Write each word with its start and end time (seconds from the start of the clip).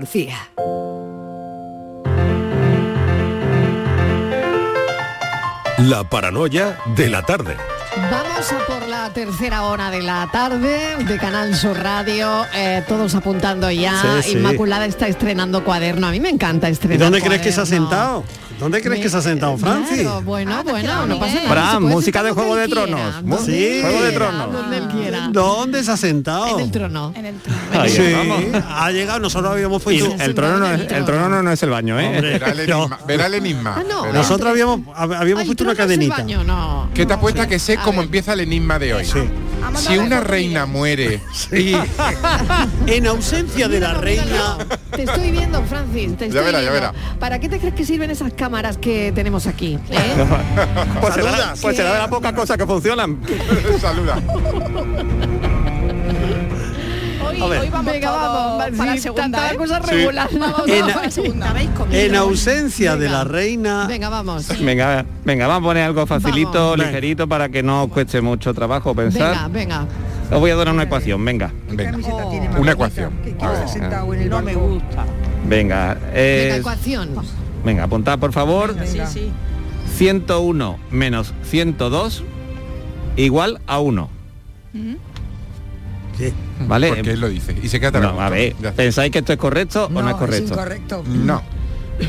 Lucía. 0.00 0.34
La 5.78 6.04
paranoia 6.04 6.78
de 6.96 7.08
la 7.10 7.22
tarde. 7.22 7.56
Vamos 8.10 8.52
a 8.52 8.66
por 8.66 8.88
la 8.88 9.10
tercera 9.12 9.64
hora 9.64 9.90
de 9.90 10.00
la 10.02 10.28
tarde 10.32 10.96
de 11.04 11.18
Canal 11.18 11.54
Sur 11.54 11.76
Radio, 11.78 12.46
eh, 12.54 12.82
todos 12.86 13.14
apuntando 13.14 13.70
ya. 13.70 14.00
Sí, 14.22 14.30
sí. 14.30 14.38
Inmaculada 14.38 14.86
está 14.86 15.06
estrenando 15.08 15.64
cuaderno. 15.64 16.06
A 16.06 16.10
mí 16.10 16.20
me 16.20 16.28
encanta 16.28 16.68
¿Y 16.68 16.72
estrenar. 16.72 16.98
dónde 17.00 17.20
crees 17.20 17.42
que 17.42 17.52
se 17.52 17.60
ha 17.60 17.66
sentado? 17.66 18.24
¿Dónde 18.60 18.82
crees 18.82 19.00
que 19.02 19.08
se 19.08 19.16
ha 19.16 19.22
sentado, 19.22 19.56
Francis? 19.56 20.02
Claro, 20.02 20.20
bueno, 20.22 20.62
bueno, 20.62 21.06
no 21.06 21.18
pasa 21.18 21.34
nada. 21.36 21.48
Fran, 21.48 21.82
música 21.82 22.22
de 22.22 22.30
Juego 22.32 22.50
donde 22.50 22.62
de 22.66 22.68
Tronos. 22.68 23.14
donde 23.24 23.38
Sí. 23.38 23.80
Juego 23.80 24.02
de 24.02 24.12
Tronos. 24.12 24.52
Donde 24.52 24.76
él 24.76 24.88
quiera. 24.88 25.28
¿Dónde 25.32 25.82
se 25.82 25.90
ha 25.90 25.96
sentado? 25.96 26.58
En 26.58 26.64
el 26.66 26.70
trono. 26.70 27.12
En 27.16 27.24
el 27.26 27.36
trono. 27.36 27.88
Sí, 27.88 28.14
ha 28.68 28.90
llegado, 28.90 29.18
nosotros 29.18 29.50
habíamos 29.52 29.82
puesto... 29.82 30.14
el 30.20 30.34
trono 30.34 30.58
no 30.58 30.66
es, 30.70 30.92
el 30.92 31.04
trono 31.06 31.28
no, 31.30 31.42
no 31.42 31.50
es 31.52 31.62
el 31.62 31.70
baño, 31.70 31.98
¿eh? 31.98 32.06
Hombre, 32.08 32.38
Verá 32.38 32.50
el 33.26 33.32
no. 33.32 33.36
enigma. 33.38 33.74
Ah, 33.78 33.84
no. 33.88 34.02
Verá. 34.02 34.18
Nosotros 34.18 34.50
habíamos, 34.50 34.80
habíamos 34.94 35.40
Ay, 35.40 35.46
puesto 35.46 35.64
una 35.64 35.74
cadenita. 35.74 36.24
¿Qué 36.94 37.06
te 37.06 37.12
apuesta 37.14 37.46
que 37.48 37.58
sé 37.58 37.78
cómo 37.78 38.02
empieza 38.02 38.34
el 38.34 38.40
enigma 38.40 38.78
de 38.78 38.94
hoy? 38.94 39.04
Sí. 39.06 39.20
Si 39.76 39.98
una 39.98 40.20
reina 40.20 40.66
muere 40.66 41.20
En 42.86 43.06
ausencia 43.06 43.68
de 43.68 43.80
la 43.80 43.94
reina... 43.94 44.58
Te 44.90 45.04
estoy 45.04 45.30
viendo, 45.30 45.62
Francis. 45.64 46.16
Te 46.16 46.26
estoy 46.26 46.44
verá, 46.44 46.62
ya 46.62 46.70
verá. 46.70 46.94
¿Para 47.18 47.38
qué 47.38 47.48
te 47.48 47.58
crees 47.58 47.74
que 47.74 47.84
sirven 47.84 48.10
esas 48.10 48.32
cámaras 48.32 48.76
que 48.78 49.12
tenemos 49.14 49.46
aquí? 49.46 49.78
eh? 49.90 49.98
Pues 51.00 51.14
será, 51.14 51.54
pues 51.60 51.76
será 51.76 51.92
de 51.92 51.98
las 51.98 52.08
pocas 52.08 52.32
cosas 52.32 52.56
que 52.56 52.66
funcionan. 52.66 53.20
saluda. 53.80 54.16
Hoy, 57.40 57.46
A 57.46 57.46
ver. 57.48 57.60
hoy 57.62 57.70
vamos 57.70 57.92
Venga, 57.92 58.10
vamos, 58.10 58.78
para 58.78 58.92
sí, 58.92 58.98
segunda, 58.98 59.52
¿eh? 59.52 59.56
cosa 59.56 59.78
regular. 59.78 60.28
Vamos, 60.38 60.68
En- 60.68 60.80
vamos. 60.80 60.92
Para 60.92 61.04
la 61.06 61.10
segunda. 61.10 61.54
En 61.92 62.16
ausencia 62.16 62.96
de 62.96 63.08
la 63.08 63.24
reina... 63.24 63.86
Venga, 63.86 64.08
vamos. 64.08 64.48
Venga, 64.60 65.04
venga, 65.24 65.46
vamos 65.46 65.66
a 65.66 65.70
poner 65.70 65.84
algo 65.84 66.06
facilito, 66.06 66.70
Vamos. 66.70 66.78
ligerito, 66.78 67.26
para 67.28 67.48
que 67.48 67.62
no 67.62 67.84
os 67.84 67.90
cueste 67.92 68.20
mucho 68.20 68.52
trabajo 68.54 68.94
pensar. 68.94 69.48
Venga, 69.50 69.84
venga. 69.84 69.86
Os 70.32 70.38
voy 70.38 70.50
a 70.50 70.56
dar 70.56 70.68
una 70.68 70.84
ecuación, 70.84 71.24
venga. 71.24 71.50
Venga. 71.70 71.98
Una 72.58 72.72
ecuación. 72.72 73.12
A 73.40 73.50
ver. 74.04 74.26
no 74.28 74.42
me 74.42 74.54
gusta. 74.54 75.04
Venga, 75.46 75.94
Venga, 76.14 76.56
ecuación. 76.56 77.10
venga, 77.64 77.84
apuntad 77.84 78.18
por 78.18 78.32
favor. 78.32 78.76
Sí, 78.84 79.00
sí. 79.12 79.32
101 79.96 80.78
menos 80.90 81.34
102 81.44 82.22
igual 83.16 83.60
a 83.66 83.80
1. 83.80 84.08
Sí. 86.20 86.32
¿Vale? 86.68 86.88
Porque 86.88 87.12
él 87.12 87.20
lo 87.20 87.28
dice. 87.28 87.56
Y 87.62 87.68
se 87.68 87.80
queda 87.80 87.98
No, 88.00 88.20
a 88.20 88.28
ver. 88.30 88.54
¿pensáis 88.76 89.10
que 89.10 89.18
esto 89.20 89.32
es 89.32 89.38
correcto 89.38 89.86
o 89.86 89.88
no 90.02 90.08
es 90.08 90.16
correcto? 90.16 90.52
incorrecto. 90.52 91.02
No. 91.06 91.42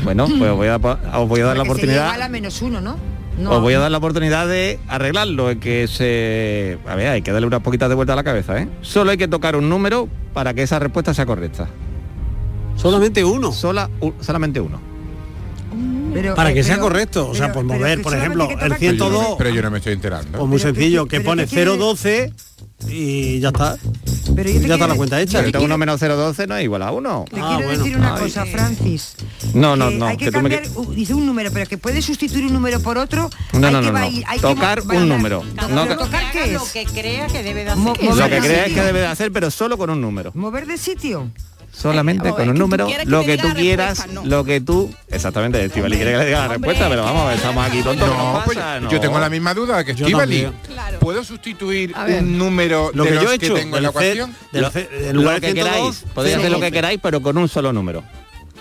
Bueno, 0.04 0.26
pues 0.26 0.50
os 0.50 0.56
voy 0.56 0.68
a, 0.68 0.76
os 0.76 1.28
voy 1.28 1.40
a 1.40 1.44
dar 1.46 1.56
la 1.58 1.64
sería 1.64 1.92
igual 1.94 2.08
a 2.08 2.12
oportunidad. 2.14 2.30
menos 2.30 2.62
uno, 2.62 2.80
¿no? 2.80 2.96
No. 3.38 3.50
Os 3.52 3.62
voy 3.62 3.72
a 3.74 3.78
dar 3.78 3.90
la 3.90 3.96
oportunidad 3.98 4.46
de 4.46 4.78
arreglarlo, 4.88 5.48
es 5.50 5.56
que 5.58 5.88
se... 5.88 6.78
A 6.86 6.94
ver, 6.94 7.08
hay 7.08 7.22
que 7.22 7.32
darle 7.32 7.46
unas 7.46 7.60
poquitas 7.62 7.88
de 7.88 7.94
vuelta 7.94 8.12
a 8.12 8.16
la 8.16 8.24
cabeza, 8.24 8.58
¿eh? 8.60 8.68
Solo 8.82 9.10
hay 9.10 9.16
que 9.16 9.28
tocar 9.28 9.56
un 9.56 9.68
número 9.70 10.08
para 10.34 10.52
que 10.54 10.62
esa 10.62 10.78
respuesta 10.78 11.14
sea 11.14 11.24
correcta. 11.26 11.66
Solamente 12.76 13.24
uno. 13.24 13.52
Sola, 13.52 13.88
u- 14.00 14.12
solamente 14.20 14.60
uno. 14.60 14.80
Pero, 16.12 16.34
Para 16.34 16.50
eh, 16.50 16.54
que 16.54 16.62
sea 16.62 16.74
pero- 16.76 16.88
correcto. 16.88 17.28
O 17.30 17.34
sea, 17.34 17.46
pero- 17.52 17.54
por 17.54 17.64
mover, 17.64 18.02
por 18.02 18.14
ejemplo, 18.14 18.44
el 18.44 18.50
toca- 18.50 18.60
Pero 18.60 18.74
yo, 18.74 18.78
102. 18.78 19.26
pero 19.38 19.50
yo 19.50 19.62
no 19.62 19.70
me 19.70 19.78
estoy 19.78 19.92
enterando. 19.94 20.38
Pues 20.38 20.48
muy 20.48 20.58
que- 20.58 20.62
sencillo, 20.62 21.06
que 21.06 21.16
pero 21.18 21.30
pone 21.30 21.44
que 21.44 21.48
quiere- 21.54 21.76
012 21.76 22.32
y 22.88 23.40
ya 23.40 23.48
está. 23.48 23.76
Pero 24.34 24.48
yo 24.50 24.60
te 24.60 24.68
Ya 24.68 24.74
está 24.74 24.86
la 24.86 24.94
cuenta 24.94 25.20
hecha. 25.20 25.38
yo 25.40 25.46
te 25.46 25.52
Pero 25.52 25.64
1 25.64 25.66
quiero- 25.76 25.78
menos 25.78 26.00
012 26.00 26.46
no 26.46 26.56
es 26.56 26.64
igual 26.64 26.82
a 26.82 26.92
1. 26.92 27.24
Te 27.30 27.40
Ah, 27.40 27.44
quiero 27.48 27.64
bueno. 27.68 27.78
decir 27.84 27.96
una 27.96 28.14
Ay. 28.14 28.22
cosa, 28.22 28.46
Francis. 28.46 29.14
No, 29.54 29.76
no, 29.76 29.90
no, 29.90 30.06
Hay 30.06 30.16
que, 30.16 30.26
que 30.26 30.32
tú 30.32 30.40
me 30.40 30.48
cambiar, 30.50 30.72
uh, 30.76 30.92
dice 30.94 31.12
un 31.14 31.26
número, 31.26 31.50
pero 31.52 31.66
que 31.66 31.76
puede 31.78 32.00
sustituir 32.00 32.46
un 32.46 32.52
número 32.54 32.80
por 32.80 32.96
otro. 32.98 33.28
No, 33.52 33.66
hay 33.66 33.72
no, 33.74 33.80
que 33.82 33.90
no, 33.92 33.98
hay 33.98 34.24
Tocar 34.40 34.84
mo- 34.84 34.94
un 34.96 35.08
número. 35.08 35.42
¿Pero 35.54 35.68
No 35.68 35.86
¿Tocar 35.98 36.30
qué 36.32 36.54
es? 36.54 36.62
que 36.72 36.84
crea 36.86 37.26
que 37.26 37.42
debe 37.42 37.64
de 37.64 37.74
Mo- 37.74 37.92
hacer. 37.92 38.04
mover 38.04 38.30
Lo 38.30 38.40
que 38.40 38.40
sitio. 38.48 38.74
que 38.74 38.82
debe 38.82 39.00
de 39.00 39.06
hacer, 39.06 39.32
pero 39.32 39.50
solo 39.50 39.76
con 39.76 39.90
un 39.90 40.00
número. 40.00 40.30
¿Mover 40.34 40.66
de 40.66 40.78
sitio? 40.78 41.30
Solamente 41.72 42.28
Eh, 42.28 42.32
con 42.32 42.48
un 42.50 42.58
número, 42.58 42.86
lo 43.06 43.24
que 43.24 43.38
tú 43.38 43.48
quieras, 43.54 44.06
no. 44.08 44.24
lo 44.26 44.44
que 44.44 44.60
tú... 44.60 44.92
Exactamente, 45.08 45.64
Estivali 45.64 45.96
quiere 45.96 46.12
que 46.12 46.18
le 46.18 46.26
diga 46.26 46.40
la 46.40 46.48
respuesta, 46.48 46.88
pero 46.88 47.02
vamos, 47.02 47.22
a 47.22 47.26
ver, 47.28 47.36
estamos 47.36 47.66
aquí 47.66 47.82
tontos. 47.82 48.08
No, 48.08 48.34
¿qué 48.34 48.40
pues 48.44 48.58
yo 48.90 49.00
tengo 49.00 49.18
la 49.18 49.30
misma 49.30 49.54
duda 49.54 49.82
que 49.82 49.94
Yo 49.94 50.04
Estivali. 50.06 50.48
Claro. 50.66 50.98
¿Puedo 51.00 51.24
sustituir 51.24 51.94
un 51.96 52.36
número 52.38 52.90
Lo 52.94 53.04
de 53.04 53.08
que 53.10 53.14
los 53.16 53.24
yo 53.24 53.32
he 53.32 53.38
que 53.38 53.46
hecho, 53.46 53.54
tengo 53.54 53.76
en 53.78 53.82
la 53.84 53.88
ecuación? 53.88 54.34
en 54.52 55.16
lo 55.16 55.22
lugar 55.22 55.40
que 55.40 55.46
de 55.48 55.52
102, 55.54 55.64
queráis, 55.64 56.04
podéis 56.14 56.36
hacer 56.36 56.50
lo 56.50 56.56
que 56.58 56.64
012. 56.66 56.72
queráis, 56.72 57.00
pero 57.02 57.22
con 57.22 57.38
un 57.38 57.48
solo 57.48 57.72
número. 57.72 58.04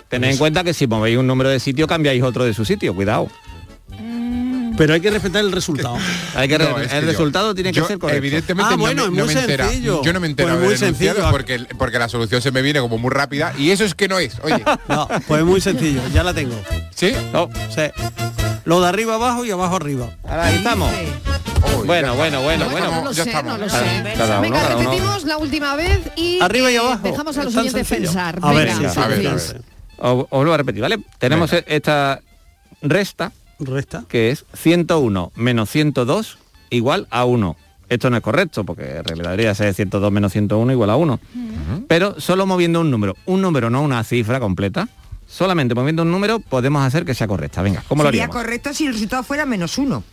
Tened 0.07 0.29
en 0.31 0.37
cuenta 0.37 0.63
que 0.63 0.73
si 0.73 0.87
movéis 0.87 1.17
un 1.17 1.27
número 1.27 1.49
de 1.49 1.59
sitio, 1.59 1.87
cambiáis 1.87 2.23
otro 2.23 2.45
de 2.45 2.53
su 2.53 2.63
sitio, 2.65 2.93
cuidado. 2.95 3.27
Pero 4.81 4.95
hay 4.95 4.99
que 4.99 5.11
respetar 5.11 5.41
el 5.45 5.51
resultado. 5.51 5.95
Hay 6.35 6.47
que 6.47 6.57
No, 6.57 6.79
es 6.79 6.87
que 6.87 6.97
el 6.97 7.05
yo- 7.05 7.11
resultado 7.11 7.53
tiene 7.53 7.71
que 7.71 7.83
ser 7.83 7.99
correcto. 7.99 8.17
Evidentemente 8.17 8.73
Ah, 8.73 8.75
no 8.75 8.81
bueno, 8.81 9.03
me, 9.03 9.09
es 9.09 9.17
no 9.19 9.25
muy 9.25 9.35
me 9.35 9.41
entera. 9.41 9.65
sencillo. 9.69 10.01
Yo 10.03 10.11
no 10.13 10.19
me 10.19 10.25
entero 10.25 10.49
Pues 10.55 10.61
muy 10.63 10.75
sencillo. 10.77 11.29
porque, 11.29 11.59
porque 11.77 11.99
la 11.99 12.09
solución 12.09 12.41
se 12.41 12.49
me 12.49 12.63
viene 12.63 12.79
como 12.79 12.97
muy 12.97 13.11
rápida 13.11 13.53
y 13.59 13.69
eso 13.69 13.85
es 13.85 13.93
que 13.93 14.07
no 14.07 14.17
es. 14.17 14.39
Oye, 14.41 14.63
No, 14.87 15.07
pues 15.27 15.43
muy 15.43 15.61
sencillo, 15.61 16.01
ya 16.11 16.23
la 16.23 16.33
tengo. 16.33 16.59
¿sí? 16.95 17.13
No, 17.31 17.47
Sí. 17.69 17.83
Lo 18.65 18.81
de 18.81 18.87
arriba 18.87 19.13
abajo 19.15 19.45
y 19.45 19.51
abajo 19.51 19.75
arriba. 19.75 20.09
ahora 20.27 20.45
ahí 20.45 20.55
estamos. 20.55 20.91
Uy, 21.77 21.85
Bueno, 21.85 22.07
ya 22.07 22.13
bueno, 22.13 22.41
bueno, 22.41 22.69
bueno. 22.71 22.91
No 22.91 23.03
lo 23.03 23.11
ya 23.11 23.23
sé, 23.23 23.29
estamos. 23.29 23.53
no 23.59 23.65
lo 23.65 23.69
sé. 23.69 23.85
Venga, 24.41 24.67
repetimos 24.67 25.23
la 25.25 25.37
última 25.37 25.75
vez 25.75 25.99
y 26.15 26.41
Arriba 26.41 26.71
y 26.71 26.77
abajo. 26.77 27.01
dejamos 27.03 27.37
a 27.37 27.43
los 27.43 27.55
oyentes 27.55 27.87
pensar. 27.87 28.39
A 28.41 28.51
ver, 28.51 28.71
a 28.71 28.79
ver, 28.79 28.97
a 28.97 29.07
ver. 29.07 29.27
Os, 29.27 29.55
os 29.99 30.27
vuelvo 30.31 30.53
a 30.53 30.57
repetir, 30.57 30.81
¿vale? 30.81 30.97
Tenemos 31.19 31.51
Venga. 31.51 31.65
esta 31.67 32.19
resta, 32.81 33.31
Resta. 33.61 34.03
que 34.07 34.31
es 34.31 34.45
101 34.53 35.31
menos 35.35 35.69
102 35.69 36.37
igual 36.69 37.07
a 37.11 37.25
1. 37.25 37.55
Esto 37.89 38.09
no 38.09 38.17
es 38.17 38.23
correcto, 38.23 38.63
porque 38.63 38.83
en 38.97 39.03
realidad 39.03 39.31
debería 39.31 39.53
ser 39.55 39.73
102 39.73 40.11
menos 40.11 40.31
101 40.31 40.71
igual 40.71 40.89
a 40.89 40.95
1. 40.95 41.19
Pero 41.87 42.19
solo 42.21 42.45
moviendo 42.45 42.79
un 42.81 42.89
número, 42.89 43.15
un 43.25 43.41
número 43.41 43.69
no 43.69 43.81
una 43.81 44.01
cifra 44.05 44.39
completa, 44.39 44.87
solamente 45.27 45.75
moviendo 45.75 46.03
un 46.03 46.11
número 46.11 46.39
podemos 46.39 46.83
hacer 46.85 47.03
que 47.05 47.13
sea 47.13 47.27
correcta. 47.27 47.61
Venga, 47.61 47.83
¿cómo 47.87 48.03
lo 48.03 48.07
Sería 48.09 48.23
haríamos? 48.23 48.41
correcto 48.43 48.73
si 48.73 48.85
el 48.87 48.93
resultado 48.93 49.23
fuera 49.23 49.45
menos 49.45 49.77
uno. 49.77 50.03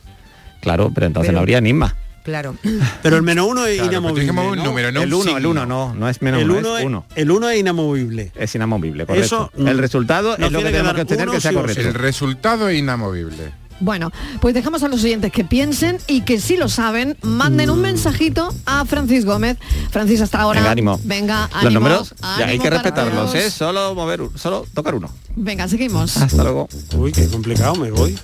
Claro, 0.60 0.90
pero 0.92 1.06
entonces 1.06 1.28
Pero- 1.28 1.36
no 1.36 1.40
habría 1.40 1.58
enigma. 1.58 1.94
Claro. 2.28 2.54
Pero 3.02 3.16
el 3.16 3.22
menos 3.22 3.46
uno 3.48 3.64
es 3.64 3.76
Claro, 3.76 3.90
inamovible. 3.90 4.32
mover 4.32 4.50
un 4.50 4.58
¿no? 4.58 4.64
número, 4.64 4.92
no 4.92 5.00
el 5.00 5.14
un 5.14 5.20
1, 5.22 5.38
el. 5.38 5.46
1 5.46 5.66
no, 5.66 5.94
no 5.94 6.08
es 6.10 6.20
menos 6.20 6.42
el 6.42 6.50
1, 6.50 6.58
uno 6.58 6.74
es 6.76 6.80
es, 6.80 6.86
1. 6.86 7.04
el 7.14 7.30
uno 7.30 7.48
es 7.48 7.58
inamovible. 7.60 8.32
Es 8.34 8.54
inamovible, 8.54 9.06
correcto. 9.06 9.24
Eso, 9.26 9.50
mm, 9.56 9.66
el 9.66 9.78
resultado 9.78 10.36
es 10.36 10.52
lo 10.52 10.58
que 10.58 10.64
tenemos 10.66 10.92
que 10.92 11.00
obtener 11.00 11.26
uno 11.26 11.32
que 11.36 11.40
sea 11.40 11.52
sí 11.52 11.56
correcto. 11.56 11.80
El 11.80 11.94
resultado 11.94 12.68
es 12.68 12.78
inamovible. 12.78 13.54
Bueno, 13.80 14.10
pues 14.42 14.52
dejamos 14.54 14.82
a 14.82 14.88
los 14.88 15.02
oyentes 15.04 15.32
que 15.32 15.44
piensen 15.44 15.96
y 16.06 16.20
que 16.22 16.38
si 16.38 16.58
lo 16.58 16.68
saben, 16.68 17.16
manden 17.22 17.70
un 17.70 17.80
mensajito 17.80 18.52
a 18.66 18.84
Francis 18.84 19.24
Gómez. 19.24 19.56
Francis, 19.90 20.20
hasta 20.20 20.40
ahora. 20.40 20.60
Venga, 20.60 20.72
ánimo. 20.72 21.00
Venga, 21.04 21.48
Los 21.50 21.64
ánimo, 21.64 21.70
números 21.80 22.14
ya 22.20 22.36
hay 22.36 22.42
ánimo 22.42 22.62
que 22.64 22.70
respetarlos. 22.70 23.34
¿eh? 23.36 23.50
Solo 23.50 23.94
mover, 23.94 24.20
solo 24.34 24.66
tocar 24.74 24.94
uno. 24.96 25.08
Venga, 25.34 25.66
seguimos. 25.66 26.16
Hasta 26.18 26.42
luego. 26.42 26.68
Uy, 26.94 27.10
qué 27.12 27.26
complicado, 27.28 27.76
me 27.76 27.90
voy. 27.90 28.18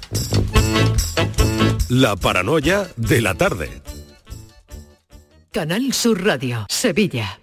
La 1.91 2.17
paranoia 2.17 2.89
de 2.97 3.21
la 3.21 3.34
tarde. 3.34 3.69
Canal 5.53 5.93
Sur 5.93 6.25
Radio, 6.25 6.67
Sevilla. 6.71 7.39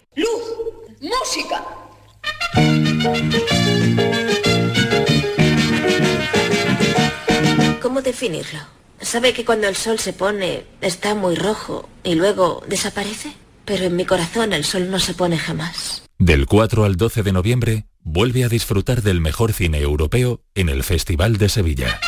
¿Cómo 7.80 8.02
definirlo? 8.02 8.58
¿Sabe 9.00 9.32
que 9.32 9.44
cuando 9.44 9.68
el 9.68 9.76
sol 9.76 10.00
se 10.00 10.12
pone 10.12 10.64
está 10.80 11.14
muy 11.14 11.36
rojo 11.36 11.88
y 12.02 12.16
luego 12.16 12.64
desaparece? 12.68 13.32
Pero 13.64 13.84
en 13.84 13.94
mi 13.94 14.04
corazón 14.04 14.52
el 14.52 14.64
sol 14.64 14.90
no 14.90 14.98
se 14.98 15.14
pone 15.14 15.38
jamás. 15.38 16.02
Del 16.18 16.46
4 16.46 16.84
al 16.84 16.96
12 16.96 17.22
de 17.22 17.32
noviembre, 17.32 17.86
vuelve 18.00 18.42
a 18.42 18.48
disfrutar 18.48 19.02
del 19.02 19.20
mejor 19.20 19.52
cine 19.52 19.78
europeo 19.80 20.40
en 20.54 20.68
el 20.68 20.82
Festival 20.82 21.36
de 21.36 21.48
Sevilla. 21.48 22.00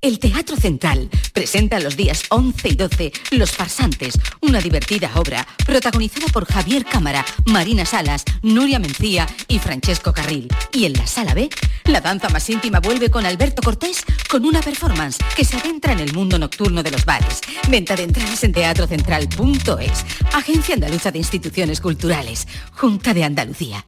El 0.00 0.20
Teatro 0.20 0.56
Central 0.56 1.10
presenta 1.32 1.80
los 1.80 1.96
días 1.96 2.22
11 2.28 2.68
y 2.68 2.74
12 2.76 3.12
Los 3.32 3.50
Farsantes, 3.50 4.16
una 4.40 4.60
divertida 4.60 5.10
obra 5.16 5.44
protagonizada 5.66 6.28
por 6.28 6.46
Javier 6.46 6.84
Cámara, 6.84 7.24
Marina 7.46 7.84
Salas, 7.84 8.22
Nuria 8.42 8.78
Mencía 8.78 9.26
y 9.48 9.58
Francesco 9.58 10.12
Carril. 10.12 10.46
Y 10.72 10.84
en 10.84 10.92
la 10.92 11.06
Sala 11.08 11.34
B, 11.34 11.50
la 11.86 12.00
danza 12.00 12.28
más 12.28 12.48
íntima 12.48 12.78
vuelve 12.78 13.10
con 13.10 13.26
Alberto 13.26 13.60
Cortés 13.60 14.04
con 14.30 14.44
una 14.44 14.60
performance 14.60 15.18
que 15.36 15.44
se 15.44 15.56
adentra 15.56 15.94
en 15.94 16.00
el 16.00 16.12
mundo 16.12 16.38
nocturno 16.38 16.84
de 16.84 16.92
los 16.92 17.04
bares. 17.04 17.40
Venta 17.68 17.96
de 17.96 18.04
entradas 18.04 18.44
en 18.44 18.52
teatrocentral.es. 18.52 20.04
Agencia 20.32 20.74
Andaluza 20.76 21.10
de 21.10 21.18
Instituciones 21.18 21.80
Culturales. 21.80 22.46
Junta 22.72 23.14
de 23.14 23.24
Andalucía. 23.24 23.84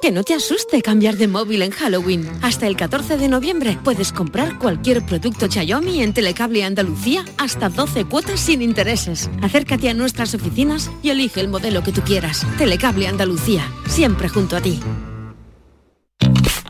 Que 0.00 0.12
no 0.12 0.22
te 0.22 0.34
asuste 0.34 0.80
cambiar 0.80 1.16
de 1.16 1.26
móvil 1.26 1.62
en 1.62 1.72
Halloween. 1.72 2.28
Hasta 2.40 2.68
el 2.68 2.76
14 2.76 3.16
de 3.16 3.28
noviembre 3.28 3.78
puedes 3.82 4.12
comprar 4.12 4.58
cualquier 4.58 5.04
producto 5.04 5.48
Xiaomi 5.50 6.02
en 6.02 6.14
Telecable 6.14 6.62
Andalucía 6.62 7.24
hasta 7.36 7.68
12 7.68 8.04
cuotas 8.04 8.38
sin 8.38 8.62
intereses. 8.62 9.28
Acércate 9.42 9.90
a 9.90 9.94
nuestras 9.94 10.34
oficinas 10.34 10.90
y 11.02 11.10
elige 11.10 11.40
el 11.40 11.48
modelo 11.48 11.82
que 11.82 11.92
tú 11.92 12.02
quieras. 12.02 12.46
Telecable 12.58 13.08
Andalucía, 13.08 13.70
siempre 13.88 14.28
junto 14.28 14.56
a 14.56 14.60
ti. 14.60 14.78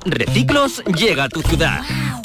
Reciclos 0.06 0.82
llega 0.98 1.24
a 1.24 1.28
tu 1.28 1.42
ciudad. 1.42 1.82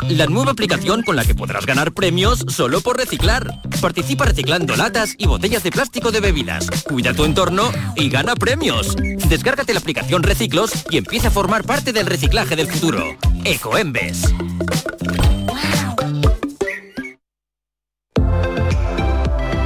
La 0.09 0.27
nueva 0.27 0.51
aplicación 0.51 1.01
con 1.03 1.15
la 1.15 1.25
que 1.25 1.35
podrás 1.35 1.65
ganar 1.65 1.93
premios 1.93 2.45
solo 2.47 2.79
por 2.81 2.97
reciclar. 2.97 3.61
Participa 3.81 4.25
reciclando 4.25 4.75
latas 4.75 5.15
y 5.17 5.27
botellas 5.27 5.63
de 5.63 5.71
plástico 5.71 6.11
de 6.11 6.21
bebidas. 6.21 6.69
Cuida 6.83 7.13
tu 7.13 7.25
entorno 7.25 7.71
y 7.95 8.09
gana 8.09 8.35
premios. 8.35 8.95
Descárgate 9.33 9.73
la 9.73 9.79
aplicación 9.79 10.21
Reciclos 10.21 10.85
y 10.91 10.97
empieza 10.97 11.29
a 11.29 11.31
formar 11.31 11.63
parte 11.63 11.91
del 11.91 12.05
reciclaje 12.05 12.55
del 12.55 12.67
futuro. 12.67 13.17
Ecoembes. 13.43 14.31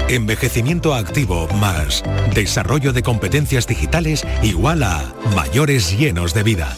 Envejecimiento 0.07 0.95
activo 0.95 1.49
más 1.55 2.01
desarrollo 2.33 2.93
de 2.93 3.03
competencias 3.03 3.67
digitales 3.67 4.25
igual 4.41 4.83
a 4.83 5.13
mayores 5.35 5.97
llenos 5.97 6.33
de 6.33 6.43
vida. 6.43 6.73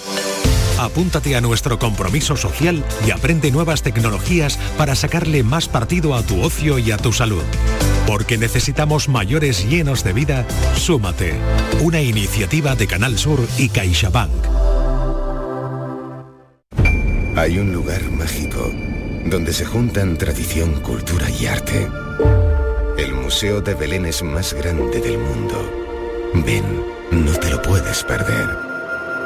Apúntate 0.80 1.36
a 1.36 1.42
nuestro 1.42 1.78
compromiso 1.78 2.38
social 2.38 2.84
y 3.06 3.12
aprende 3.12 3.52
nuevas 3.52 3.84
tecnologías 3.84 4.58
para 4.80 4.96
sacarle 4.96 5.44
más 5.44 5.68
partido 5.68 6.16
a 6.16 6.24
tu 6.24 6.42
ocio 6.42 6.80
y 6.80 6.90
a 6.90 6.98
tu 6.98 7.14
salud. 7.14 7.44
Porque 8.10 8.40
necesitamos 8.40 9.08
mayores 9.08 9.70
llenos 9.70 10.04
de 10.04 10.14
vida, 10.14 10.44
súmate. 10.76 11.36
Una 11.80 12.02
iniciativa 12.02 12.76
de 12.76 12.88
Canal 12.88 13.20
Sur 13.20 13.40
y 13.56 13.70
CaixaBank. 13.70 14.32
Hay 17.36 17.60
un 17.60 17.72
lugar 17.72 18.02
mágico 18.10 18.72
donde 19.26 19.54
se 19.54 19.64
juntan 19.64 20.18
tradición, 20.18 20.82
cultura 20.82 21.30
y 21.30 21.46
arte. 21.46 21.88
El 22.98 23.14
Museo 23.14 23.62
de 23.62 23.76
Belén 23.76 24.08
es 24.08 24.24
más 24.24 24.56
grande 24.56 25.00
del 25.02 25.20
mundo. 25.20 25.72
Ven, 26.34 26.66
no 27.12 27.34
te 27.34 27.52
lo 27.52 27.62
puedes 27.62 28.04
perder. 28.06 28.58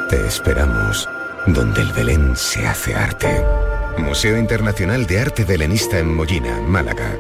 Te 0.10 0.28
esperamos 0.28 1.08
donde 1.48 1.80
el 1.80 1.94
Belén 1.94 2.36
se 2.36 2.68
hace 2.68 2.94
arte. 2.94 3.46
Museo 3.98 4.38
Internacional 4.38 5.08
de 5.08 5.22
Arte 5.22 5.46
Belenista 5.46 6.00
en 6.00 6.14
Mollina, 6.14 6.60
Málaga. 6.60 7.18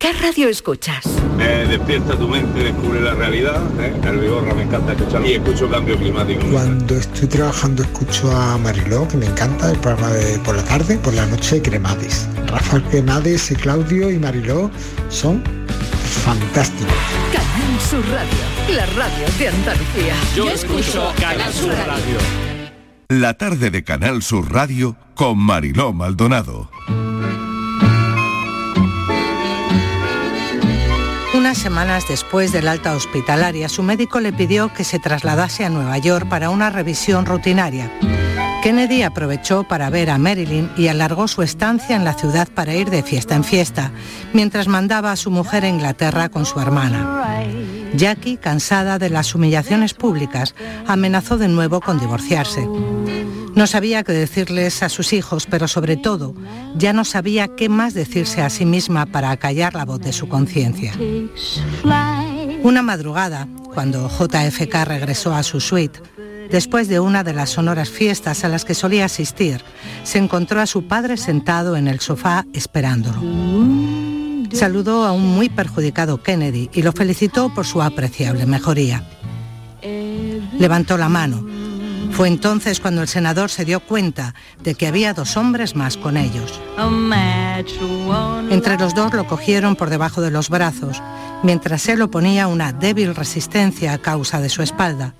¿Qué 0.00 0.14
radio 0.14 0.48
escuchas? 0.48 1.06
Me 1.36 1.66
despierta 1.66 2.16
tu 2.16 2.26
mente, 2.26 2.64
descubre 2.64 3.02
la 3.02 3.12
realidad. 3.12 3.60
¿eh? 3.78 3.94
El 4.02 4.18
Vigorra 4.20 4.54
me 4.54 4.62
encanta 4.62 4.92
escuchar 4.92 5.26
y 5.26 5.34
escucho 5.34 5.70
cambio 5.70 5.94
climático. 5.98 6.40
Cuando 6.50 6.96
estoy 6.96 7.28
trabajando 7.28 7.82
escucho 7.82 8.34
a 8.34 8.56
Mariló, 8.56 9.06
que 9.06 9.18
me 9.18 9.26
encanta, 9.26 9.70
el 9.70 9.78
programa 9.78 10.08
de 10.14 10.38
por 10.38 10.56
la 10.56 10.64
tarde, 10.64 10.96
por 10.96 11.12
la 11.12 11.26
noche 11.26 11.60
Cremades. 11.60 12.26
Rafael 12.46 12.82
Cremades 12.84 13.50
y 13.50 13.56
Claudio 13.56 14.10
y 14.10 14.18
Mariló 14.18 14.70
son 15.10 15.44
fantásticos. 16.24 16.94
Canal 17.30 17.80
Sur 17.90 18.02
Radio, 18.08 18.74
la 18.74 18.86
radio 18.86 19.26
de 19.38 19.48
Andalucía. 19.48 20.14
Yo 20.34 20.48
escucho 20.48 21.12
Canal 21.20 21.52
Sur 21.52 21.74
Radio. 21.74 22.16
La 23.10 23.34
tarde 23.34 23.70
de 23.70 23.84
Canal 23.84 24.22
Sur 24.22 24.50
Radio 24.50 24.96
con 25.14 25.36
Mariló 25.36 25.92
Maldonado. 25.92 26.70
Unas 31.50 31.58
semanas 31.58 32.06
después 32.06 32.52
del 32.52 32.68
alta 32.68 32.94
hospitalaria, 32.94 33.68
su 33.68 33.82
médico 33.82 34.20
le 34.20 34.32
pidió 34.32 34.72
que 34.72 34.84
se 34.84 35.00
trasladase 35.00 35.64
a 35.64 35.68
Nueva 35.68 35.98
York 35.98 36.28
para 36.28 36.48
una 36.48 36.70
revisión 36.70 37.26
rutinaria. 37.26 37.90
Kennedy 38.62 39.02
aprovechó 39.02 39.64
para 39.64 39.90
ver 39.90 40.10
a 40.10 40.18
Marilyn 40.18 40.70
y 40.76 40.86
alargó 40.86 41.26
su 41.26 41.42
estancia 41.42 41.96
en 41.96 42.04
la 42.04 42.14
ciudad 42.14 42.46
para 42.46 42.76
ir 42.76 42.88
de 42.88 43.02
fiesta 43.02 43.34
en 43.34 43.42
fiesta, 43.42 43.90
mientras 44.32 44.68
mandaba 44.68 45.10
a 45.10 45.16
su 45.16 45.32
mujer 45.32 45.64
a 45.64 45.68
Inglaterra 45.68 46.28
con 46.28 46.46
su 46.46 46.60
hermana. 46.60 47.24
Jackie, 47.94 48.36
cansada 48.36 48.98
de 48.98 49.10
las 49.10 49.34
humillaciones 49.34 49.94
públicas, 49.94 50.54
amenazó 50.86 51.38
de 51.38 51.48
nuevo 51.48 51.80
con 51.80 51.98
divorciarse. 51.98 52.66
No 53.54 53.66
sabía 53.66 54.04
qué 54.04 54.12
decirles 54.12 54.82
a 54.82 54.88
sus 54.88 55.12
hijos, 55.12 55.46
pero 55.46 55.66
sobre 55.66 55.96
todo 55.96 56.34
ya 56.76 56.92
no 56.92 57.04
sabía 57.04 57.48
qué 57.48 57.68
más 57.68 57.94
decirse 57.94 58.42
a 58.42 58.50
sí 58.50 58.64
misma 58.64 59.06
para 59.06 59.30
acallar 59.30 59.74
la 59.74 59.84
voz 59.84 60.00
de 60.00 60.12
su 60.12 60.28
conciencia. 60.28 60.94
Una 62.62 62.82
madrugada, 62.82 63.48
cuando 63.74 64.08
JFK 64.08 64.84
regresó 64.84 65.34
a 65.34 65.42
su 65.42 65.60
suite, 65.60 66.00
después 66.50 66.88
de 66.88 67.00
una 67.00 67.24
de 67.24 67.32
las 67.32 67.50
sonoras 67.50 67.90
fiestas 67.90 68.44
a 68.44 68.48
las 68.48 68.64
que 68.64 68.74
solía 68.74 69.06
asistir, 69.06 69.62
se 70.04 70.18
encontró 70.18 70.60
a 70.60 70.66
su 70.66 70.86
padre 70.86 71.16
sentado 71.16 71.76
en 71.76 71.88
el 71.88 72.00
sofá 72.00 72.46
esperándolo. 72.52 73.20
Saludó 74.52 75.04
a 75.04 75.12
un 75.12 75.26
muy 75.26 75.48
perjudicado 75.48 76.22
Kennedy 76.22 76.70
y 76.72 76.82
lo 76.82 76.92
felicitó 76.92 77.52
por 77.54 77.66
su 77.66 77.82
apreciable 77.82 78.46
mejoría. 78.46 79.04
Levantó 80.58 80.96
la 80.96 81.08
mano. 81.08 81.46
Fue 82.12 82.28
entonces 82.28 82.80
cuando 82.80 83.02
el 83.02 83.08
senador 83.08 83.50
se 83.50 83.64
dio 83.64 83.80
cuenta 83.80 84.34
de 84.62 84.74
que 84.74 84.86
había 84.86 85.14
dos 85.14 85.36
hombres 85.36 85.76
más 85.76 85.96
con 85.96 86.16
ellos. 86.16 86.60
Entre 88.50 88.76
los 88.76 88.94
dos 88.94 89.14
lo 89.14 89.26
cogieron 89.26 89.76
por 89.76 89.90
debajo 89.90 90.20
de 90.20 90.30
los 90.30 90.50
brazos, 90.50 91.00
mientras 91.42 91.88
él 91.88 92.02
oponía 92.02 92.48
una 92.48 92.72
débil 92.72 93.14
resistencia 93.14 93.92
a 93.92 93.98
causa 93.98 94.40
de 94.40 94.48
su 94.48 94.62
espalda, 94.62 95.14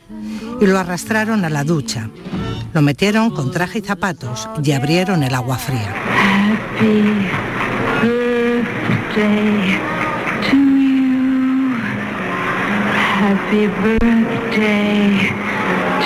y 0.60 0.66
lo 0.66 0.78
arrastraron 0.78 1.44
a 1.44 1.50
la 1.50 1.64
ducha. 1.64 2.10
Lo 2.74 2.82
metieron 2.82 3.30
con 3.30 3.50
traje 3.50 3.78
y 3.78 3.82
zapatos 3.82 4.48
y 4.62 4.72
abrieron 4.72 5.22
el 5.22 5.34
agua 5.34 5.58
fría. 5.58 5.94
Happy 13.20 13.66
birthday 13.66 15.10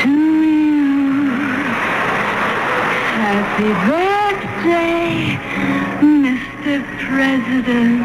to 0.00 0.10
you. 0.42 1.28
Happy 3.20 3.70
birthday, 3.84 5.36
Mr. 6.00 6.80
President. 7.04 8.02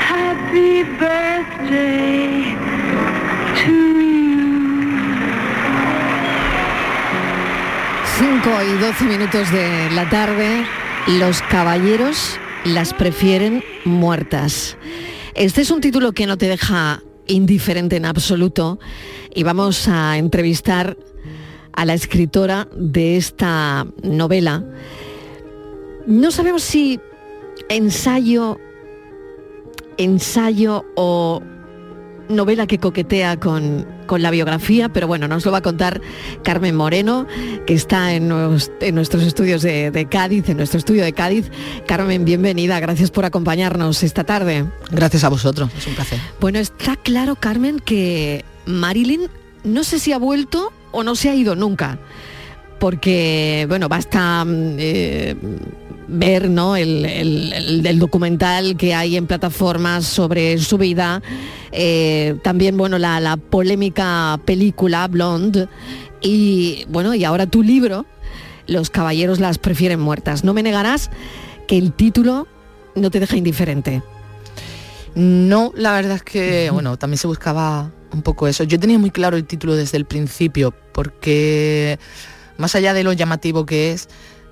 Happy 0.00 0.72
birthday 0.96 2.56
to 3.60 3.76
you. 4.00 4.48
5 8.16 8.62
y 8.62 8.78
12 8.78 9.04
minutos 9.04 9.52
de 9.52 9.90
la 9.90 10.08
tarde, 10.08 10.64
los 11.06 11.42
caballeros 11.42 12.40
las 12.66 12.92
prefieren 12.94 13.62
muertas. 13.84 14.76
Este 15.34 15.60
es 15.60 15.70
un 15.70 15.80
título 15.80 16.12
que 16.12 16.26
no 16.26 16.36
te 16.36 16.48
deja 16.48 17.02
indiferente 17.26 17.96
en 17.96 18.06
absoluto 18.06 18.78
y 19.34 19.44
vamos 19.44 19.86
a 19.88 20.18
entrevistar 20.18 20.96
a 21.72 21.84
la 21.84 21.94
escritora 21.94 22.66
de 22.74 23.16
esta 23.16 23.86
novela. 24.02 24.64
No 26.06 26.30
sabemos 26.30 26.62
si 26.62 26.98
ensayo, 27.68 28.58
ensayo 29.96 30.84
o 30.96 31.42
novela 32.28 32.66
que 32.66 32.78
coquetea 32.78 33.38
con, 33.38 33.86
con 34.06 34.22
la 34.22 34.30
biografía, 34.30 34.88
pero 34.88 35.06
bueno, 35.06 35.28
nos 35.28 35.44
lo 35.44 35.52
va 35.52 35.58
a 35.58 35.62
contar 35.62 36.00
Carmen 36.42 36.74
Moreno, 36.74 37.26
que 37.66 37.74
está 37.74 38.14
en, 38.14 38.28
nues- 38.30 38.70
en 38.80 38.94
nuestros 38.94 39.22
estudios 39.22 39.62
de, 39.62 39.90
de 39.90 40.06
Cádiz, 40.06 40.48
en 40.48 40.56
nuestro 40.56 40.78
estudio 40.78 41.04
de 41.04 41.12
Cádiz. 41.12 41.50
Carmen, 41.86 42.24
bienvenida, 42.24 42.80
gracias 42.80 43.10
por 43.10 43.24
acompañarnos 43.24 44.02
esta 44.02 44.24
tarde. 44.24 44.64
Gracias 44.90 45.24
a 45.24 45.28
vosotros, 45.28 45.70
es 45.76 45.86
un 45.86 45.94
placer. 45.94 46.18
Bueno, 46.40 46.58
está 46.58 46.96
claro, 46.96 47.36
Carmen, 47.36 47.78
que 47.80 48.44
Marilyn 48.66 49.28
no 49.64 49.84
sé 49.84 49.98
si 49.98 50.12
ha 50.12 50.18
vuelto 50.18 50.72
o 50.92 51.02
no 51.02 51.14
se 51.16 51.28
ha 51.30 51.34
ido 51.34 51.54
nunca. 51.56 51.98
Porque, 52.78 53.64
bueno, 53.68 53.88
basta 53.88 54.44
eh, 54.48 55.34
ver 56.08 56.48
¿no? 56.50 56.76
el, 56.76 57.04
el- 57.04 57.98
documental 57.98 58.76
que 58.76 58.94
hay 58.94 59.16
en 59.16 59.26
plataformas 59.26 60.04
sobre 60.06 60.58
su 60.58 60.78
vida, 60.78 61.22
eh, 61.72 62.36
también 62.42 62.76
bueno, 62.76 62.98
la, 62.98 63.20
la 63.20 63.36
polémica 63.36 64.38
película 64.44 65.08
Blonde 65.08 65.68
y 66.20 66.84
bueno, 66.88 67.14
y 67.14 67.24
ahora 67.24 67.46
tu 67.46 67.62
libro, 67.62 68.06
Los 68.66 68.90
caballeros 68.90 69.38
las 69.38 69.58
prefieren 69.58 70.00
muertas. 70.00 70.42
No 70.44 70.52
me 70.52 70.62
negarás 70.62 71.10
que 71.68 71.78
el 71.78 71.92
título 71.92 72.46
no 72.94 73.10
te 73.10 73.20
deja 73.20 73.36
indiferente. 73.36 74.02
No, 75.14 75.72
la 75.76 75.92
verdad 75.92 76.16
es 76.16 76.22
que, 76.22 76.70
bueno, 76.70 76.96
también 76.98 77.18
se 77.18 77.26
buscaba 77.26 77.90
un 78.12 78.22
poco 78.22 78.48
eso. 78.48 78.64
Yo 78.64 78.78
tenía 78.78 78.98
muy 78.98 79.10
claro 79.10 79.36
el 79.36 79.44
título 79.44 79.74
desde 79.76 79.96
el 79.96 80.04
principio, 80.04 80.74
porque 80.92 81.98
más 82.58 82.74
allá 82.74 82.92
de 82.92 83.02
lo 83.04 83.12
llamativo 83.12 83.64
que 83.66 83.92
es, 83.92 84.08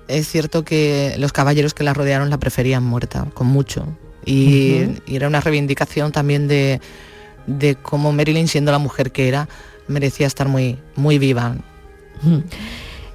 es 0.07 0.27
cierto 0.27 0.63
que 0.63 1.15
los 1.17 1.33
caballeros 1.33 1.73
que 1.73 1.83
la 1.83 1.93
rodearon 1.93 2.29
la 2.29 2.37
preferían 2.37 2.83
muerta, 2.83 3.27
con 3.33 3.47
mucho. 3.47 3.87
Y, 4.25 4.99
era 5.07 5.27
una 5.27 5.39
reivindicación 5.39 6.11
también 6.11 6.47
de, 6.47 6.81
de 7.47 7.75
cómo 7.75 8.11
Marilyn, 8.11 8.47
siendo 8.47 8.71
la 8.71 8.79
mujer 8.79 9.11
que 9.11 9.27
era, 9.27 9.47
merecía 9.87 10.27
estar 10.27 10.47
muy, 10.47 10.77
muy 10.95 11.19
viva. 11.19 11.55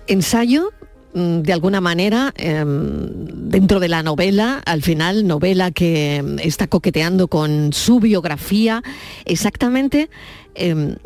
Ensayo, 0.06 0.72
mm, 1.14 1.40
de 1.40 1.52
alguna 1.52 1.80
manera, 1.80 2.32
em, 2.36 3.08
dentro 3.48 3.80
de 3.80 3.88
la 3.88 4.02
novela, 4.02 4.62
al 4.64 4.82
final, 4.82 5.26
novela 5.26 5.70
que 5.70 6.16
em, 6.16 6.38
está 6.38 6.68
coqueteando 6.68 7.28
con 7.28 7.72
su 7.72 7.98
biografía, 7.98 8.82
exactamente, 9.24 10.10
em, 10.54 10.96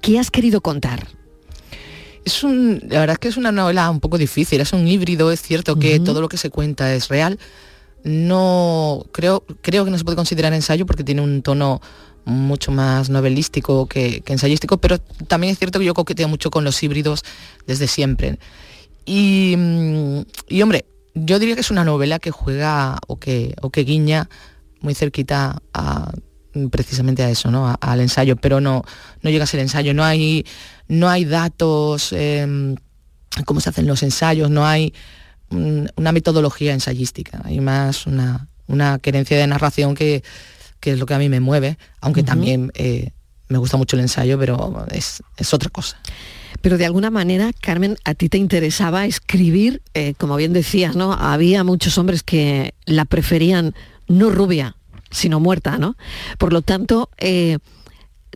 ¿qué 0.00 0.18
has 0.18 0.30
querido 0.30 0.60
contar? 0.60 1.06
Es 2.24 2.42
un, 2.42 2.80
la 2.88 3.00
verdad 3.00 3.14
es 3.14 3.18
que 3.18 3.28
es 3.28 3.36
una 3.36 3.52
novela 3.52 3.90
un 3.90 4.00
poco 4.00 4.18
difícil, 4.18 4.60
es 4.60 4.72
un 4.72 4.86
híbrido, 4.88 5.30
es 5.30 5.42
cierto 5.42 5.76
que 5.76 6.00
todo 6.00 6.20
lo 6.20 6.28
que 6.28 6.36
se 6.36 6.50
cuenta 6.50 6.94
es 6.94 7.08
real. 7.08 7.38
No 8.02 9.04
creo, 9.12 9.44
creo 9.62 9.84
que 9.84 9.90
no 9.90 9.98
se 9.98 10.04
puede 10.04 10.16
considerar 10.16 10.52
ensayo 10.52 10.86
porque 10.86 11.04
tiene 11.04 11.22
un 11.22 11.42
tono 11.42 11.80
mucho 12.24 12.70
más 12.70 13.10
novelístico 13.10 13.86
que, 13.86 14.22
que 14.22 14.32
ensayístico, 14.32 14.78
pero 14.78 14.98
también 15.26 15.52
es 15.52 15.58
cierto 15.58 15.78
que 15.78 15.84
yo 15.84 15.94
coqueteo 15.94 16.28
mucho 16.28 16.50
con 16.50 16.64
los 16.64 16.82
híbridos 16.82 17.22
desde 17.66 17.86
siempre. 17.86 18.38
Y, 19.04 19.54
mm, 19.56 20.20
y, 20.48 20.62
hombre, 20.62 20.86
yo 21.14 21.38
diría 21.38 21.54
que 21.54 21.60
es 21.60 21.70
una 21.70 21.84
novela 21.84 22.18
que 22.18 22.30
juega 22.30 22.98
o 23.06 23.18
que, 23.18 23.54
o 23.60 23.70
que 23.70 23.84
guiña 23.84 24.28
muy 24.80 24.94
cerquita 24.94 25.62
a 25.72 26.12
precisamente 26.70 27.22
a 27.22 27.30
eso, 27.30 27.50
¿no? 27.50 27.68
A- 27.68 27.74
al 27.80 28.00
ensayo, 28.00 28.36
pero 28.36 28.60
no, 28.60 28.82
no 29.22 29.30
llega 29.30 29.44
a 29.44 29.46
ser 29.46 29.60
ensayo, 29.60 29.94
no 29.94 30.04
hay, 30.04 30.44
no 30.88 31.08
hay 31.08 31.24
datos, 31.24 32.12
em, 32.12 32.76
cómo 33.44 33.60
se 33.60 33.68
hacen 33.70 33.86
los 33.86 34.02
ensayos, 34.02 34.50
no 34.50 34.66
hay 34.66 34.92
mm, 35.50 35.84
una 35.96 36.12
metodología 36.12 36.72
ensayística, 36.72 37.40
hay 37.44 37.60
más 37.60 38.06
una, 38.06 38.48
una 38.66 38.98
querencia 38.98 39.36
de 39.38 39.46
narración 39.46 39.94
que, 39.94 40.22
que 40.80 40.92
es 40.92 40.98
lo 40.98 41.06
que 41.06 41.14
a 41.14 41.18
mí 41.18 41.28
me 41.28 41.40
mueve, 41.40 41.78
aunque 42.00 42.22
también 42.22 42.70
eh, 42.74 43.10
me 43.48 43.58
gusta 43.58 43.76
mucho 43.76 43.96
el 43.96 44.02
ensayo, 44.02 44.38
pero 44.38 44.86
es, 44.90 45.22
es 45.36 45.52
otra 45.54 45.70
cosa. 45.70 45.98
Pero 46.60 46.78
de 46.78 46.86
alguna 46.86 47.10
manera, 47.10 47.50
Carmen, 47.60 47.96
a 48.04 48.14
ti 48.14 48.28
te 48.30 48.38
interesaba 48.38 49.04
escribir, 49.04 49.82
eh, 49.92 50.14
como 50.16 50.36
bien 50.36 50.52
decías, 50.54 50.96
¿no? 50.96 51.12
Había 51.12 51.62
muchos 51.64 51.98
hombres 51.98 52.22
que 52.22 52.72
la 52.86 53.04
preferían 53.04 53.74
no 54.08 54.30
rubia, 54.30 54.76
sino 55.14 55.40
muerta, 55.40 55.78
¿no? 55.78 55.96
Por 56.38 56.52
lo 56.52 56.62
tanto, 56.62 57.08
eh, 57.18 57.58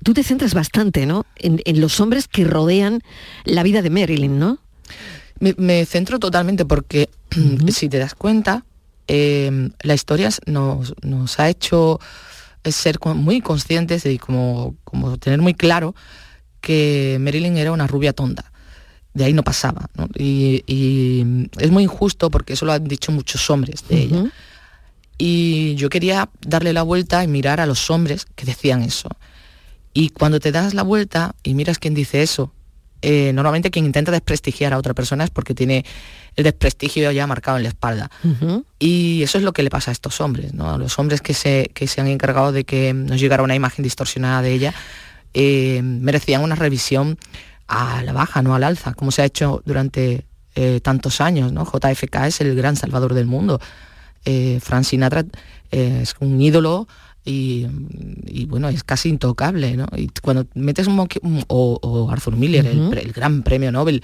tú 0.03 0.15
te 0.15 0.23
centras 0.23 0.55
bastante, 0.55 1.07
¿no? 1.07 1.27
En, 1.37 1.61
en 1.65 1.81
los 1.81 2.01
hombres 2.01 2.29
que 2.29 2.45
rodean 2.45 3.03
la 3.45 3.63
vida 3.63 3.83
de 3.83 3.91
Marilyn, 3.91 4.39
¿no? 4.39 4.59
Me, 5.41 5.55
me 5.59 5.85
centro 5.85 6.19
totalmente 6.19 6.65
porque 6.65 7.11
si 7.69 7.89
te 7.89 7.99
das 7.99 8.15
cuenta, 8.15 8.65
eh, 9.09 9.71
la 9.83 9.95
historia 9.95 10.31
nos, 10.47 10.95
nos 11.03 11.39
ha 11.41 11.49
hecho 11.49 11.99
ser 12.65 12.99
muy 13.15 13.41
conscientes 13.41 14.05
y 14.05 14.19
como, 14.19 14.77
como 14.85 15.17
tener 15.17 15.41
muy 15.41 15.55
claro 15.55 15.95
que 16.61 17.17
Marilyn 17.21 17.57
era 17.57 17.73
una 17.73 17.87
rubia 17.87 18.13
tonta. 18.13 18.53
De 19.15 19.25
ahí 19.25 19.33
no 19.33 19.43
pasaba. 19.43 19.89
¿no? 19.95 20.09
Y, 20.15 20.63
y 20.67 21.49
es 21.59 21.71
muy 21.71 21.85
injusto 21.85 22.31
porque 22.31 22.53
eso 22.53 22.67
lo 22.67 22.73
han 22.73 22.85
dicho 22.85 23.11
muchos 23.11 23.49
hombres 23.49 23.89
de 23.89 24.03
ella. 24.03 24.33
Y 25.19 25.75
yo 25.75 25.91
quería 25.91 26.31
darle 26.41 26.73
la 26.73 26.83
vuelta 26.83 27.25
y 27.25 27.27
mirar 27.27 27.61
a 27.61 27.67
los 27.67 27.91
hombres 27.91 28.27
que 28.37 28.47
decían 28.47 28.83
eso. 28.83 29.09
Y 29.93 30.11
cuando 30.11 30.39
te 30.39 30.53
das 30.53 30.75
la 30.75 30.85
vuelta 30.85 31.35
y 31.43 31.55
miras 31.55 31.79
quién 31.79 31.95
dice 31.95 32.23
eso, 32.23 32.53
eh, 33.01 33.33
normalmente 33.33 33.71
quien 33.71 33.85
intenta 33.85 34.11
desprestigiar 34.11 34.73
a 34.73 34.79
otra 34.79 34.93
persona 34.95 35.25
es 35.25 35.31
porque 35.31 35.55
tiene 35.55 35.85
el 36.35 36.45
desprestigio 36.45 37.11
ya 37.11 37.27
marcado 37.27 37.57
en 37.57 37.65
la 37.65 37.69
espalda. 37.69 38.11
Y 38.79 39.23
eso 39.23 39.39
es 39.39 39.45
lo 39.45 39.53
que 39.53 39.63
le 39.63 39.71
pasa 39.71 39.91
a 39.91 39.93
estos 39.93 40.21
hombres, 40.21 40.55
¿no? 40.55 40.73
A 40.73 40.79
los 40.79 40.99
hombres 40.99 41.21
que 41.21 41.35
se, 41.35 41.71
que 41.75 41.87
se 41.87 42.01
han 42.01 42.07
encargado 42.09 42.53
de 42.53 42.65
que 42.65 42.95
nos 42.95 43.21
llegara 43.21 43.43
una 43.43 43.55
imagen 43.55 43.83
distorsionada 43.83 44.43
de 44.43 44.53
ella, 44.53 44.75
eh, 45.35 45.81
merecían 45.83 46.43
una 46.43 46.55
revisión 46.55 47.19
a 47.67 48.03
la 48.03 48.13
baja, 48.13 48.43
no 48.43 48.55
al 48.55 48.65
alza, 48.65 48.95
como 48.95 49.11
se 49.11 49.23
ha 49.23 49.25
hecho 49.25 49.63
durante 49.65 50.27
eh, 50.55 50.81
tantos 50.81 51.21
años, 51.21 51.53
¿no? 51.53 51.65
JFK 51.65 52.27
es 52.27 52.41
el 52.41 52.55
gran 52.57 52.77
salvador 52.77 53.15
del 53.15 53.27
mundo. 53.27 53.61
Eh, 54.25 54.59
Frank 54.63 54.85
Sinatra 54.85 55.25
eh, 55.71 56.01
es 56.03 56.15
un 56.21 56.41
ídolo 56.41 56.87
y, 57.25 57.67
y, 58.27 58.47
bueno, 58.47 58.69
es 58.69 58.85
casi 58.85 59.09
intocable, 59.09 59.77
¿no? 59.77 59.87
Y 59.97 60.09
cuando 60.23 60.47
metes 60.55 60.87
un, 60.87 60.99
un- 60.99 61.45
o, 61.49 61.79
o 61.83 62.11
Arthur 62.11 62.37
Miller, 62.37 62.67
el 62.67 63.13
gran 63.13 63.43
premio 63.43 63.71
Nobel, 63.73 64.03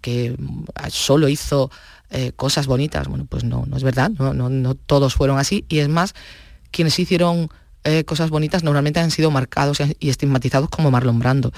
que 0.00 0.34
mm, 0.38 0.64
solo 0.90 1.28
hizo 1.28 1.70
eh, 2.10 2.32
cosas 2.34 2.66
bonitas, 2.66 3.08
bueno, 3.08 3.26
pues 3.28 3.44
no, 3.44 3.64
no 3.66 3.76
es 3.76 3.82
verdad, 3.82 4.10
no, 4.18 4.32
no, 4.34 4.48
no 4.48 4.74
todos 4.74 5.14
fueron 5.14 5.38
así, 5.38 5.64
y 5.68 5.78
es 5.78 5.88
más, 5.88 6.14
quienes 6.70 6.98
hicieron 6.98 7.48
eh, 7.84 8.04
cosas 8.04 8.30
bonitas 8.30 8.62
normalmente 8.62 9.00
han 9.00 9.10
sido 9.10 9.30
marcados 9.30 9.78
y- 10.00 10.08
estigmatizados 10.08 10.68
como 10.68 10.90
Marlon 10.90 11.18
Brando. 11.18 11.52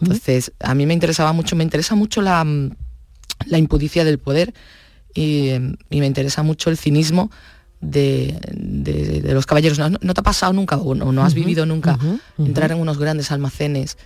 Entonces, 0.00 0.52
a 0.60 0.74
mí 0.74 0.86
me 0.86 0.94
interesaba 0.94 1.32
mucho, 1.32 1.56
me 1.56 1.64
interesa 1.64 1.94
mucho 1.94 2.20
la, 2.22 2.42
mm, 2.44 2.70
la 3.46 3.58
impudicia 3.58 4.04
del 4.04 4.18
poder 4.18 4.54
y, 5.18 5.50
y 5.90 6.00
me 6.00 6.06
interesa 6.06 6.42
mucho 6.42 6.70
el 6.70 6.76
cinismo 6.76 7.30
de, 7.80 8.38
de- 8.54 9.20
de 9.22 9.34
los 9.34 9.46
caballeros. 9.46 9.78
¿No, 9.78 9.88
no 9.90 10.14
te 10.14 10.20
ha 10.20 10.22
pasado 10.22 10.52
nunca 10.52 10.76
o 10.76 10.94
no, 10.94 11.12
no 11.12 11.22
has 11.24 11.34
vivido 11.34 11.64
nunca 11.66 11.96
entrar 12.38 12.70
en 12.72 12.78
unos 12.78 12.98
grandes 12.98 13.30
almacenes 13.30 13.96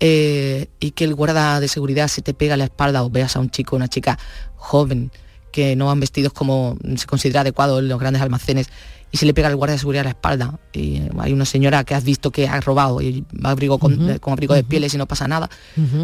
eh, 0.00 0.66
y 0.80 0.90
que 0.92 1.04
el 1.04 1.14
guarda 1.14 1.60
de 1.60 1.68
seguridad 1.68 2.08
se 2.08 2.22
te 2.22 2.34
pega 2.34 2.54
a 2.54 2.56
la 2.56 2.64
espalda 2.64 3.02
o 3.04 3.10
veas 3.10 3.36
a 3.36 3.40
un 3.40 3.50
chico 3.50 3.74
o 3.74 3.78
una 3.78 3.88
chica 3.88 4.18
joven 4.56 5.10
que 5.52 5.76
no 5.76 5.86
van 5.86 6.00
vestidos 6.00 6.32
como 6.32 6.76
se 6.96 7.06
considera 7.06 7.42
adecuado 7.42 7.78
en 7.78 7.88
los 7.88 8.00
grandes 8.00 8.20
almacenes 8.22 8.68
y 9.12 9.16
se 9.18 9.26
le 9.26 9.32
pega 9.34 9.46
al 9.46 9.54
guardia 9.54 9.74
de 9.74 9.78
seguridad 9.78 10.00
a 10.00 10.04
la 10.04 10.10
espalda 10.10 10.58
y 10.72 11.00
hay 11.20 11.32
una 11.32 11.44
señora 11.44 11.84
que 11.84 11.94
has 11.94 12.02
visto 12.02 12.32
que 12.32 12.48
ha 12.48 12.60
robado 12.60 13.00
y 13.00 13.24
va 13.44 13.50
abrigo 13.50 13.78
con, 13.78 13.92
abrigo 14.32 14.54
de 14.54 14.64
pieles 14.64 14.92
y 14.94 14.98
no 14.98 15.06
pasa 15.06 15.28
nada 15.28 15.48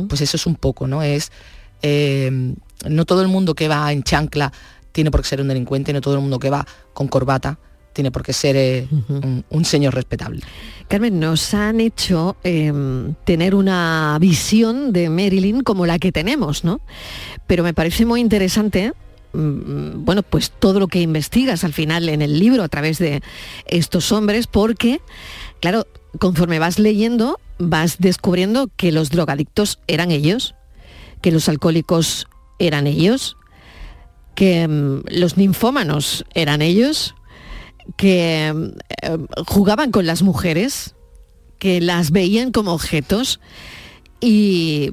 pues 0.08 0.20
eso 0.20 0.36
es 0.36 0.46
un 0.46 0.54
poco, 0.54 0.86
¿no? 0.86 1.02
Es 1.02 1.32
eh, 1.82 2.54
no 2.88 3.04
todo 3.04 3.22
el 3.22 3.28
mundo 3.28 3.54
que 3.54 3.68
va 3.68 3.92
en 3.92 4.02
chancla 4.02 4.52
tiene 4.92 5.10
por 5.10 5.22
qué 5.22 5.28
ser 5.28 5.40
un 5.40 5.48
delincuente, 5.48 5.92
no 5.92 6.00
todo 6.00 6.14
el 6.14 6.20
mundo 6.20 6.38
que 6.38 6.50
va 6.50 6.66
con 6.92 7.08
corbata 7.08 7.58
tiene 7.92 8.10
por 8.10 8.22
qué 8.22 8.32
ser 8.32 8.56
eh, 8.56 8.88
un, 9.08 9.44
un 9.48 9.64
señor 9.64 9.94
respetable. 9.94 10.42
Carmen, 10.88 11.18
nos 11.18 11.54
han 11.54 11.80
hecho 11.80 12.36
em, 12.44 13.14
tener 13.24 13.54
una 13.54 14.16
visión 14.20 14.92
de 14.92 15.10
Marilyn 15.10 15.62
como 15.62 15.86
la 15.86 15.98
que 15.98 16.12
tenemos, 16.12 16.64
¿no? 16.64 16.80
Pero 17.46 17.64
me 17.64 17.74
parece 17.74 18.04
muy 18.04 18.20
interesante, 18.20 18.92
mm, 19.32 20.04
bueno, 20.04 20.22
pues 20.22 20.50
todo 20.50 20.80
lo 20.80 20.88
que 20.88 21.00
investigas 21.00 21.64
al 21.64 21.72
final 21.72 22.08
en 22.08 22.22
el 22.22 22.38
libro 22.38 22.62
a 22.62 22.68
través 22.68 22.98
de 22.98 23.22
estos 23.66 24.12
hombres, 24.12 24.46
porque, 24.46 25.00
claro, 25.60 25.86
conforme 26.18 26.58
vas 26.58 26.78
leyendo, 26.78 27.40
vas 27.58 27.98
descubriendo 27.98 28.68
que 28.76 28.92
los 28.92 29.10
drogadictos 29.10 29.80
eran 29.86 30.10
ellos, 30.10 30.54
que 31.20 31.32
los 31.32 31.48
alcohólicos 31.48 32.26
eran 32.60 32.86
ellos, 32.86 33.36
que 34.36 34.68
mm, 34.68 35.02
los 35.08 35.36
ninfómanos 35.36 36.24
eran 36.34 36.62
ellos, 36.62 37.16
que 37.96 38.48
eh, 39.02 39.18
jugaban 39.48 39.90
con 39.90 40.06
las 40.06 40.22
mujeres, 40.22 40.94
que 41.58 41.80
las 41.80 42.12
veían 42.12 42.52
como 42.52 42.72
objetos 42.72 43.40
y 44.20 44.92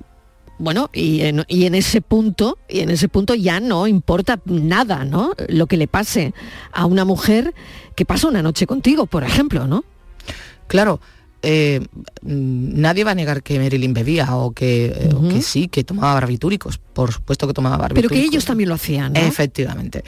bueno, 0.59 0.89
y 0.91 1.21
en, 1.21 1.45
y 1.47 1.65
en 1.65 1.75
ese 1.75 2.01
punto, 2.01 2.57
y 2.67 2.79
en 2.79 2.89
ese 2.89 3.07
punto 3.09 3.35
ya 3.35 3.59
no 3.59 3.85
importa 3.85 4.39
nada, 4.45 5.05
¿no? 5.05 5.33
Lo 5.49 5.67
que 5.67 5.77
le 5.77 5.87
pase 5.87 6.33
a 6.71 6.85
una 6.85 7.05
mujer 7.05 7.53
que 7.95 8.05
pasa 8.05 8.27
una 8.27 8.41
noche 8.41 8.65
contigo, 8.65 9.05
por 9.05 9.23
ejemplo, 9.23 9.67
¿no? 9.67 9.83
Claro, 10.67 10.99
eh, 11.41 11.79
mm, 12.23 12.79
nadie 12.81 13.03
va 13.03 13.11
a 13.11 13.15
negar 13.15 13.43
que 13.43 13.59
Marilyn 13.59 13.93
bebía 13.93 14.35
o 14.35 14.51
que, 14.51 14.87
eh, 14.87 15.09
o 15.15 15.27
que 15.29 15.41
sí, 15.41 15.67
que 15.67 15.83
tomaba 15.83 16.13
barbitúricos, 16.15 16.77
por 16.77 17.11
supuesto 17.11 17.47
que 17.47 17.53
tomaba 17.53 17.75
Pero 17.77 17.83
barbitúricos. 17.89 18.17
que 18.17 18.23
ellos 18.25 18.45
también 18.45 18.69
lo 18.69 18.75
hacían, 18.75 19.13
¿no? 19.13 19.19
Efectivamente. 19.19 20.03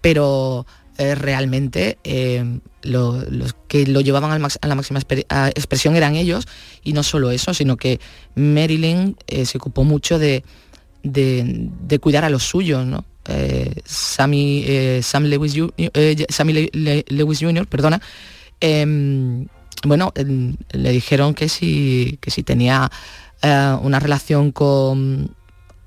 Pero 0.00 0.66
eh, 0.98 1.14
realmente 1.14 1.98
eh, 2.04 2.58
lo- 2.82 3.22
los 3.30 3.54
que 3.68 3.86
lo 3.86 4.00
llevaban 4.00 4.30
al 4.32 4.40
max- 4.40 4.58
a 4.60 4.66
la 4.66 4.74
máxima 4.74 5.00
a 5.30 5.48
expresión 5.48 5.94
eran 5.96 6.16
ellos 6.16 6.46
y 6.82 6.92
no 6.92 7.02
solo 7.02 7.30
eso, 7.30 7.54
sino 7.54 7.76
que 7.76 8.00
Marilyn 8.34 9.16
se 9.44 9.58
ocupó 9.58 9.84
mucho 9.84 10.18
de, 10.18 10.42
de- 11.02 11.70
de 11.86 11.98
cuidar 11.98 12.24
a 12.24 12.30
los 12.30 12.42
suyos, 12.44 12.84
¿no? 12.86 13.04
Sammy, 13.84 14.64
Sam 15.02 15.24
Lewis, 15.24 15.54
Sammy 16.30 16.52
Le- 16.52 16.70
Le- 16.72 17.04
Lewis 17.08 17.38
Jr., 17.40 17.66
perdona, 17.66 18.00
em, 18.60 19.46
bueno, 19.84 20.12
em, 20.14 20.56
le 20.70 20.90
dijeron 20.90 21.34
que 21.34 21.48
si, 21.48 22.18
que 22.20 22.30
si 22.30 22.42
tenía 22.42 22.90
eh, 23.42 23.76
una 23.82 24.00
relación 24.00 24.52
con, 24.52 25.34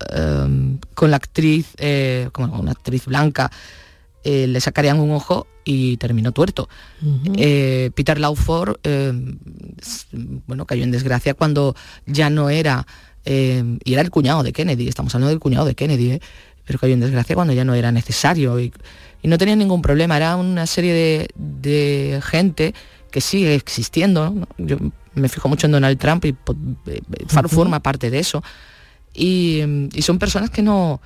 em, 0.10 0.79
con 0.93 1.12
la 1.12 1.17
actriz, 1.17 1.67
eh, 1.77 2.29
como 2.31 2.60
una 2.60 2.71
actriz 2.71 3.05
blanca, 3.05 3.51
eh, 4.24 4.45
le 4.48 4.62
sacarían 4.62 5.00
un 5.00 5.12
ojo 5.12 5.48
y 5.63 5.98
terminó 5.98 6.31
tuerto. 6.31 6.69
Eh, 7.38 7.91
Peter 7.95 8.19
Lawford, 8.19 8.77
bueno, 10.48 10.65
cayó 10.65 10.83
en 10.83 10.91
desgracia 10.91 11.33
cuando 11.33 11.75
ya 12.05 12.29
no 12.29 12.50
era, 12.50 12.86
eh, 13.25 13.77
y 13.83 13.93
era 13.93 14.01
el 14.01 14.12
cuñado 14.12 14.43
de 14.43 14.53
Kennedy, 14.53 14.88
estamos 14.88 15.13
hablando 15.15 15.29
del 15.29 15.39
cuñado 15.39 15.65
de 15.65 15.75
Kennedy, 15.75 16.19
pero 16.65 16.79
cayó 16.79 16.93
en 16.93 17.00
desgracia 17.00 17.36
cuando 17.36 17.53
ya 17.53 17.65
no 17.65 17.74
era 17.74 17.91
necesario 17.91 18.60
y, 18.60 18.71
y 19.21 19.27
no 19.27 19.38
tenía 19.38 19.55
ningún 19.55 19.81
problema, 19.81 20.17
era 20.17 20.36
una 20.36 20.67
serie 20.67 20.93
de, 20.93 21.27
de 21.36 22.21
gente 22.24 22.74
que 23.11 23.21
sigue 23.21 23.53
existiendo, 23.55 24.29
¿no? 24.29 24.47
yo 24.57 24.77
me 25.13 25.29
fijo 25.29 25.49
mucho 25.49 25.67
en 25.67 25.73
Donald 25.73 25.99
Trump 25.99 26.25
y 26.25 26.29
eh, 26.29 26.35
eh, 26.87 27.47
forma 27.47 27.81
parte 27.81 28.09
de 28.09 28.19
eso, 28.19 28.43
y, 29.13 29.61
mm, 29.65 29.89
y 29.93 30.01
son 30.01 30.17
personas 30.19 30.49
que 30.49 30.61
no, 30.61 31.01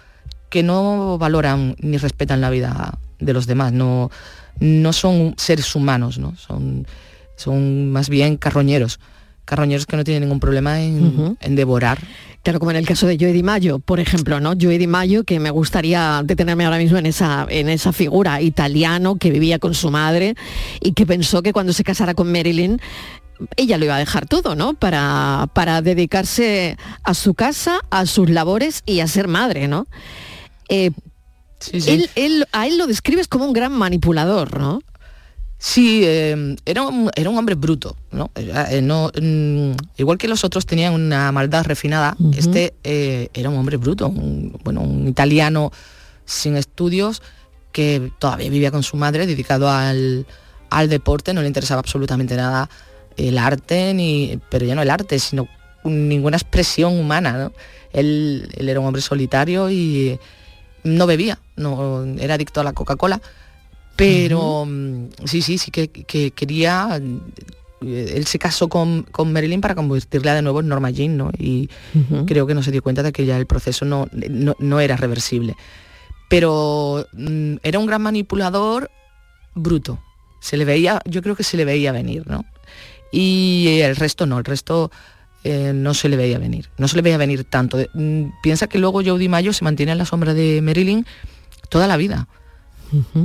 que 0.50 0.63
no 0.63 1.17
valoran 1.17 1.75
ni 1.79 1.97
respetan 1.97 2.41
la 2.41 2.50
vida 2.50 2.97
de 3.19 3.33
los 3.33 3.47
demás, 3.47 3.74
no, 3.74 4.12
no 4.59 4.93
son 4.93 5.35
seres 5.38 5.75
humanos, 5.75 6.17
¿no? 6.17 6.35
Son, 6.38 6.88
son 7.35 7.91
más 7.91 8.09
bien 8.09 8.38
carroñeros, 8.38 9.00
carroñeros 9.46 9.86
que 9.86 9.96
no 9.98 10.04
tienen 10.04 10.24
ningún 10.24 10.40
problema 10.40 10.82
en, 10.82 11.38
en 11.40 11.56
devorar. 11.56 12.00
Claro, 12.44 12.60
como 12.60 12.72
en 12.72 12.78
el 12.78 12.86
caso 12.86 13.08
de 13.08 13.18
Joey 13.20 13.34
Di 13.34 13.42
Mayo, 13.42 13.80
por 13.80 14.00
ejemplo, 14.00 14.40
¿no? 14.40 14.54
Joey 14.60 14.78
Di 14.78 14.86
Mayo, 14.88 15.24
que 15.24 15.40
me 15.40 15.50
gustaría 15.50 16.22
detenerme 16.24 16.66
ahora 16.66 16.78
mismo 16.78 16.98
en 16.98 17.06
esa, 17.08 17.48
en 17.50 17.70
esa 17.70 17.92
figura 17.92 18.42
italiano 18.42 19.16
que 19.16 19.32
vivía 19.32 19.58
con 19.58 19.74
su 19.74 19.90
madre 19.90 20.36
y 20.82 20.94
que 20.94 21.06
pensó 21.08 21.42
que 21.42 21.54
cuando 21.54 21.74
se 21.74 21.84
casara 21.84 22.14
con 22.14 22.32
Marilyn, 22.32 22.80
ella 23.58 23.78
lo 23.78 23.86
iba 23.86 23.96
a 23.96 24.00
dejar 24.00 24.28
todo, 24.28 24.56
¿no? 24.56 24.75
Para, 24.75 25.48
para 25.54 25.82
dedicarse 25.82 26.78
a 27.04 27.14
su 27.16 27.34
casa, 27.34 27.80
a 27.90 28.06
sus 28.06 28.30
labores 28.30 28.84
y 28.86 29.00
a 29.00 29.08
ser 29.08 29.28
madre, 29.28 29.68
¿no? 29.68 29.88
Eh, 30.70 30.92
Él, 31.94 32.10
él- 32.16 32.46
a 32.52 32.68
él 32.68 32.78
lo 32.78 32.86
describes 32.86 33.28
como 33.28 33.46
un 33.46 33.54
gran 33.54 33.72
manipulador, 33.72 34.60
¿no? 34.60 34.82
Sí, 35.57 36.01
eh, 36.03 36.55
era, 36.65 36.83
un, 36.83 37.09
era 37.15 37.29
un 37.29 37.38
hombre 37.38 37.55
bruto, 37.55 37.95
¿no? 38.12 38.29
Era, 38.35 38.71
eh, 38.71 38.81
no, 38.81 39.09
mm, 39.19 39.71
igual 39.97 40.17
que 40.17 40.27
los 40.27 40.43
otros 40.43 40.65
tenían 40.65 40.93
una 40.93 41.31
maldad 41.31 41.65
refinada, 41.65 42.15
este 42.35 42.74
eh, 42.83 43.29
era 43.33 43.50
un 43.50 43.57
hombre 43.57 43.77
bruto, 43.77 44.07
un, 44.07 44.59
bueno, 44.63 44.81
un 44.81 45.07
italiano 45.07 45.71
sin 46.25 46.57
estudios 46.57 47.21
que 47.71 48.12
todavía 48.19 48.50
vivía 48.50 48.71
con 48.71 48.83
su 48.83 48.97
madre, 48.97 49.25
dedicado 49.25 49.69
al, 49.69 50.27
al 50.69 50.89
deporte, 50.89 51.33
no 51.33 51.41
le 51.41 51.47
interesaba 51.47 51.79
absolutamente 51.79 52.35
nada 52.35 52.69
el 53.17 53.38
arte, 53.38 53.93
ni, 53.93 54.39
pero 54.50 54.65
ya 54.65 54.75
no 54.75 54.81
el 54.81 54.89
arte, 54.89 55.19
sino 55.19 55.47
ninguna 55.85 56.38
expresión 56.38 57.00
humana, 57.00 57.33
¿no? 57.33 57.53
Él, 57.93 58.50
él 58.57 58.67
era 58.67 58.79
un 58.81 58.88
hombre 58.88 59.01
solitario 59.01 59.69
y 59.69 60.19
no 60.83 61.07
bebía, 61.07 61.39
no, 61.55 62.05
era 62.19 62.35
adicto 62.35 62.59
a 62.62 62.63
la 62.63 62.74
Coca-Cola, 62.74 63.21
pero 63.96 64.66
mm, 64.66 65.08
sí, 65.25 65.42
sí, 65.42 65.58
sí 65.58 65.72
que, 65.72 65.88
que 65.90 66.32
quería... 66.32 67.00
eh, 67.82 68.14
Él 68.16 68.25
se 68.25 68.40
casó 68.40 68.68
con, 68.68 69.04
con 69.04 69.32
Marilyn 69.32 69.62
para 69.62 69.75
convertirla 69.75 70.34
de 70.34 70.42
nuevo 70.42 70.60
en 70.62 70.68
Norma 70.68 70.90
Jean, 70.90 71.18
¿no? 71.18 71.32
Y 71.38 71.70
creo 72.25 72.48
que 72.48 72.54
no 72.56 72.64
se 72.64 72.72
dio 72.72 72.82
cuenta 72.82 73.04
de 73.04 73.12
que 73.12 73.25
ya 73.25 73.38
el 73.38 73.46
proceso 73.46 73.86
no, 73.86 74.08
no, 74.12 74.56
no 74.60 74.80
era 74.80 74.96
reversible. 74.98 75.56
Pero 76.30 77.06
mm, 77.14 77.56
era 77.64 77.80
un 77.80 77.86
gran 77.86 78.02
manipulador 78.02 78.90
bruto. 79.54 80.00
Se 80.40 80.58
le 80.58 80.66
veía, 80.66 81.02
yo 81.06 81.22
creo 81.22 81.36
que 81.36 81.44
se 81.44 81.58
le 81.58 81.66
veía 81.66 81.92
venir, 81.92 82.24
¿no? 82.28 82.44
Y 83.12 83.80
el 83.82 83.96
resto 83.96 84.25
no, 84.25 84.38
el 84.40 84.46
resto 84.46 84.92
eh, 85.44 85.72
no 85.74 85.94
se 85.94 86.10
le 86.10 86.18
veía 86.18 86.38
venir. 86.40 86.70
No 86.78 86.88
se 86.88 86.96
le 86.96 87.02
veía 87.02 87.18
venir 87.18 87.44
tanto. 87.44 87.78
De- 87.78 87.90
mm, 87.94 88.42
piensa 88.42 88.68
que 88.68 88.80
luego 88.80 89.02
Joe 89.06 89.30
Mayo 89.30 89.54
se 89.54 89.64
mantiene 89.64 89.92
en 89.92 89.98
la 90.00 90.06
sombra 90.06 90.34
de 90.34 90.62
Marilyn 90.62 91.06
toda 91.70 91.88
la 91.88 91.98
vida. 91.98 92.28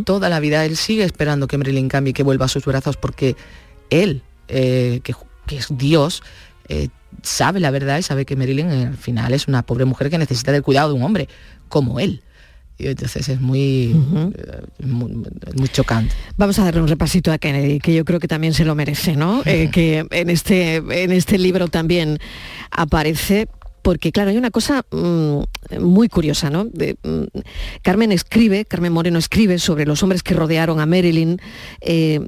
Toda 0.05 0.29
la 0.29 0.41
vida 0.41 0.65
él 0.65 0.77
sigue 0.77 1.05
esperando 1.05 1.47
que 1.47 1.59
Marilyn 1.59 1.89
cambie 1.89 2.13
que 2.13 2.23
vuelva 2.23 2.47
a 2.47 2.49
sus 2.49 2.65
brazos 2.65 2.97
porque 2.97 3.37
él, 3.91 4.23
eh, 4.49 5.01
que, 5.03 5.15
que 5.47 5.57
es 5.57 5.69
Dios, 5.71 6.23
eh, 6.69 6.89
sabe 7.23 7.61
la 7.61 7.71
verdad 7.71 7.99
y 7.99 8.03
sabe 8.03 8.25
que 8.25 8.37
Marilyn 8.37 8.71
eh, 8.71 8.87
al 8.87 8.97
final 8.97 9.33
es 9.33 9.49
una 9.49 9.63
pobre 9.63 9.85
mujer 9.85 10.11
que 10.11 10.19
necesita 10.19 10.53
del 10.53 10.63
cuidado 10.63 10.91
de 10.91 10.95
un 10.95 11.03
hombre 11.03 11.29
como 11.69 12.01
él. 12.01 12.23
Y 12.79 12.87
entonces 12.87 13.29
es 13.29 13.41
muy, 13.41 13.89
muy, 14.79 15.13
muy 15.55 15.69
chocante. 15.69 16.15
Vamos 16.39 16.59
a 16.59 16.65
darle 16.65 16.81
un 16.81 16.89
repasito 16.89 17.31
a 17.31 17.37
Kennedy, 17.37 17.79
que 17.79 17.93
yo 17.93 18.07
creo 18.07 18.21
que 18.21 18.29
también 18.29 18.55
se 18.55 18.65
lo 18.65 18.75
merece, 18.75 19.17
¿no? 19.17 19.43
Eh, 19.45 19.69
que 19.73 20.07
en 20.11 20.31
este, 20.31 20.77
en 20.77 21.13
este 21.13 21.37
libro 21.37 21.69
también 21.69 22.19
aparece. 22.71 23.49
Porque 23.83 24.13
claro, 24.13 24.31
hay 24.31 24.37
una 24.37 24.51
cosa 24.51 24.85
mm, 24.91 25.41
muy 25.81 26.09
curiosa, 26.09 26.51
¿no? 26.51 26.65
Mm, 26.65 27.25
Carmen 27.83 28.13
escribe, 28.13 28.65
Carmen 28.65 28.93
Moreno 28.93 29.19
escribe 29.19 29.59
sobre 29.59 29.87
los 29.87 30.03
hombres 30.03 30.23
que 30.23 30.35
rodearon 30.35 30.81
a 30.81 30.87
Marilyn, 30.87 31.41
eh, 31.81 32.21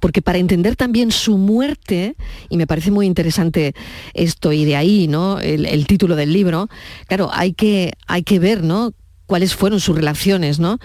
porque 0.00 0.22
para 0.22 0.38
entender 0.38 0.76
también 0.76 1.10
su 1.10 1.38
muerte, 1.38 2.16
y 2.48 2.56
me 2.56 2.66
parece 2.66 2.90
muy 2.90 3.06
interesante 3.06 3.74
esto, 4.14 4.52
y 4.52 4.64
de 4.64 4.76
ahí, 4.76 5.08
¿no? 5.08 5.40
El, 5.40 5.66
el 5.66 5.86
título 5.86 6.16
del 6.16 6.32
libro, 6.32 6.68
claro, 7.06 7.30
hay 7.32 7.52
que, 7.52 7.92
hay 8.06 8.22
que 8.22 8.38
ver, 8.38 8.62
¿no? 8.62 8.92
cuáles 9.28 9.54
fueron 9.54 9.78
sus 9.78 9.94
relaciones, 9.94 10.58
¿no? 10.58 10.78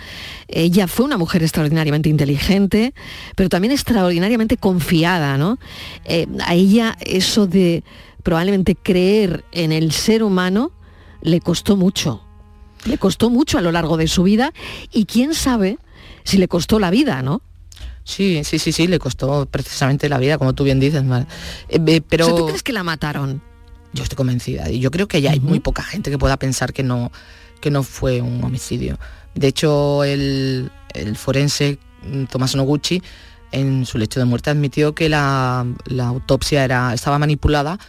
Ella 0.49 0.87
fue 0.87 1.05
una 1.05 1.17
mujer 1.17 1.41
extraordinariamente 1.43 2.09
inteligente, 2.09 2.93
pero 3.37 3.47
también 3.47 3.71
extraordinariamente 3.71 4.57
confiada, 4.57 5.37
¿no? 5.37 5.59
Eh, 6.03 6.27
a 6.45 6.53
ella 6.53 6.97
eso 6.99 7.47
de 7.47 7.85
probablemente 8.23 8.75
creer 8.75 9.45
en 9.51 9.71
el 9.71 9.91
ser 9.91 10.23
humano 10.23 10.71
le 11.21 11.39
costó 11.39 11.75
mucho. 11.75 12.23
Le 12.85 12.97
costó 12.97 13.29
mucho 13.29 13.57
a 13.57 13.61
lo 13.61 13.71
largo 13.71 13.95
de 13.97 14.07
su 14.07 14.23
vida 14.23 14.53
y 14.91 15.05
quién 15.05 15.33
sabe 15.33 15.77
si 16.23 16.37
le 16.37 16.47
costó 16.47 16.79
la 16.79 16.89
vida, 16.89 17.21
¿no? 17.21 17.41
Sí, 18.03 18.41
sí, 18.43 18.59
sí, 18.59 18.73
sí, 18.73 18.87
le 18.87 18.99
costó 18.99 19.45
precisamente 19.45 20.09
la 20.09 20.17
vida, 20.17 20.37
como 20.37 20.53
tú 20.53 20.65
bien 20.65 20.79
dices, 20.79 21.03
Mar. 21.03 21.25
Eh, 21.69 21.79
eh, 21.87 22.01
pero 22.01 22.25
O 22.25 22.29
sea, 22.29 22.37
¿tú 22.37 22.45
crees 22.47 22.63
que 22.63 22.73
la 22.73 22.83
mataron? 22.83 23.41
yo 23.93 24.03
estoy 24.03 24.15
convencida 24.15 24.69
y 24.69 24.79
yo 24.79 24.91
creo 24.91 25.07
que 25.07 25.21
ya 25.21 25.31
hay 25.31 25.39
muy 25.39 25.59
poca 25.59 25.83
gente 25.83 26.09
que 26.09 26.17
pueda 26.17 26.37
pensar 26.37 26.73
que 26.73 26.83
no 26.83 27.11
que 27.61 27.71
no 27.71 27.83
fue 27.83 28.21
un 28.21 28.43
homicidio. 28.43 28.99
De 29.35 29.47
hecho, 29.47 30.03
el, 30.03 30.69
el 30.93 31.15
forense 31.15 31.79
mm, 32.05 32.25
Tomás 32.25 32.55
Noguchi 32.55 33.01
en 33.53 33.85
su 33.85 33.97
lecho 33.97 34.19
de 34.19 34.25
muerte 34.25 34.49
admitió 34.49 34.93
que 34.93 35.07
la, 35.07 35.65
la 35.85 36.07
autopsia 36.07 36.65
era, 36.65 36.93
estaba 36.93 37.19
manipulada, 37.19 37.79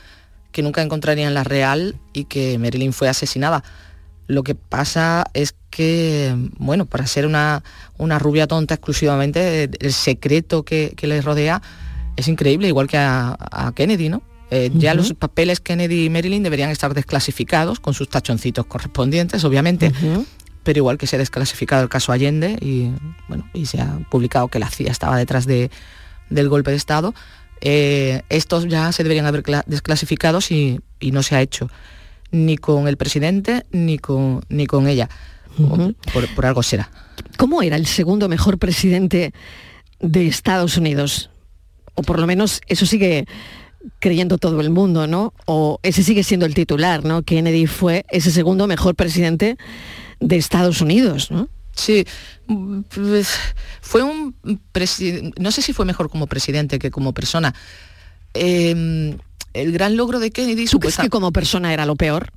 que 0.54 0.62
nunca 0.62 0.82
encontrarían 0.82 1.34
la 1.34 1.42
real 1.42 1.96
y 2.12 2.26
que 2.26 2.58
Marilyn 2.60 2.92
fue 2.92 3.08
asesinada. 3.08 3.64
Lo 4.28 4.44
que 4.44 4.54
pasa 4.54 5.24
es 5.34 5.56
que, 5.68 6.32
bueno, 6.58 6.86
para 6.86 7.08
ser 7.08 7.26
una, 7.26 7.64
una 7.98 8.20
rubia 8.20 8.46
tonta 8.46 8.74
exclusivamente, 8.74 9.64
el 9.64 9.92
secreto 9.92 10.62
que, 10.62 10.94
que 10.96 11.08
le 11.08 11.20
rodea 11.20 11.60
es 12.16 12.28
increíble, 12.28 12.68
igual 12.68 12.86
que 12.86 12.96
a, 12.96 13.36
a 13.38 13.72
Kennedy, 13.74 14.08
¿no? 14.08 14.22
Eh, 14.52 14.70
Ya 14.76 14.94
los 14.94 15.12
papeles 15.14 15.58
Kennedy 15.58 16.04
y 16.04 16.10
Marilyn 16.10 16.44
deberían 16.44 16.70
estar 16.70 16.94
desclasificados 16.94 17.80
con 17.80 17.92
sus 17.92 18.08
tachoncitos 18.08 18.64
correspondientes, 18.66 19.42
obviamente, 19.42 19.92
pero 20.62 20.78
igual 20.78 20.98
que 20.98 21.08
se 21.08 21.16
ha 21.16 21.18
desclasificado 21.18 21.82
el 21.82 21.88
caso 21.88 22.12
Allende 22.12 22.58
y, 22.60 22.92
bueno, 23.26 23.50
y 23.52 23.66
se 23.66 23.80
ha 23.80 23.98
publicado 24.08 24.46
que 24.46 24.60
la 24.60 24.70
CIA 24.70 24.92
estaba 24.92 25.16
detrás 25.16 25.46
de, 25.46 25.72
del 26.30 26.48
golpe 26.48 26.70
de 26.70 26.76
Estado, 26.76 27.12
eh, 27.60 28.22
estos 28.28 28.66
ya 28.68 28.92
se 28.92 29.02
deberían 29.02 29.26
haber 29.26 29.42
cla- 29.42 29.64
desclasificados 29.66 30.50
y, 30.50 30.80
y 31.00 31.10
no 31.12 31.22
se 31.22 31.36
ha 31.36 31.42
hecho 31.42 31.68
ni 32.30 32.56
con 32.56 32.88
el 32.88 32.96
presidente 32.96 33.64
ni 33.70 33.98
con, 33.98 34.44
ni 34.48 34.66
con 34.66 34.88
ella. 34.88 35.08
Por, 36.12 36.34
por 36.34 36.46
algo 36.46 36.64
será. 36.64 36.90
¿Cómo 37.36 37.62
era 37.62 37.76
el 37.76 37.86
segundo 37.86 38.28
mejor 38.28 38.58
presidente 38.58 39.32
de 40.00 40.26
Estados 40.26 40.76
Unidos? 40.76 41.30
O 41.94 42.02
por 42.02 42.18
lo 42.18 42.26
menos 42.26 42.60
eso 42.66 42.86
sigue 42.86 43.26
creyendo 44.00 44.36
todo 44.38 44.60
el 44.60 44.70
mundo, 44.70 45.06
¿no? 45.06 45.32
O 45.46 45.78
ese 45.84 46.02
sigue 46.02 46.24
siendo 46.24 46.44
el 46.44 46.54
titular, 46.54 47.04
¿no? 47.04 47.22
Kennedy 47.22 47.66
fue 47.68 48.04
ese 48.10 48.32
segundo 48.32 48.66
mejor 48.66 48.96
presidente 48.96 49.56
de 50.18 50.36
Estados 50.36 50.80
Unidos, 50.80 51.30
¿no? 51.30 51.48
Sí, 51.74 52.06
pues, 52.94 53.28
fue 53.80 54.02
un 54.02 54.34
presidente, 54.72 55.40
no 55.40 55.50
sé 55.50 55.62
si 55.62 55.72
fue 55.72 55.84
mejor 55.84 56.08
como 56.08 56.26
presidente 56.26 56.78
que 56.78 56.90
como 56.90 57.12
persona. 57.12 57.54
Eh, 58.34 59.16
el 59.54 59.72
gran 59.72 59.96
logro 59.96 60.18
de 60.18 60.30
Kennedy... 60.30 60.66
¿Tú 60.66 60.80
crees 60.80 60.96
que 60.96 61.08
como 61.08 61.32
persona 61.32 61.72
era 61.72 61.87
lo 61.87 61.96
peor? 61.96 62.32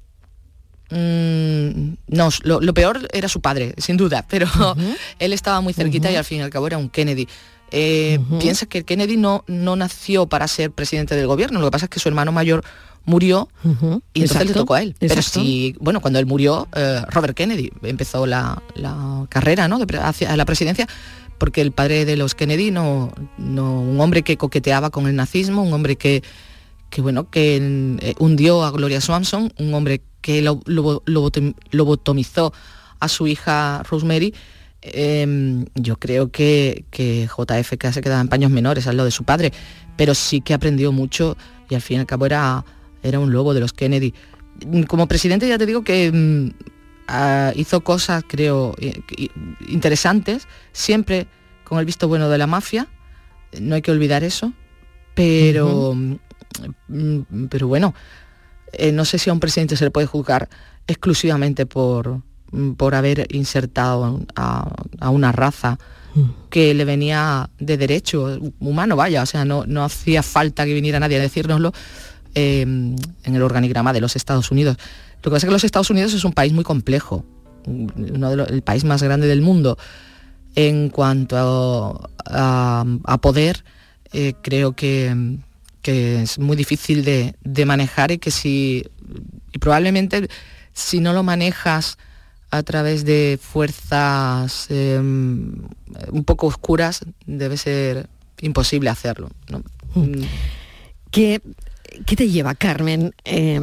Mm, 0.90 1.96
no, 2.08 2.30
lo, 2.44 2.62
lo 2.62 2.74
peor 2.74 3.08
era 3.12 3.28
su 3.28 3.42
padre, 3.42 3.74
sin 3.78 3.98
duda, 3.98 4.26
pero 4.30 4.48
él 5.20 5.34
estaba 5.34 5.60
muy 5.60 5.74
cerquita 5.74 6.10
y 6.10 6.16
al 6.16 6.24
fin 6.24 6.40
y 6.40 6.42
al 6.42 6.50
cabo 6.50 6.68
era 6.68 6.78
un 6.78 6.90
Kennedy. 6.90 7.28
Eh, 7.72 8.20
Piensa 8.40 8.66
que 8.66 8.86
Kennedy 8.86 9.18
no, 9.18 9.44
no 9.48 9.76
nació 9.76 10.28
para 10.28 10.48
ser 10.48 10.72
presidente 10.72 11.16
del 11.16 11.28
gobierno, 11.28 11.60
lo 11.60 11.68
que 11.68 11.72
pasa 11.72 11.86
es 11.86 11.90
que 11.90 12.00
su 12.00 12.08
hermano 12.08 12.32
mayor 12.32 12.64
murió 13.08 13.50
y 13.64 13.68
entonces 13.70 14.04
Exacto, 14.14 14.48
le 14.50 14.54
tocó 14.54 14.74
a 14.76 14.84
él. 14.84 14.96
Pero 15.00 15.16
exacto. 15.16 15.40
si, 15.42 15.76
bueno, 15.80 16.00
cuando 16.02 16.20
él 16.20 16.28
murió, 16.28 16.68
eh, 16.76 17.02
Robert 17.10 17.36
Kennedy 17.36 17.72
empezó 17.82 18.28
la, 18.28 18.62
la 18.76 19.26
carrera 19.30 19.68
¿no? 19.68 19.80
de 19.80 19.98
hacia 19.98 20.38
la 20.38 20.46
presidencia 20.46 20.86
porque 21.40 21.62
el 21.62 21.72
padre 21.72 22.06
de 22.06 22.18
los 22.18 22.36
Kennedy 22.36 22.70
no, 22.72 23.12
no 23.40 23.82
un 23.82 24.00
hombre 24.00 24.22
que 24.24 24.38
coqueteaba 24.38 24.90
con 24.92 25.08
el 25.08 25.16
nazismo, 25.16 25.64
un 25.64 25.72
hombre 25.74 25.96
que, 25.96 26.22
que 26.90 27.02
bueno, 27.02 27.30
que 27.30 27.58
eh, 28.02 28.14
hundió 28.20 28.64
a 28.64 28.72
Gloria 28.72 29.02
Swanson, 29.02 29.52
un 29.58 29.74
hombre 29.74 30.02
que 30.22 30.42
lo, 30.42 30.60
lo- 30.66 31.04
lobotom- 31.06 31.56
lobotomizó 31.72 32.54
a 33.00 33.08
su 33.08 33.28
hija 33.28 33.84
Rosemary, 33.90 34.34
eh, 34.82 35.66
yo 35.76 35.98
creo 35.98 36.32
que, 36.32 36.86
que 36.92 37.28
JFK 37.28 37.92
se 37.94 38.02
quedaba 38.02 38.22
en 38.22 38.28
paños 38.28 38.52
menores 38.52 38.88
al 38.88 38.98
lo 38.98 39.06
de 39.06 39.12
su 39.12 39.24
padre, 39.24 39.52
pero 39.96 40.14
sí 40.14 40.42
que 40.42 40.54
aprendió 40.54 40.92
mucho 40.92 41.38
y 41.70 41.76
al 41.76 41.82
fin 41.82 41.98
y 41.98 42.00
al 42.02 42.06
cabo 42.06 42.26
era, 42.26 42.64
era 43.04 43.20
un 43.20 43.32
lobo 43.32 43.54
de 43.54 43.60
los 43.60 43.74
Kennedy. 43.74 44.14
Como 44.88 45.08
presidente 45.08 45.48
ya 45.48 45.58
te 45.58 45.66
digo 45.66 45.84
que 45.84 46.12
mm, 46.12 46.50
ah, 47.08 47.52
hizo 47.56 47.82
cosas, 47.82 48.24
creo, 48.28 48.76
interesantes, 49.68 50.48
siempre 50.72 51.28
con 51.64 51.80
el 51.80 51.86
visto 51.86 52.08
bueno 52.08 52.30
de 52.30 52.38
la 52.38 52.48
mafia, 52.48 52.88
no 53.60 53.76
hay 53.76 53.82
que 53.82 53.92
olvidar 53.92 54.24
eso, 54.24 54.54
pero, 55.14 55.94
mm, 55.96 57.48
pero 57.50 57.68
bueno, 57.68 57.94
eh, 58.74 58.92
no 58.92 59.06
sé 59.06 59.18
si 59.18 59.30
a 59.30 59.34
un 59.34 59.40
presidente 59.40 59.78
se 59.78 59.86
le 59.86 59.92
puede 59.92 60.08
juzgar 60.08 60.50
exclusivamente 60.88 61.66
por, 61.66 62.22
mm, 62.52 62.74
por 62.74 62.96
haber 62.96 63.28
insertado 63.36 64.22
a, 64.36 64.70
a 65.00 65.10
una 65.10 65.32
raza 65.32 65.78
que 66.50 66.74
le 66.74 66.86
venía 66.86 67.50
de 67.60 67.78
derecho 67.78 68.40
humano, 68.60 68.96
vaya, 68.96 69.22
o 69.22 69.26
sea, 69.26 69.46
no, 69.46 69.66
no 69.68 69.84
hacía 69.84 70.24
falta 70.24 70.66
que 70.66 70.74
viniera 70.74 71.00
nadie 71.00 71.18
a 71.18 71.22
decírnoslo 71.22 71.74
eh, 72.38 72.62
en 72.62 72.96
el 73.36 73.42
organigrama 73.42 73.94
de 73.94 74.02
los 74.02 74.16
Estados 74.16 74.52
Unidos. 74.52 74.78
Lo 75.18 75.24
que 75.24 75.30
pasa 75.32 75.46
es 75.46 75.50
que 75.50 75.52
los 75.54 75.64
Estados 75.64 75.90
Unidos 75.90 76.14
es 76.14 76.24
un 76.24 76.34
país 76.34 76.54
muy 76.54 76.64
complejo, 76.64 77.26
uno 77.66 78.30
de 78.30 78.36
los- 78.36 78.50
el 78.50 78.62
país 78.62 78.84
más 78.84 79.02
grande 79.02 79.28
del 79.28 79.42
mundo. 79.42 79.78
En 80.56 80.90
cuanto 80.90 82.10
a, 82.26 82.86
a 83.04 83.18
poder, 83.20 83.64
eh, 84.14 84.34
creo 84.42 84.74
que, 84.74 85.38
que 85.82 86.22
es 86.24 86.40
muy 86.40 86.56
difícil 86.56 87.04
de, 87.04 87.36
de 87.44 87.66
manejar 87.66 88.12
y 88.12 88.18
que 88.18 88.32
si 88.32 88.84
y 89.54 89.58
probablemente 89.60 90.28
si 90.74 91.00
no 91.00 91.14
lo 91.14 91.24
manejas 91.24 91.98
a 92.52 92.64
través 92.64 93.04
de 93.06 93.38
fuerzas 93.42 94.68
eh, 94.70 94.98
un 95.00 96.24
poco 96.26 96.48
oscuras 96.48 97.02
debe 97.26 97.58
ser 97.58 98.08
imposible 98.42 98.90
hacerlo. 98.90 99.30
¿no? 99.50 99.60
Mm. 99.96 100.24
¿Qué, 102.06 102.16
te 102.16 102.30
lleva, 102.30 102.56
Carmen, 102.56 103.14
eh, 103.26 103.60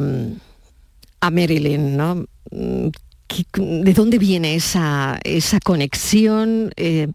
a 1.21 1.29
Marilyn? 1.31 1.97
¿no? 1.97 2.25
Mm, 2.51 2.87
¿qué- 3.27 3.45
¿De 3.61 3.93
dónde 3.93 4.17
viene 4.19 4.55
esa, 4.55 5.19
esa 5.23 5.59
conexión? 5.59 6.71
Eh, 6.75 7.07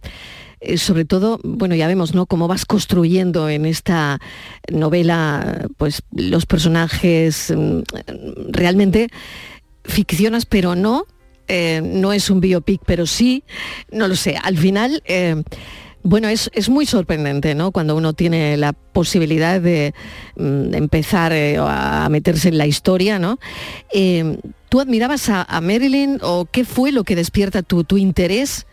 eh, 0.60 0.76
sobre 0.76 1.04
todo, 1.06 1.40
bueno, 1.42 1.74
ya 1.74 1.86
vemos, 1.88 2.14
¿no? 2.14 2.26
Cómo 2.26 2.46
vas 2.46 2.66
construyendo 2.66 3.48
en 3.48 3.64
esta 3.64 4.18
novela, 4.70 5.66
pues, 5.78 6.02
los 6.12 6.44
personajes 6.46 7.52
mm, 7.56 7.80
realmente 8.50 9.08
ficcionas, 9.84 10.44
pero 10.46 10.74
no. 10.74 11.04
eh, 11.48 11.80
no 11.82 12.12
es 12.12 12.30
un 12.30 12.40
biopic, 12.40 12.82
pero 12.86 13.06
sí, 13.06 13.42
no 13.90 14.06
lo 14.06 14.14
sé. 14.16 14.36
Al 14.42 14.56
final, 14.56 15.02
bueno, 16.02 16.28
es, 16.28 16.50
es 16.54 16.68
muy 16.68 16.86
sorprendente, 16.86 17.54
¿no? 17.54 17.72
Cuando 17.72 17.96
uno 17.96 18.12
tiene 18.12 18.56
la 18.56 18.72
posibilidad 18.72 19.60
de 19.60 19.94
mm, 20.36 20.74
empezar 20.74 21.32
eh, 21.32 21.58
a 21.58 22.08
meterse 22.10 22.48
en 22.48 22.58
la 22.58 22.66
historia, 22.66 23.18
¿no? 23.18 23.38
Eh, 23.92 24.38
¿Tú 24.68 24.80
admirabas 24.80 25.28
a, 25.28 25.42
a 25.42 25.60
Marilyn 25.60 26.18
o 26.22 26.46
qué 26.50 26.64
fue 26.64 26.92
lo 26.92 27.04
que 27.04 27.16
despierta 27.16 27.62
tu, 27.62 27.84
tu 27.84 27.98
interés 27.98 28.66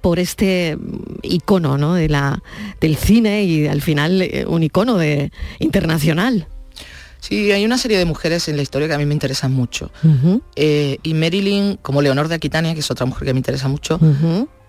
por 0.00 0.18
este 0.18 0.76
mm, 0.76 1.20
icono 1.22 1.78
¿no? 1.78 1.94
de 1.94 2.08
la, 2.08 2.42
del 2.80 2.96
cine 2.96 3.44
y 3.44 3.66
al 3.66 3.80
final 3.80 4.22
eh, 4.22 4.44
un 4.46 4.62
icono 4.62 4.96
de, 4.96 5.30
internacional? 5.58 6.46
Sí, 7.20 7.52
hay 7.52 7.64
una 7.64 7.76
serie 7.78 7.98
de 7.98 8.04
mujeres 8.06 8.48
en 8.48 8.56
la 8.56 8.62
historia 8.62 8.88
que 8.88 8.94
a 8.94 8.98
mí 8.98 9.04
me 9.06 9.12
interesan 9.14 9.52
mucho. 9.52 9.90
Eh, 10.56 10.98
y 11.02 11.14
Marilyn, 11.14 11.76
como 11.82 12.00
Leonor 12.02 12.28
de 12.28 12.34
Aquitania, 12.36 12.72
que 12.74 12.80
es 12.80 12.90
otra 12.90 13.04
mujer 13.06 13.26
que 13.26 13.32
me 13.34 13.38
interesa 13.38 13.68
mucho, 13.68 13.98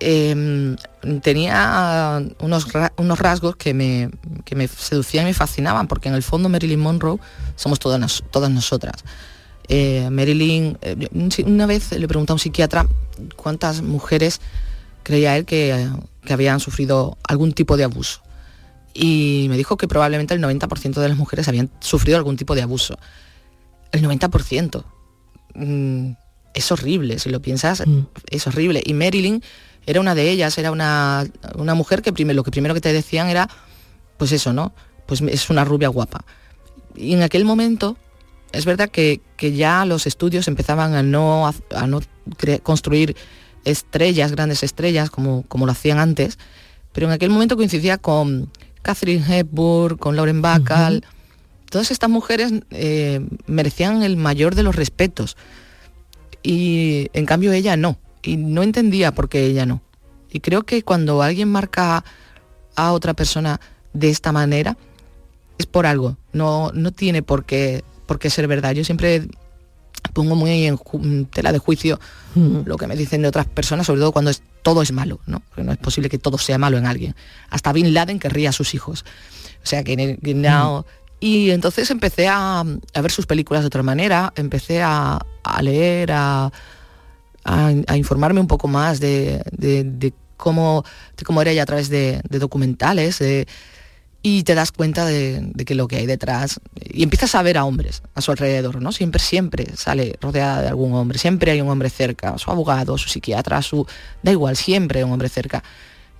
eh, 0.01 0.75
tenía 1.21 2.21
unos, 2.39 2.71
ra- 2.73 2.93
unos 2.97 3.19
rasgos 3.19 3.55
que 3.55 3.73
me, 3.73 4.09
que 4.45 4.55
me 4.55 4.67
seducían 4.67 5.25
y 5.25 5.29
me 5.29 5.33
fascinaban, 5.33 5.87
porque 5.87 6.09
en 6.09 6.15
el 6.15 6.23
fondo 6.23 6.49
Marilyn 6.49 6.79
Monroe 6.79 7.19
somos 7.55 7.79
todas, 7.79 7.99
nos- 7.99 8.23
todas 8.31 8.49
nosotras. 8.51 8.95
Eh, 9.67 10.09
Marilyn, 10.11 10.77
eh, 10.81 11.07
una 11.45 11.65
vez 11.65 11.91
le 11.91 12.07
pregunté 12.07 12.33
a 12.33 12.35
un 12.35 12.39
psiquiatra 12.39 12.87
cuántas 13.37 13.81
mujeres 13.81 14.41
creía 15.03 15.37
él 15.37 15.45
que, 15.45 15.87
que 16.25 16.33
habían 16.33 16.59
sufrido 16.59 17.17
algún 17.27 17.53
tipo 17.53 17.77
de 17.77 17.85
abuso. 17.85 18.21
Y 18.93 19.47
me 19.49 19.57
dijo 19.57 19.77
que 19.77 19.87
probablemente 19.87 20.33
el 20.33 20.41
90% 20.41 20.99
de 20.99 21.09
las 21.09 21.17
mujeres 21.17 21.47
habían 21.47 21.69
sufrido 21.79 22.17
algún 22.17 22.37
tipo 22.37 22.55
de 22.55 22.61
abuso. 22.61 22.97
El 23.91 24.03
90%. 24.03 24.83
Mm, 25.53 26.11
es 26.53 26.71
horrible, 26.71 27.19
si 27.19 27.29
lo 27.29 27.41
piensas, 27.41 27.83
es 28.29 28.47
horrible. 28.47 28.81
Y 28.85 28.93
Marilyn 28.93 29.41
era 29.85 29.99
una 29.99 30.15
de 30.15 30.29
ellas, 30.29 30.57
era 30.57 30.71
una, 30.71 31.25
una 31.55 31.73
mujer 31.73 32.01
que 32.01 32.13
primero, 32.13 32.35
lo 32.35 32.43
que 32.43 32.51
primero 32.51 32.73
que 32.73 32.81
te 32.81 32.93
decían 32.93 33.29
era, 33.29 33.49
pues 34.17 34.31
eso, 34.31 34.53
¿no? 34.53 34.73
Pues 35.05 35.21
es 35.21 35.49
una 35.49 35.63
rubia 35.63 35.87
guapa. 35.87 36.25
Y 36.95 37.13
en 37.13 37.23
aquel 37.23 37.45
momento, 37.45 37.97
es 38.51 38.65
verdad 38.65 38.89
que, 38.89 39.21
que 39.37 39.53
ya 39.53 39.85
los 39.85 40.07
estudios 40.07 40.47
empezaban 40.47 40.93
a 40.93 41.03
no, 41.03 41.47
a 41.47 41.87
no 41.87 42.01
construir 42.63 43.15
estrellas, 43.63 44.31
grandes 44.31 44.63
estrellas, 44.63 45.09
como, 45.09 45.43
como 45.43 45.65
lo 45.65 45.71
hacían 45.71 45.99
antes, 45.99 46.37
pero 46.91 47.07
en 47.07 47.13
aquel 47.13 47.29
momento 47.29 47.55
coincidía 47.55 47.97
con 47.97 48.51
Catherine 48.81 49.23
Hepburn, 49.27 49.97
con 49.97 50.15
Lauren 50.15 50.41
Bacall. 50.41 51.05
Todas 51.69 51.91
estas 51.91 52.09
mujeres 52.09 52.53
eh, 52.71 53.25
merecían 53.47 54.03
el 54.03 54.17
mayor 54.17 54.55
de 54.55 54.63
los 54.63 54.75
respetos. 54.75 55.37
Y 56.43 57.09
en 57.13 57.25
cambio 57.25 57.51
ella 57.51 57.77
no. 57.77 57.97
Y 58.23 58.37
no 58.37 58.63
entendía 58.63 59.13
por 59.13 59.29
qué 59.29 59.45
ella 59.45 59.65
no. 59.65 59.81
Y 60.31 60.39
creo 60.39 60.63
que 60.63 60.83
cuando 60.83 61.21
alguien 61.21 61.49
marca 61.49 62.03
a 62.75 62.91
otra 62.93 63.13
persona 63.13 63.59
de 63.93 64.09
esta 64.09 64.31
manera, 64.31 64.77
es 65.57 65.65
por 65.65 65.85
algo. 65.85 66.17
No, 66.33 66.71
no 66.73 66.91
tiene 66.91 67.21
por 67.21 67.45
qué, 67.45 67.83
por 68.05 68.19
qué 68.19 68.29
ser 68.29 68.47
verdad. 68.47 68.71
Yo 68.73 68.83
siempre 68.83 69.27
pongo 70.11 70.35
muy 70.35 70.65
en 70.65 71.25
tela 71.25 71.51
de 71.51 71.59
juicio 71.59 71.99
lo 72.65 72.77
que 72.77 72.87
me 72.87 72.95
dicen 72.95 73.21
de 73.21 73.27
otras 73.27 73.45
personas, 73.45 73.85
sobre 73.87 73.99
todo 74.01 74.11
cuando 74.11 74.31
es, 74.31 74.41
todo 74.63 74.81
es 74.81 74.91
malo, 74.91 75.19
¿no? 75.25 75.41
Porque 75.49 75.63
no 75.63 75.71
es 75.71 75.77
posible 75.77 76.09
que 76.09 76.17
todo 76.17 76.37
sea 76.37 76.57
malo 76.57 76.77
en 76.77 76.85
alguien. 76.85 77.15
Hasta 77.49 77.73
Bin 77.73 77.93
Laden 77.93 78.19
querría 78.19 78.49
a 78.49 78.53
sus 78.53 78.73
hijos. 78.73 79.03
O 79.63 79.65
sea 79.65 79.83
que, 79.83 80.17
que 80.23 80.33
no- 80.33 80.85
Y 81.19 81.51
entonces 81.51 81.91
empecé 81.91 82.27
a, 82.27 82.61
a 82.61 83.01
ver 83.01 83.11
sus 83.11 83.25
películas 83.25 83.63
de 83.63 83.67
otra 83.67 83.83
manera, 83.83 84.31
empecé 84.35 84.81
a, 84.81 85.19
a 85.43 85.61
leer, 85.61 86.11
a, 86.13 86.51
a, 87.43 87.97
informarme 87.97 88.39
un 88.39 88.47
poco 88.47 88.67
más 88.67 88.99
de, 88.99 89.43
de- 89.51 89.83
de 89.83 90.13
cómo, 90.37 90.83
de 91.17 91.23
cómo 91.23 91.41
era 91.41 91.51
ella 91.51 91.63
a 91.63 91.65
través 91.67 91.89
de, 91.89 92.21
de 92.29 92.39
documentales, 92.39 93.19
de- 93.19 93.47
y 94.23 94.43
te 94.43 94.53
das 94.53 94.71
cuenta 94.71 95.05
de, 95.05 95.41
de 95.41 95.65
que 95.65 95.73
lo 95.73 95.87
que 95.87 95.97
hay 95.97 96.05
detrás, 96.05 96.59
y 96.79 97.03
empiezas 97.03 97.33
a 97.35 97.41
ver 97.41 97.57
a 97.57 97.65
hombres 97.65 98.03
a 98.13 98.21
su 98.21 98.31
alrededor, 98.31 98.81
¿no? 98.81 98.91
Siempre, 98.91 99.19
siempre 99.19 99.67
sale 99.75 100.17
rodeada 100.21 100.61
de 100.61 100.67
algún 100.67 100.93
hombre, 100.93 101.17
siempre 101.17 101.51
hay 101.51 101.61
un 101.61 101.69
hombre 101.69 101.89
cerca, 101.89 102.37
su 102.37 102.51
abogado, 102.51 102.97
su 102.97 103.09
psiquiatra, 103.09 103.61
su... 103.61 103.87
da 104.21 104.31
igual, 104.31 104.55
siempre 104.55 104.99
hay 104.99 105.05
un 105.05 105.11
hombre 105.11 105.29
cerca. 105.29 105.63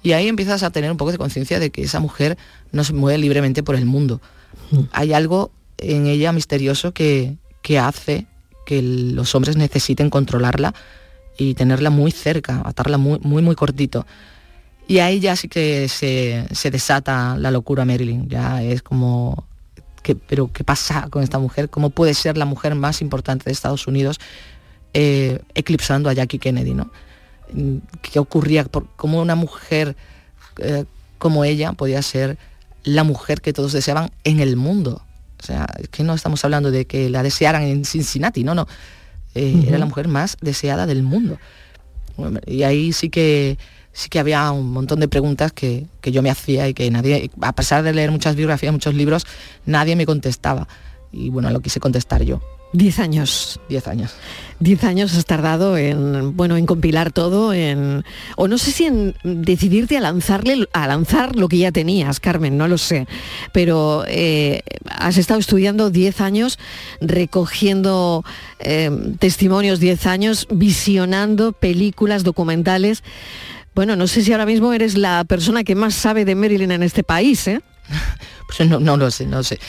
Y 0.03 0.13
ahí 0.13 0.27
empiezas 0.27 0.63
a 0.63 0.71
tener 0.71 0.89
un 0.89 0.97
poco 0.97 1.11
de 1.11 1.19
conciencia 1.19 1.59
de 1.59 1.69
que 1.69 1.83
esa 1.83 1.99
mujer 1.99 2.37
no 2.71 2.83
se 2.83 2.93
mueve 2.93 3.19
libremente 3.19 3.61
por 3.61 3.75
el 3.75 3.85
mundo. 3.85 4.19
Hay 4.91 5.13
algo 5.13 5.51
en 5.77 6.07
ella 6.07 6.31
misterioso 6.31 6.93
que, 6.93 7.35
que 7.61 7.77
hace 7.77 8.25
que 8.65 8.81
los 8.81 9.35
hombres 9.35 9.57
necesiten 9.57 10.09
controlarla 10.09 10.73
y 11.37 11.53
tenerla 11.53 11.89
muy 11.89 12.11
cerca, 12.11 12.61
atarla 12.65 12.97
muy, 12.97 13.19
muy, 13.19 13.41
muy 13.41 13.55
cortito. 13.55 14.05
Y 14.91 14.99
ahí 14.99 15.21
ya 15.21 15.37
sí 15.37 15.47
que 15.47 15.87
se, 15.87 16.45
se 16.51 16.69
desata 16.69 17.37
la 17.37 17.49
locura 17.49 17.85
Marilyn. 17.85 18.27
Ya 18.27 18.61
es 18.61 18.81
como, 18.81 19.47
¿qué, 20.03 20.15
pero 20.15 20.51
¿qué 20.51 20.65
pasa 20.65 21.07
con 21.09 21.23
esta 21.23 21.39
mujer? 21.39 21.69
¿Cómo 21.69 21.91
puede 21.91 22.13
ser 22.13 22.35
la 22.35 22.43
mujer 22.43 22.75
más 22.75 23.01
importante 23.01 23.45
de 23.45 23.53
Estados 23.53 23.87
Unidos 23.87 24.19
eh, 24.93 25.39
eclipsando 25.55 26.09
a 26.09 26.13
Jackie 26.13 26.39
Kennedy? 26.39 26.73
¿no? 26.73 26.91
Mm, 27.53 27.77
¿Qué 28.01 28.19
ocurría? 28.19 28.65
¿Cómo 28.97 29.21
una 29.21 29.35
mujer 29.35 29.95
eh, 30.57 30.83
como 31.19 31.45
ella 31.45 31.71
podía 31.71 32.01
ser 32.01 32.37
la 32.83 33.05
mujer 33.05 33.39
que 33.39 33.53
todos 33.53 33.71
deseaban 33.71 34.11
en 34.25 34.41
el 34.41 34.57
mundo? 34.57 35.01
O 35.41 35.45
sea, 35.45 35.67
es 35.79 35.87
que 35.87 36.03
no 36.03 36.15
estamos 36.15 36.43
hablando 36.43 36.69
de 36.69 36.83
que 36.83 37.09
la 37.09 37.23
desearan 37.23 37.63
en 37.63 37.85
Cincinnati, 37.85 38.43
no, 38.43 38.55
no. 38.55 38.67
Eh. 39.35 39.63
Era 39.69 39.77
la 39.77 39.85
mujer 39.85 40.09
más 40.09 40.35
deseada 40.41 40.85
del 40.85 41.01
mundo. 41.01 41.37
Y 42.45 42.63
ahí 42.63 42.91
sí 42.91 43.09
que 43.09 43.57
sí 43.93 44.09
que 44.09 44.19
había 44.19 44.51
un 44.51 44.71
montón 44.71 44.99
de 44.99 45.07
preguntas 45.07 45.51
que, 45.51 45.87
que 46.01 46.11
yo 46.11 46.21
me 46.21 46.29
hacía 46.29 46.67
y 46.67 46.73
que 46.73 46.89
nadie, 46.91 47.29
a 47.41 47.53
pesar 47.53 47.83
de 47.83 47.93
leer 47.93 48.11
muchas 48.11 48.35
biografías, 48.35 48.73
muchos 48.73 48.93
libros, 48.93 49.25
nadie 49.65 49.95
me 49.95 50.05
contestaba. 50.05 50.67
y 51.11 51.29
bueno, 51.29 51.49
lo 51.49 51.59
quise 51.59 51.79
contestar 51.79 52.23
yo. 52.23 52.41
Diez 52.73 52.99
años. 52.99 53.59
Diez 53.67 53.87
años. 53.87 54.13
Diez 54.59 54.83
años 54.85 55.13
has 55.17 55.25
tardado 55.25 55.77
en, 55.77 56.37
bueno, 56.37 56.55
en 56.55 56.65
compilar 56.65 57.11
todo, 57.11 57.53
en, 57.53 58.05
o 58.37 58.47
no 58.47 58.57
sé 58.57 58.71
si 58.71 58.85
en 58.85 59.13
decidirte 59.23 59.97
a 59.97 60.01
lanzarle, 60.01 60.67
a 60.71 60.87
lanzar 60.87 61.35
lo 61.35 61.49
que 61.49 61.57
ya 61.57 61.71
tenías, 61.73 62.21
Carmen, 62.21 62.57
no 62.57 62.69
lo 62.69 62.77
sé. 62.77 63.07
Pero 63.51 64.05
eh, 64.07 64.61
has 64.89 65.17
estado 65.17 65.39
estudiando 65.39 65.89
diez 65.89 66.21
años, 66.21 66.59
recogiendo 67.01 68.23
eh, 68.59 68.89
testimonios 69.19 69.81
diez 69.81 70.05
años, 70.05 70.47
visionando 70.49 71.51
películas, 71.51 72.23
documentales. 72.23 73.03
Bueno, 73.73 73.95
no 73.95 74.07
sé 74.07 74.23
si 74.23 74.31
ahora 74.31 74.45
mismo 74.45 74.73
eres 74.73 74.97
la 74.97 75.23
persona 75.23 75.63
que 75.63 75.75
más 75.75 75.93
sabe 75.93 76.25
de 76.25 76.35
Marilyn 76.35 76.71
en 76.71 76.83
este 76.83 77.03
país, 77.03 77.47
¿eh? 77.47 77.61
Pues 78.57 78.69
no, 78.69 78.81
no 78.81 78.97
lo 78.97 79.09
sé, 79.11 79.25
no 79.25 79.43
sé. 79.43 79.59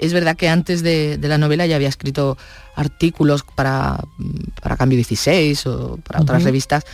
Es 0.00 0.12
verdad 0.12 0.36
que 0.36 0.48
antes 0.48 0.82
de, 0.82 1.16
de 1.16 1.28
la 1.28 1.38
novela 1.38 1.64
ya 1.64 1.76
había 1.76 1.88
escrito 1.88 2.36
artículos 2.74 3.44
para, 3.44 4.00
para 4.60 4.76
Cambio 4.76 4.96
16 4.96 5.64
o 5.68 5.98
para 5.98 6.22
otras 6.22 6.42
revistas 6.42 6.84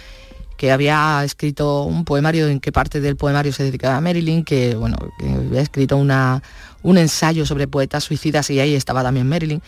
que 0.58 0.72
había 0.72 1.22
escrito 1.24 1.84
un 1.84 2.04
poemario 2.04 2.48
en 2.48 2.58
qué 2.58 2.72
parte 2.72 3.00
del 3.00 3.16
poemario 3.16 3.52
se 3.52 3.62
dedicaba 3.62 3.96
a 3.96 4.00
Marilyn, 4.00 4.44
que 4.44 4.74
bueno, 4.74 4.98
que 5.18 5.26
había 5.30 5.62
escrito 5.62 5.96
una, 5.96 6.42
un 6.82 6.98
ensayo 6.98 7.46
sobre 7.46 7.68
poetas 7.68 8.04
suicidas 8.04 8.50
y 8.50 8.58
ahí 8.58 8.74
estaba 8.74 9.04
también 9.04 9.28
Marilyn. 9.28 9.62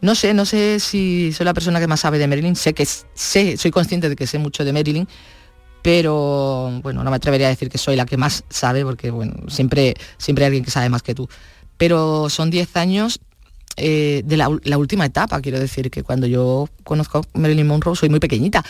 No 0.00 0.14
sé, 0.14 0.32
no 0.32 0.46
sé 0.46 0.80
si 0.80 1.32
soy 1.34 1.44
la 1.44 1.52
persona 1.52 1.80
que 1.80 1.86
más 1.86 2.00
sabe 2.00 2.18
de 2.18 2.26
Marilyn, 2.26 2.56
sé 2.56 2.72
que 2.72 2.86
sé, 2.86 3.58
soy 3.58 3.70
consciente 3.70 4.08
de 4.08 4.16
que 4.16 4.26
sé 4.26 4.38
mucho 4.38 4.64
de 4.64 4.72
Marilyn, 4.72 5.06
pero 5.86 6.80
bueno, 6.82 7.04
no 7.04 7.10
me 7.10 7.16
atrevería 7.16 7.46
a 7.46 7.50
decir 7.50 7.70
que 7.70 7.78
soy 7.78 7.94
la 7.94 8.06
que 8.06 8.16
más 8.16 8.42
sabe, 8.50 8.82
porque 8.82 9.12
bueno, 9.12 9.34
siempre, 9.46 9.94
siempre 10.18 10.44
hay 10.44 10.46
alguien 10.48 10.64
que 10.64 10.72
sabe 10.72 10.88
más 10.88 11.00
que 11.00 11.14
tú. 11.14 11.28
Pero 11.76 12.28
son 12.28 12.50
10 12.50 12.76
años 12.76 13.20
eh, 13.76 14.22
de 14.24 14.36
la, 14.36 14.48
última 14.48 15.06
etapa, 15.06 15.40
quiero 15.40 15.60
decir, 15.60 15.92
que 15.92 16.02
cuando 16.02 16.26
yo 16.26 16.68
conozco 16.82 17.18
a 17.18 17.38
Marilyn 17.38 17.68
Monroe 17.68 17.94
soy 17.94 18.08
muy 18.08 18.18
pequeñita 18.18 18.64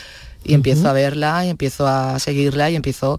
y 0.44 0.52
empiezo 0.52 0.90
a 0.90 0.92
verla 0.92 1.46
y 1.46 1.48
empiezo 1.48 1.86
a 1.86 2.18
seguirla 2.18 2.68
y 2.68 2.76
empiezo 2.76 3.18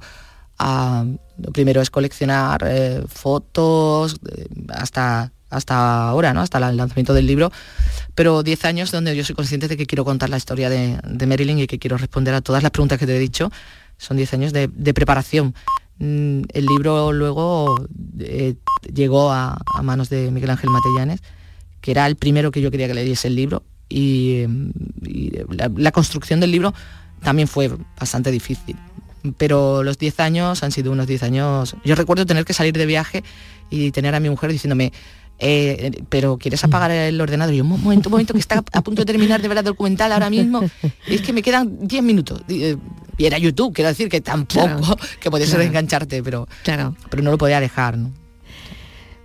a, 0.60 1.04
lo 1.40 1.52
primero 1.52 1.82
es 1.82 1.90
coleccionar 1.90 2.64
eh, 2.68 3.02
fotos 3.08 4.18
eh, 4.32 4.46
hasta, 4.70 5.32
hasta 5.50 6.10
ahora, 6.10 6.36
¿no? 6.36 6.42
hasta 6.42 6.60
el 6.70 6.78
lanzamiento 6.78 7.16
del 7.16 7.26
libro, 7.26 7.52
pero 8.14 8.44
10 8.44 8.64
años 8.66 8.92
donde 8.92 9.16
yo 9.16 9.24
soy 9.24 9.34
consciente 9.34 9.68
de 9.68 9.76
que 9.76 9.88
quiero 9.88 10.06
contar 10.06 10.30
la 10.30 10.38
historia 10.38 10.70
de, 10.70 11.00
de 11.04 11.26
Marilyn 11.26 11.58
y 11.58 11.66
que 11.66 11.80
quiero 11.80 11.98
responder 11.98 12.36
a 12.36 12.42
todas 12.42 12.62
las 12.62 12.72
preguntas 12.72 13.00
que 13.00 13.08
te 13.08 13.16
he 13.16 13.20
dicho. 13.20 13.50
Son 13.98 14.18
10 14.18 14.34
años 14.34 14.54
de, 14.54 14.68
de 14.68 14.94
preparación. 14.94 15.54
Mm, 16.00 16.42
El 16.54 16.66
libro 16.66 17.12
luego 17.12 17.88
eh, 18.20 18.56
llegó 18.94 19.32
a, 19.32 19.60
manos 19.82 20.10
de 20.10 20.32
Miguel 20.32 20.50
Ángel 20.52 20.70
Matellanes, 20.70 21.22
que 21.82 21.92
era 21.92 22.06
el 22.06 22.16
primero 22.16 22.52
que 22.52 22.62
yo 22.62 22.72
quería 22.72 22.88
que 22.88 22.94
le 22.94 23.04
diese 23.04 23.28
el 23.28 23.36
libro, 23.36 23.64
y, 23.90 24.42
eh, 24.42 24.50
y 25.04 25.32
la, 25.56 25.72
la 25.76 25.92
construcción 25.92 26.40
del 26.40 26.52
libro 26.52 26.74
también 27.22 27.48
fue 27.48 27.72
bastante 28.00 28.32
difícil. 28.32 28.76
Pero 29.38 29.84
los 29.84 29.98
10 29.98 30.20
años 30.20 30.64
han 30.64 30.72
sido 30.72 30.92
unos 30.92 31.08
10 31.08 31.24
años. 31.24 31.76
Yo 31.84 31.96
recuerdo 31.96 32.26
tener 32.26 32.46
que 32.46 32.54
salir 32.54 32.78
de 32.78 32.86
viaje 32.86 33.24
y 33.70 33.92
tener 33.92 34.16
a 34.16 34.20
mi 34.20 34.30
mujer 34.30 34.52
diciéndome, 34.52 34.94
eh, 35.40 36.04
pero 36.10 36.38
¿quieres 36.38 36.64
apagar 36.64 36.92
el 36.92 37.20
ordenador? 37.20 37.54
Y 37.54 37.58
yo, 37.58 37.64
un 37.64 37.82
momento, 37.82 38.10
un 38.10 38.12
momento, 38.12 38.34
que 38.34 38.40
está 38.40 38.64
a 38.72 38.82
punto 38.82 39.02
de 39.02 39.06
terminar 39.06 39.42
de 39.42 39.48
ver 39.48 39.58
el 39.58 39.64
documental 39.64 40.12
ahora 40.12 40.30
mismo. 40.30 40.62
Es 41.08 41.22
que 41.22 41.34
me 41.34 41.42
quedan 41.42 41.88
10 41.88 42.04
minutos. 42.04 42.42
Y, 42.48 42.64
eh, 42.64 42.78
y 43.18 43.26
era 43.26 43.38
YouTube, 43.38 43.74
quiero 43.74 43.90
decir 43.90 44.10
que 44.10 44.22
tampoco, 44.22 44.68
Claro, 44.68 44.98
que 45.20 45.32
podías 45.32 45.50
claro. 45.50 45.64
engancharte, 45.64 46.22
pero, 46.24 46.48
claro. 46.64 46.96
pero 47.10 47.24
no 47.24 47.32
lo 47.32 47.38
podía 47.38 47.60
dejar. 47.60 47.98
¿no? 47.98 48.12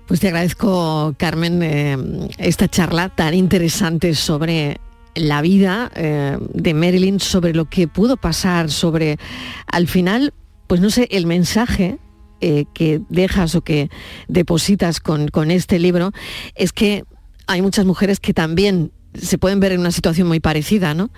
Pues 0.07 0.20
te 0.20 0.29
agradezco, 0.29 1.14
Carmen, 1.18 1.62
eh, 1.62 2.29
esta 2.38 2.68
charla 2.68 3.09
tan 3.09 3.35
interesante 3.35 4.14
sobre 4.14 4.79
la 5.14 5.42
vida 5.42 5.90
eh, 5.94 6.38
de 6.55 6.75
Marilyn, 6.75 7.20
sobre 7.20 7.55
lo 7.55 7.66
que 7.66 7.88
pudo 7.88 8.16
pasar, 8.16 8.70
sobre, 8.70 9.18
al 9.66 9.88
final, 9.88 10.33
pues 10.66 10.81
no 10.81 10.90
sé, 10.90 11.09
el 11.11 11.27
mensaje 11.27 11.98
eh, 12.44 12.64
que 12.74 13.00
dejas 13.09 13.55
o 13.55 13.62
que 13.62 13.88
depositas 14.26 14.98
con, 14.98 15.28
con 15.28 15.52
este 15.52 15.78
libro 15.78 16.11
es 16.57 16.72
que 16.72 17.05
hay 17.46 17.62
muchas 17.62 17.87
mujeres 17.87 18.18
que 18.18 18.35
también 18.35 18.90
se 19.14 19.38
pueden 19.38 19.61
ver 19.61 19.70
en 19.70 19.78
una 19.78 19.92
situación 19.92 20.26
muy 20.26 20.40
parecida, 20.40 20.92
¿no? 20.92 21.11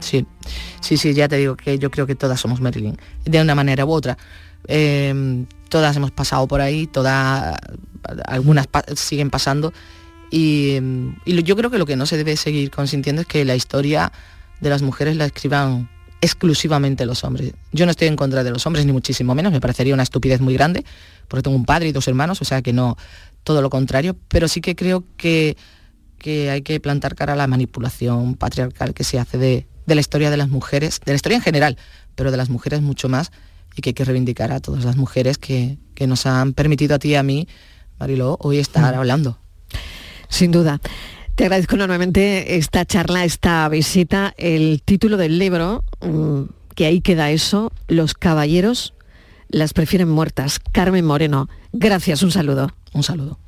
Sí, 0.00 0.26
sí, 0.82 0.98
sí, 0.98 1.14
ya 1.14 1.26
te 1.26 1.38
digo 1.38 1.56
que 1.56 1.78
yo 1.78 1.90
creo 1.90 2.06
que 2.06 2.14
todas 2.14 2.38
somos 2.38 2.60
Marilyn, 2.60 2.98
de 3.24 3.40
una 3.40 3.54
manera 3.54 3.86
u 3.86 3.92
otra. 3.92 4.18
Eh, 4.68 5.46
todas 5.70 5.96
hemos 5.96 6.10
pasado 6.10 6.46
por 6.46 6.60
ahí, 6.60 6.86
todas, 6.86 7.56
algunas 8.26 8.68
siguen 8.96 9.30
pasando. 9.30 9.72
Y, 10.30 10.72
eh, 10.72 11.14
y 11.24 11.42
yo 11.42 11.56
creo 11.56 11.70
que 11.70 11.78
lo 11.78 11.86
que 11.86 11.96
no 11.96 12.04
se 12.04 12.18
debe 12.18 12.36
seguir 12.36 12.70
consintiendo 12.70 13.22
es 13.22 13.26
que 13.26 13.46
la 13.46 13.56
historia 13.56 14.12
de 14.60 14.68
las 14.68 14.82
mujeres 14.82 15.16
la 15.16 15.24
escriban 15.24 15.88
exclusivamente 16.20 17.06
los 17.06 17.24
hombres. 17.24 17.52
Yo 17.72 17.86
no 17.86 17.90
estoy 17.90 18.08
en 18.08 18.16
contra 18.16 18.44
de 18.44 18.50
los 18.50 18.66
hombres, 18.66 18.84
ni 18.86 18.92
muchísimo 18.92 19.34
menos, 19.34 19.52
me 19.52 19.60
parecería 19.60 19.94
una 19.94 20.02
estupidez 20.02 20.40
muy 20.40 20.54
grande, 20.54 20.84
porque 21.28 21.42
tengo 21.42 21.56
un 21.56 21.64
padre 21.64 21.88
y 21.88 21.92
dos 21.92 22.08
hermanos, 22.08 22.42
o 22.42 22.44
sea 22.44 22.62
que 22.62 22.72
no, 22.72 22.96
todo 23.44 23.62
lo 23.62 23.70
contrario, 23.70 24.16
pero 24.28 24.48
sí 24.48 24.60
que 24.60 24.76
creo 24.76 25.04
que, 25.16 25.56
que 26.18 26.50
hay 26.50 26.62
que 26.62 26.78
plantar 26.80 27.14
cara 27.14 27.32
a 27.32 27.36
la 27.36 27.46
manipulación 27.46 28.34
patriarcal 28.34 28.94
que 28.94 29.04
se 29.04 29.18
hace 29.18 29.38
de, 29.38 29.66
de 29.86 29.94
la 29.94 30.00
historia 30.00 30.30
de 30.30 30.36
las 30.36 30.48
mujeres, 30.48 31.00
de 31.04 31.12
la 31.12 31.16
historia 31.16 31.36
en 31.36 31.42
general, 31.42 31.78
pero 32.14 32.30
de 32.30 32.36
las 32.36 32.50
mujeres 32.50 32.82
mucho 32.82 33.08
más, 33.08 33.32
y 33.76 33.82
que 33.82 33.90
hay 33.90 33.94
que 33.94 34.04
reivindicar 34.04 34.52
a 34.52 34.60
todas 34.60 34.84
las 34.84 34.96
mujeres 34.96 35.38
que, 35.38 35.78
que 35.94 36.06
nos 36.06 36.26
han 36.26 36.52
permitido 36.52 36.96
a 36.96 36.98
ti 36.98 37.10
y 37.10 37.14
a 37.14 37.22
mí, 37.22 37.48
Mariló, 37.98 38.36
hoy 38.40 38.58
estar 38.58 38.94
hablando. 38.94 39.38
Sin 40.28 40.50
duda. 40.50 40.80
Te 41.34 41.44
agradezco 41.44 41.74
enormemente 41.76 42.56
esta 42.56 42.84
charla, 42.84 43.24
esta 43.24 43.68
visita, 43.68 44.34
el 44.36 44.82
título 44.84 45.16
del 45.16 45.38
libro, 45.38 45.82
mm, 46.00 46.42
que 46.74 46.86
ahí 46.86 47.00
queda 47.00 47.30
eso, 47.30 47.72
Los 47.88 48.14
caballeros 48.14 48.94
las 49.48 49.72
prefieren 49.72 50.08
muertas. 50.08 50.60
Carmen 50.72 51.04
Moreno, 51.04 51.48
gracias, 51.72 52.22
un 52.22 52.30
saludo. 52.30 52.70
Un 52.92 53.02
saludo. 53.02 53.38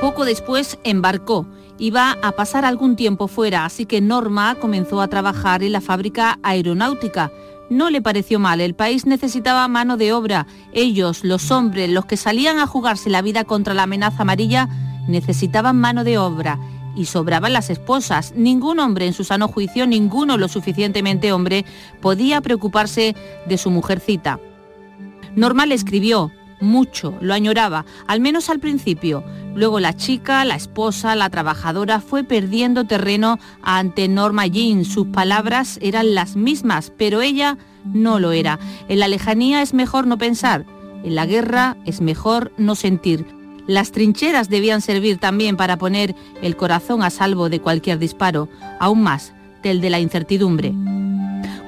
Poco 0.00 0.24
después 0.24 0.78
embarcó. 0.82 1.46
Iba 1.78 2.16
a 2.22 2.32
pasar 2.32 2.64
algún 2.64 2.96
tiempo 2.96 3.28
fuera, 3.28 3.64
así 3.64 3.86
que 3.86 4.00
Norma 4.00 4.54
comenzó 4.56 5.00
a 5.00 5.08
trabajar 5.08 5.62
en 5.62 5.72
la 5.72 5.80
fábrica 5.80 6.38
aeronáutica. 6.42 7.30
No 7.70 7.88
le 7.88 8.02
pareció 8.02 8.40
mal, 8.40 8.60
el 8.60 8.74
país 8.74 9.06
necesitaba 9.06 9.68
mano 9.68 9.96
de 9.96 10.12
obra. 10.12 10.48
Ellos, 10.72 11.22
los 11.22 11.52
hombres, 11.52 11.88
los 11.88 12.04
que 12.04 12.16
salían 12.16 12.58
a 12.58 12.66
jugarse 12.66 13.08
la 13.10 13.22
vida 13.22 13.44
contra 13.44 13.74
la 13.74 13.84
amenaza 13.84 14.22
amarilla, 14.22 14.68
necesitaban 15.06 15.78
mano 15.78 16.02
de 16.02 16.18
obra. 16.18 16.58
Y 16.96 17.04
sobraban 17.04 17.52
las 17.52 17.70
esposas. 17.70 18.32
Ningún 18.34 18.80
hombre 18.80 19.06
en 19.06 19.12
su 19.12 19.22
sano 19.22 19.46
juicio, 19.46 19.86
ninguno 19.86 20.36
lo 20.36 20.48
suficientemente 20.48 21.32
hombre, 21.32 21.64
podía 22.00 22.40
preocuparse 22.40 23.14
de 23.46 23.56
su 23.56 23.70
mujercita. 23.70 24.40
Norma 25.36 25.64
le 25.64 25.76
escribió, 25.76 26.32
mucho, 26.60 27.14
lo 27.20 27.34
añoraba, 27.34 27.84
al 28.06 28.20
menos 28.20 28.50
al 28.50 28.60
principio. 28.60 29.24
Luego 29.54 29.80
la 29.80 29.94
chica, 29.94 30.44
la 30.44 30.54
esposa, 30.54 31.16
la 31.16 31.30
trabajadora 31.30 32.00
fue 32.00 32.24
perdiendo 32.24 32.84
terreno 32.84 33.38
ante 33.62 34.08
Norma 34.08 34.46
Jean. 34.46 34.84
Sus 34.84 35.08
palabras 35.08 35.78
eran 35.82 36.14
las 36.14 36.36
mismas, 36.36 36.92
pero 36.96 37.22
ella 37.22 37.58
no 37.84 38.18
lo 38.18 38.32
era. 38.32 38.58
En 38.88 38.98
la 38.98 39.08
lejanía 39.08 39.62
es 39.62 39.74
mejor 39.74 40.06
no 40.06 40.18
pensar, 40.18 40.66
en 41.02 41.14
la 41.14 41.26
guerra 41.26 41.76
es 41.86 42.00
mejor 42.00 42.52
no 42.56 42.74
sentir. 42.74 43.26
Las 43.66 43.92
trincheras 43.92 44.48
debían 44.48 44.80
servir 44.80 45.18
también 45.18 45.56
para 45.56 45.76
poner 45.76 46.14
el 46.42 46.56
corazón 46.56 47.02
a 47.02 47.10
salvo 47.10 47.48
de 47.48 47.60
cualquier 47.60 47.98
disparo, 47.98 48.48
aún 48.78 49.02
más 49.02 49.32
del 49.62 49.80
de 49.80 49.90
la 49.90 50.00
incertidumbre. 50.00 50.72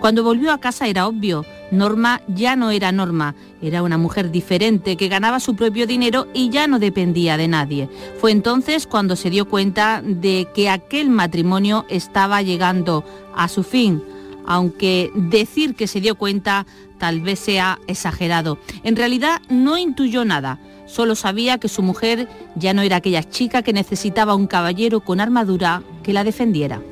Cuando 0.03 0.25
volvió 0.25 0.51
a 0.51 0.59
casa 0.59 0.89
era 0.89 1.07
obvio, 1.07 1.47
Norma 1.71 2.23
ya 2.27 2.57
no 2.57 2.73
era 2.73 2.91
Norma, 2.91 3.37
era 3.63 3.85
una 3.85 3.99
mujer 3.99 4.33
diferente 4.33 4.97
que 4.97 5.07
ganaba 5.07 5.39
su 5.39 5.55
propio 5.55 5.87
dinero 5.87 6.27
y 6.35 6.51
ya 6.51 6.67
no 6.67 6.81
dependía 6.81 7.37
de 7.37 7.47
nadie. 7.47 7.89
Fue 8.19 8.33
entonces 8.33 8.89
cuando 8.89 9.15
se 9.15 9.31
dio 9.31 9.45
cuenta 9.45 10.03
de 10.05 10.49
que 10.57 10.69
aquel 10.69 11.09
matrimonio 11.09 11.87
estaba 11.89 12.43
llegando 12.43 13.05
a 13.37 13.47
su 13.47 13.63
fin, 13.63 14.03
aunque 14.45 15.13
decir 15.15 15.77
que 15.77 15.87
se 15.87 16.01
dio 16.01 16.17
cuenta 16.17 16.67
tal 16.99 17.21
vez 17.21 17.39
sea 17.39 17.79
exagerado. 17.87 18.59
En 18.83 18.97
realidad 18.97 19.41
no 19.51 19.79
intuyó 19.79 20.25
nada, 20.25 20.59
solo 20.87 21.15
sabía 21.15 21.59
que 21.59 21.69
su 21.69 21.81
mujer 21.81 22.29
ya 22.57 22.75
no 22.75 22.83
era 22.83 22.97
aquella 22.97 23.23
chica 23.23 23.63
que 23.63 23.73
necesitaba 23.73 24.35
un 24.35 24.49
caballero 24.49 24.99
con 24.99 25.21
armadura 25.21 25.85
que 26.03 26.13
la 26.13 26.25
defendiera. 26.25 26.83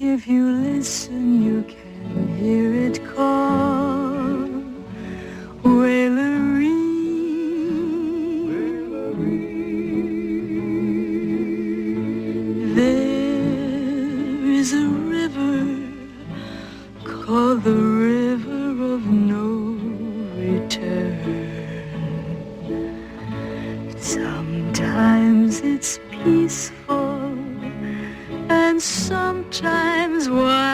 If 0.00 0.28
you 0.28 0.48
listen, 0.48 1.42
you 1.42 1.64
can 1.64 2.36
hear 2.36 2.72
it 2.72 3.04
call. 3.04 4.46
Wailerie. 5.64 6.68
There 12.76 14.52
is 14.52 14.72
a 14.72 14.86
river 14.86 15.66
called 17.02 17.64
the 17.64 17.74
River 17.74 18.94
of 18.94 19.04
No 19.04 19.74
Return. 20.38 21.18
Sometimes 23.98 25.60
it's 25.62 25.98
peaceful 26.22 27.07
sometimes 28.80 30.28
wild 30.28 30.67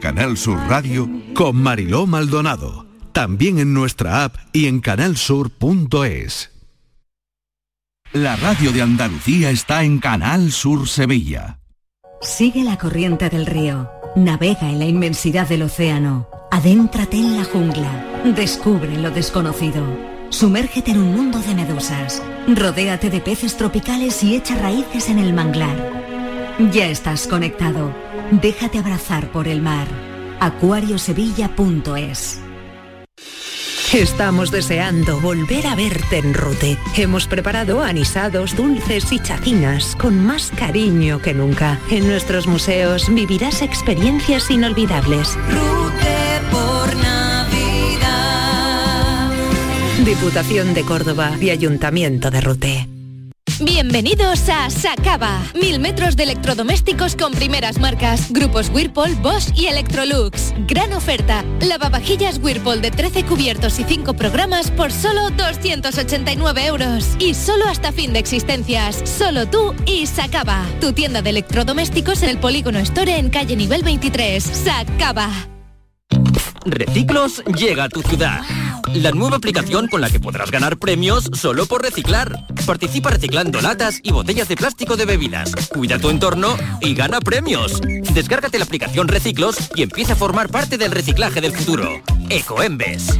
Canal 0.00 0.36
Sur 0.36 0.58
Radio 0.68 1.08
Con 1.34 1.56
Mariló 1.56 2.06
Maldonado. 2.06 2.86
También 3.12 3.58
en 3.58 3.74
nuestra 3.74 4.24
app 4.24 4.36
y 4.52 4.66
en 4.66 4.80
canalsur.es. 4.80 6.50
La 8.12 8.36
radio 8.36 8.72
de 8.72 8.82
Andalucía 8.82 9.50
está 9.50 9.82
en 9.82 9.98
Canal 9.98 10.52
Sur 10.52 10.88
Sevilla. 10.88 11.58
Sigue 12.20 12.62
la 12.64 12.78
corriente 12.78 13.28
del 13.28 13.44
río, 13.44 13.90
navega 14.16 14.70
en 14.70 14.78
la 14.78 14.86
inmensidad 14.86 15.48
del 15.48 15.62
océano, 15.62 16.28
adéntrate 16.50 17.16
en 17.16 17.36
la 17.36 17.44
jungla, 17.44 18.22
descubre 18.36 18.96
lo 18.96 19.10
desconocido, 19.10 19.84
sumérgete 20.30 20.92
en 20.92 20.98
un 20.98 21.14
mundo 21.14 21.38
de 21.40 21.54
medusas, 21.54 22.22
rodéate 22.48 23.10
de 23.10 23.20
peces 23.20 23.56
tropicales 23.56 24.22
y 24.22 24.36
echa 24.36 24.56
raíces 24.56 25.08
en 25.10 25.18
el 25.18 25.32
manglar. 25.32 25.97
Ya 26.58 26.88
estás 26.88 27.28
conectado, 27.28 27.94
déjate 28.32 28.78
abrazar 28.78 29.30
por 29.30 29.46
el 29.46 29.62
mar. 29.62 29.86
acuariosevilla.es 30.40 32.40
Estamos 33.94 34.50
deseando 34.50 35.20
volver 35.20 35.68
a 35.68 35.76
verte 35.76 36.18
en 36.18 36.34
Rute. 36.34 36.76
Hemos 36.96 37.28
preparado 37.28 37.84
anisados, 37.84 38.56
dulces 38.56 39.12
y 39.12 39.20
chacinas 39.20 39.94
con 39.96 40.26
más 40.26 40.50
cariño 40.50 41.22
que 41.22 41.32
nunca. 41.32 41.78
En 41.90 42.08
nuestros 42.08 42.48
museos 42.48 43.08
vivirás 43.08 43.62
experiencias 43.62 44.50
inolvidables. 44.50 45.38
Rute 45.48 46.40
por 46.50 46.96
Navidad. 46.96 48.10
Diputación 50.04 50.74
de 50.74 50.82
Córdoba 50.82 51.30
y 51.40 51.50
Ayuntamiento 51.50 52.32
de 52.32 52.40
Rute. 52.40 52.97
Bienvenidos 53.60 54.48
a 54.48 54.70
Sacaba. 54.70 55.42
Mil 55.54 55.80
metros 55.80 56.14
de 56.14 56.22
electrodomésticos 56.22 57.16
con 57.16 57.32
primeras 57.32 57.80
marcas. 57.80 58.30
Grupos 58.30 58.70
Whirlpool, 58.72 59.16
Bosch 59.16 59.50
y 59.56 59.66
Electrolux. 59.66 60.54
Gran 60.68 60.92
oferta. 60.92 61.44
Lavavajillas 61.60 62.38
Whirlpool 62.38 62.80
de 62.80 62.92
13 62.92 63.24
cubiertos 63.24 63.80
y 63.80 63.84
5 63.84 64.14
programas 64.14 64.70
por 64.70 64.92
solo 64.92 65.30
289 65.30 66.66
euros. 66.66 67.16
Y 67.18 67.34
solo 67.34 67.66
hasta 67.66 67.90
fin 67.90 68.12
de 68.12 68.20
existencias. 68.20 69.02
Solo 69.04 69.46
tú 69.46 69.74
y 69.86 70.06
Sacaba. 70.06 70.64
Tu 70.80 70.92
tienda 70.92 71.20
de 71.20 71.30
electrodomésticos 71.30 72.22
en 72.22 72.28
el 72.28 72.38
Polígono 72.38 72.78
Store 72.78 73.18
en 73.18 73.28
calle 73.28 73.56
nivel 73.56 73.82
23. 73.82 74.44
Sacaba. 74.44 75.30
Reciclos 76.64 77.42
llega 77.56 77.84
a 77.84 77.88
tu 77.88 78.02
ciudad. 78.02 78.40
La 78.94 79.12
nueva 79.12 79.36
aplicación 79.36 79.86
con 79.88 80.00
la 80.00 80.10
que 80.10 80.20
podrás 80.20 80.50
ganar 80.50 80.78
premios 80.78 81.30
solo 81.34 81.66
por 81.66 81.82
reciclar. 81.82 82.46
Participa 82.66 83.10
reciclando 83.10 83.60
latas 83.60 84.00
y 84.02 84.12
botellas 84.12 84.48
de 84.48 84.56
plástico 84.56 84.96
de 84.96 85.04
bebidas. 85.04 85.52
Cuida 85.68 85.98
tu 85.98 86.10
entorno 86.10 86.56
y 86.80 86.94
gana 86.94 87.20
premios. 87.20 87.80
Descárgate 88.14 88.58
la 88.58 88.64
aplicación 88.64 89.08
Reciclos 89.08 89.56
y 89.74 89.82
empieza 89.82 90.14
a 90.14 90.16
formar 90.16 90.50
parte 90.50 90.78
del 90.78 90.90
reciclaje 90.90 91.40
del 91.40 91.52
futuro. 91.52 92.02
Ecoembes. 92.30 93.18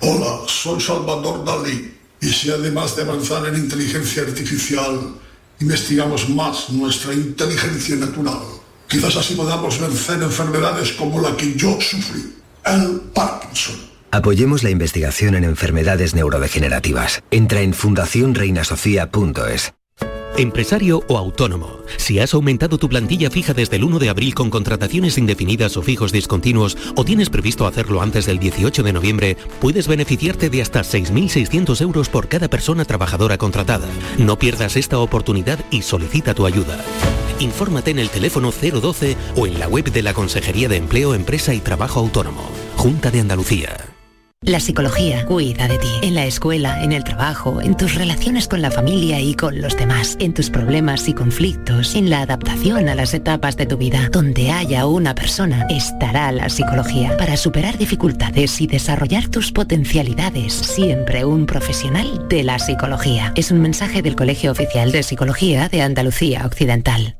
Hola, 0.00 0.40
soy 0.46 0.80
Salvador 0.80 1.44
Dalí. 1.44 1.94
Y 2.20 2.28
si 2.28 2.50
además 2.50 2.96
de 2.96 3.02
avanzar 3.02 3.46
en 3.46 3.56
inteligencia 3.56 4.22
artificial, 4.22 5.14
investigamos 5.60 6.28
más 6.30 6.70
nuestra 6.70 7.12
inteligencia 7.12 7.96
natural, 7.96 8.40
quizás 8.88 9.16
así 9.16 9.34
podamos 9.34 9.80
vencer 9.80 10.22
enfermedades 10.22 10.92
como 10.92 11.20
la 11.20 11.36
que 11.36 11.54
yo 11.54 11.78
sufrí, 11.80 12.34
el 12.64 13.00
Parkinson. 13.12 13.76
Apoyemos 14.10 14.62
la 14.62 14.70
investigación 14.70 15.34
en 15.34 15.42
enfermedades 15.42 16.14
neurodegenerativas. 16.14 17.24
Entra 17.32 17.62
en 17.62 17.74
fundacionreinasofía.es. 17.74 19.74
Empresario 20.36 21.04
o 21.06 21.16
autónomo, 21.16 21.78
si 21.96 22.18
has 22.18 22.34
aumentado 22.34 22.76
tu 22.76 22.88
plantilla 22.88 23.30
fija 23.30 23.54
desde 23.54 23.76
el 23.76 23.84
1 23.84 24.00
de 24.00 24.08
abril 24.08 24.34
con 24.34 24.50
contrataciones 24.50 25.16
indefinidas 25.16 25.76
o 25.76 25.82
fijos 25.82 26.10
discontinuos 26.10 26.76
o 26.96 27.04
tienes 27.04 27.30
previsto 27.30 27.68
hacerlo 27.68 28.02
antes 28.02 28.26
del 28.26 28.40
18 28.40 28.82
de 28.82 28.92
noviembre, 28.92 29.36
puedes 29.60 29.86
beneficiarte 29.86 30.50
de 30.50 30.60
hasta 30.60 30.80
6.600 30.80 31.80
euros 31.80 32.08
por 32.08 32.26
cada 32.26 32.48
persona 32.48 32.84
trabajadora 32.84 33.38
contratada. 33.38 33.86
No 34.18 34.36
pierdas 34.36 34.76
esta 34.76 34.98
oportunidad 34.98 35.60
y 35.70 35.82
solicita 35.82 36.34
tu 36.34 36.46
ayuda. 36.46 36.84
Infórmate 37.40 37.90
en 37.90 37.98
el 37.98 38.10
teléfono 38.10 38.52
012 38.52 39.16
o 39.36 39.46
en 39.46 39.58
la 39.58 39.68
web 39.68 39.90
de 39.92 40.02
la 40.02 40.14
Consejería 40.14 40.68
de 40.68 40.76
Empleo, 40.76 41.14
Empresa 41.14 41.54
y 41.54 41.60
Trabajo 41.60 42.00
Autónomo. 42.00 42.42
Junta 42.76 43.10
de 43.10 43.20
Andalucía. 43.20 43.94
La 44.46 44.60
psicología 44.60 45.24
cuida 45.24 45.68
de 45.68 45.78
ti. 45.78 45.88
En 46.02 46.14
la 46.14 46.26
escuela, 46.26 46.82
en 46.84 46.92
el 46.92 47.02
trabajo, 47.02 47.62
en 47.62 47.78
tus 47.78 47.94
relaciones 47.94 48.46
con 48.46 48.60
la 48.60 48.70
familia 48.70 49.18
y 49.18 49.34
con 49.34 49.62
los 49.62 49.74
demás, 49.74 50.18
en 50.20 50.34
tus 50.34 50.50
problemas 50.50 51.08
y 51.08 51.14
conflictos, 51.14 51.94
en 51.94 52.10
la 52.10 52.20
adaptación 52.20 52.90
a 52.90 52.94
las 52.94 53.14
etapas 53.14 53.56
de 53.56 53.64
tu 53.64 53.78
vida. 53.78 54.10
Donde 54.12 54.50
haya 54.50 54.84
una 54.84 55.14
persona, 55.14 55.66
estará 55.70 56.30
la 56.30 56.50
psicología. 56.50 57.16
Para 57.16 57.38
superar 57.38 57.78
dificultades 57.78 58.60
y 58.60 58.66
desarrollar 58.66 59.28
tus 59.28 59.50
potencialidades, 59.50 60.52
siempre 60.52 61.24
un 61.24 61.46
profesional 61.46 62.28
de 62.28 62.42
la 62.42 62.58
psicología. 62.58 63.32
Es 63.36 63.50
un 63.50 63.62
mensaje 63.62 64.02
del 64.02 64.14
Colegio 64.14 64.52
Oficial 64.52 64.92
de 64.92 65.02
Psicología 65.02 65.70
de 65.70 65.80
Andalucía 65.80 66.44
Occidental. 66.44 67.16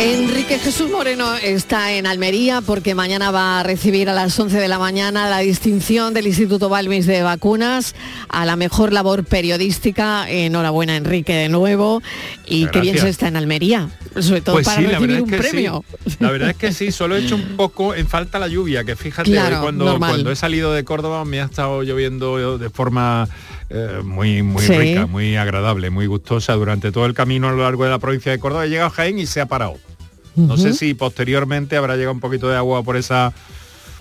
Enrique 0.00 0.60
Jesús 0.60 0.88
Moreno 0.92 1.34
está 1.34 1.92
en 1.92 2.06
Almería 2.06 2.60
porque 2.60 2.94
mañana 2.94 3.32
va 3.32 3.58
a 3.58 3.62
recibir 3.64 4.08
a 4.08 4.12
las 4.14 4.38
11 4.38 4.56
de 4.56 4.68
la 4.68 4.78
mañana 4.78 5.28
la 5.28 5.38
distinción 5.40 6.14
del 6.14 6.28
Instituto 6.28 6.68
Balmis 6.68 7.04
de 7.06 7.22
Vacunas 7.22 7.96
a 8.28 8.46
la 8.46 8.54
mejor 8.54 8.92
labor 8.92 9.24
periodística. 9.24 10.30
Enhorabuena 10.30 10.94
Enrique 10.94 11.34
de 11.34 11.48
nuevo 11.48 12.00
y 12.46 12.60
Muchas 12.60 12.72
qué 12.74 12.80
bien 12.80 12.94
gracias. 12.94 13.04
se 13.06 13.10
está 13.10 13.26
en 13.28 13.36
Almería, 13.38 13.88
sobre 14.20 14.40
todo 14.40 14.54
Pues 14.54 14.66
para 14.66 14.80
sí, 14.80 14.86
recibir 14.86 15.20
un 15.22 15.34
es 15.34 15.42
que 15.42 15.48
premio. 15.48 15.84
sí. 16.06 16.16
La 16.20 16.30
verdad 16.30 16.50
es 16.50 16.56
que 16.56 16.72
sí, 16.72 16.92
solo 16.92 17.16
he 17.16 17.24
hecho 17.24 17.34
un 17.34 17.56
poco 17.56 17.92
en 17.96 18.06
falta 18.06 18.38
la 18.38 18.46
lluvia, 18.46 18.84
que 18.84 18.94
fíjate, 18.94 19.32
Claro, 19.32 19.62
cuando, 19.62 19.84
normal. 19.84 20.10
cuando 20.12 20.30
he 20.30 20.36
salido 20.36 20.72
de 20.72 20.84
Córdoba 20.84 21.24
me 21.24 21.40
ha 21.40 21.46
estado 21.46 21.82
lloviendo 21.82 22.56
de 22.56 22.70
forma 22.70 23.28
eh, 23.70 24.00
muy, 24.04 24.42
muy 24.42 24.62
Sí. 24.62 24.72
rica, 24.76 25.06
muy 25.06 25.36
agradable, 25.36 25.90
muy 25.90 26.06
gustosa 26.06 26.54
durante 26.54 26.90
todo 26.92 27.06
el 27.06 27.14
camino 27.14 27.48
a 27.48 27.52
lo 27.52 27.62
largo 27.62 27.84
de 27.84 27.90
la 27.90 27.98
provincia 27.98 28.32
de 28.32 28.38
Córdoba. 28.38 28.64
He 28.66 28.68
llegado 28.68 28.88
a 28.88 28.90
Jaén 28.90 29.18
y 29.18 29.26
se 29.26 29.40
ha 29.40 29.46
parado. 29.46 29.76
No 30.36 30.56
sé 30.56 30.72
si 30.72 30.94
posteriormente 30.94 31.76
habrá 31.76 31.96
llegado 31.96 32.12
un 32.12 32.20
poquito 32.20 32.48
de 32.48 32.56
agua 32.56 32.84
por 32.84 32.96
esa 32.96 33.32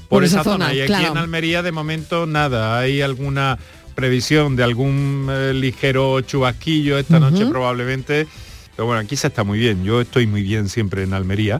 por, 0.07 0.19
Por 0.19 0.23
esa 0.23 0.41
esa, 0.41 0.51
zona. 0.51 0.65
zona, 0.67 0.73
Y 0.75 0.81
aquí 0.81 1.03
en 1.05 1.17
Almería 1.17 1.63
de 1.63 1.71
momento 1.71 2.27
nada. 2.27 2.77
Hay 2.79 3.01
alguna 3.01 3.57
previsión 3.95 4.55
de 4.55 4.63
algún 4.63 5.27
eh, 5.31 5.53
ligero 5.55 6.21
chubasquillo 6.21 6.97
esta 6.99 7.19
noche 7.19 7.45
probablemente. 7.47 8.27
Pero 8.75 8.85
bueno, 8.85 9.01
aquí 9.01 9.15
se 9.15 9.27
está 9.27 9.43
muy 9.43 9.57
bien. 9.57 9.83
Yo 9.83 9.99
estoy 9.99 10.27
muy 10.27 10.43
bien 10.43 10.69
siempre 10.69 11.01
en 11.01 11.13
Almería, 11.13 11.59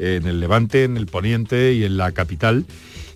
en 0.00 0.26
el 0.26 0.40
Levante, 0.40 0.82
en 0.82 0.96
el 0.96 1.06
Poniente 1.06 1.72
y 1.74 1.84
en 1.84 1.96
la 1.96 2.10
capital. 2.10 2.66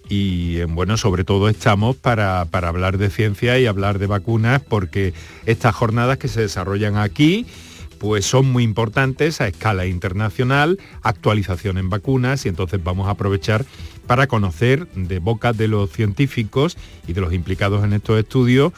Y 0.08 0.62
bueno, 0.64 0.96
sobre 0.96 1.24
todo 1.24 1.48
estamos 1.48 1.96
para, 1.96 2.44
para 2.46 2.68
hablar 2.68 2.98
de 2.98 3.10
ciencia 3.10 3.58
y 3.58 3.66
hablar 3.66 3.98
de 3.98 4.06
vacunas 4.06 4.62
porque 4.62 5.14
estas 5.46 5.74
jornadas 5.74 6.18
que 6.18 6.28
se 6.28 6.42
desarrollan 6.42 6.96
aquí 6.96 7.46
pues 7.98 8.26
son 8.26 8.52
muy 8.52 8.64
importantes 8.64 9.40
a 9.40 9.48
escala 9.48 9.86
internacional, 9.86 10.78
actualización 11.02 11.78
en 11.78 11.88
vacunas 11.88 12.44
y 12.44 12.50
entonces 12.50 12.84
vamos 12.84 13.08
a 13.08 13.12
aprovechar 13.12 13.64
para 14.06 14.26
conocer 14.26 14.86
de 14.94 15.20
boca 15.20 15.54
de 15.54 15.68
los 15.68 15.90
científicos 15.90 16.76
y 17.06 17.14
de 17.14 17.22
los 17.22 17.32
implicados 17.32 17.82
en 17.82 17.94
estos 17.94 18.18
estudios 18.18 18.74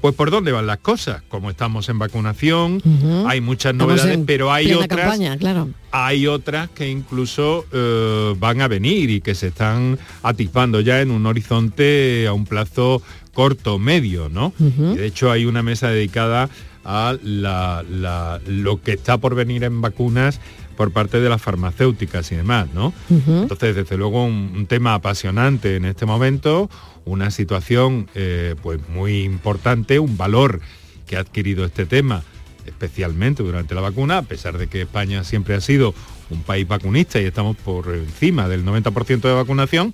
pues 0.00 0.14
por 0.14 0.30
dónde 0.30 0.52
van 0.52 0.66
las 0.66 0.78
cosas, 0.78 1.22
como 1.28 1.50
estamos 1.50 1.88
en 1.88 1.98
vacunación, 1.98 2.80
hay 3.26 3.40
muchas 3.40 3.74
novedades, 3.74 4.18
pero 4.26 4.52
hay 4.52 4.72
otras 4.72 5.00
campaña, 5.00 5.36
claro. 5.36 5.68
hay 5.92 6.26
otras 6.26 6.70
que 6.70 6.88
incluso 6.88 7.66
eh, 7.72 8.34
van 8.38 8.60
a 8.62 8.68
venir 8.68 9.10
y 9.10 9.20
que 9.20 9.34
se 9.34 9.48
están 9.48 9.98
atisbando 10.22 10.80
ya 10.80 11.00
en 11.00 11.10
un 11.10 11.26
horizonte 11.26 12.26
a 12.26 12.32
un 12.32 12.46
plazo 12.46 13.02
corto, 13.34 13.78
medio, 13.78 14.28
¿no? 14.28 14.52
Y 14.58 14.96
de 14.96 15.06
hecho 15.06 15.30
hay 15.30 15.44
una 15.44 15.62
mesa 15.62 15.88
dedicada 15.88 16.48
a 16.84 17.14
la- 17.22 17.84
la- 17.88 18.40
lo 18.46 18.80
que 18.82 18.92
está 18.92 19.18
por 19.18 19.34
venir 19.34 19.64
en 19.64 19.80
vacunas 19.82 20.40
por 20.80 20.92
parte 20.92 21.20
de 21.20 21.28
las 21.28 21.42
farmacéuticas 21.42 22.32
y 22.32 22.36
demás, 22.36 22.68
¿no? 22.72 22.94
Entonces, 23.10 23.76
desde 23.76 23.98
luego, 23.98 24.24
un, 24.24 24.50
un 24.56 24.66
tema 24.66 24.94
apasionante 24.94 25.76
en 25.76 25.84
este 25.84 26.06
momento, 26.06 26.70
una 27.04 27.30
situación 27.30 28.08
eh, 28.14 28.54
pues 28.62 28.80
muy 28.88 29.24
importante, 29.24 29.98
un 29.98 30.16
valor 30.16 30.62
que 31.06 31.18
ha 31.18 31.20
adquirido 31.20 31.66
este 31.66 31.84
tema, 31.84 32.22
especialmente 32.64 33.42
durante 33.42 33.74
la 33.74 33.82
vacuna, 33.82 34.16
a 34.16 34.22
pesar 34.22 34.56
de 34.56 34.68
que 34.68 34.80
España 34.80 35.22
siempre 35.22 35.54
ha 35.54 35.60
sido 35.60 35.92
un 36.30 36.42
país 36.44 36.66
vacunista 36.66 37.20
y 37.20 37.26
estamos 37.26 37.58
por 37.58 37.94
encima 37.94 38.48
del 38.48 38.64
90% 38.64 39.20
de 39.20 39.34
vacunación, 39.34 39.92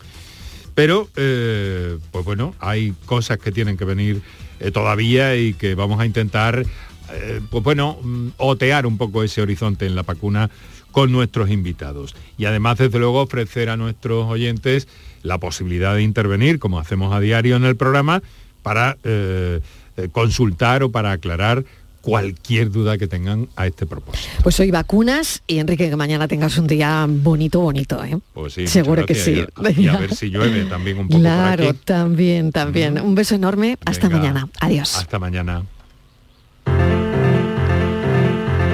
pero 0.76 1.08
eh, 1.16 1.98
pues 2.12 2.24
bueno, 2.24 2.54
hay 2.60 2.94
cosas 3.06 3.38
que 3.38 3.50
tienen 3.50 3.76
que 3.76 3.84
venir 3.84 4.22
eh, 4.60 4.70
todavía 4.70 5.34
y 5.34 5.52
que 5.54 5.74
vamos 5.74 5.98
a 5.98 6.06
intentar, 6.06 6.64
eh, 7.12 7.40
pues 7.50 7.64
bueno, 7.64 7.98
mm, 8.00 8.28
otear 8.36 8.86
un 8.86 8.98
poco 8.98 9.24
ese 9.24 9.42
horizonte 9.42 9.86
en 9.86 9.96
la 9.96 10.02
vacuna 10.02 10.48
con 10.96 11.12
nuestros 11.12 11.50
invitados. 11.50 12.16
Y 12.38 12.46
además, 12.46 12.78
desde 12.78 12.98
luego, 12.98 13.20
ofrecer 13.20 13.68
a 13.68 13.76
nuestros 13.76 14.24
oyentes 14.30 14.88
la 15.22 15.36
posibilidad 15.36 15.94
de 15.94 16.00
intervenir, 16.02 16.58
como 16.58 16.78
hacemos 16.78 17.14
a 17.14 17.20
diario 17.20 17.56
en 17.56 17.64
el 17.64 17.76
programa, 17.76 18.22
para 18.62 18.96
eh, 19.04 19.60
eh, 19.98 20.08
consultar 20.10 20.82
o 20.82 20.90
para 20.90 21.12
aclarar 21.12 21.64
cualquier 22.00 22.70
duda 22.70 22.96
que 22.96 23.08
tengan 23.08 23.46
a 23.56 23.66
este 23.66 23.84
propósito. 23.84 24.26
Pues 24.42 24.58
hoy 24.58 24.70
vacunas 24.70 25.42
y 25.46 25.58
Enrique, 25.58 25.90
que 25.90 25.96
mañana 25.96 26.28
tengas 26.28 26.56
un 26.56 26.66
día 26.66 27.04
bonito, 27.06 27.60
bonito, 27.60 28.02
¿eh? 28.02 28.18
Pues 28.32 28.54
sí, 28.54 28.66
Seguro 28.66 29.04
que 29.04 29.14
sí. 29.14 29.44
Y 29.60 29.66
a, 29.66 29.70
y 29.72 29.88
a 29.88 29.98
ver 29.98 30.14
si 30.14 30.30
llueve 30.30 30.64
también 30.64 30.96
un 30.98 31.08
poco 31.08 31.20
Claro, 31.20 31.64
por 31.64 31.74
aquí. 31.74 31.80
también, 31.84 32.52
también. 32.52 33.02
Un 33.02 33.14
beso 33.14 33.34
enorme. 33.34 33.76
Hasta 33.84 34.08
mañana. 34.08 34.48
Adiós. 34.60 34.96
Hasta 34.96 35.18
mañana. 35.18 35.62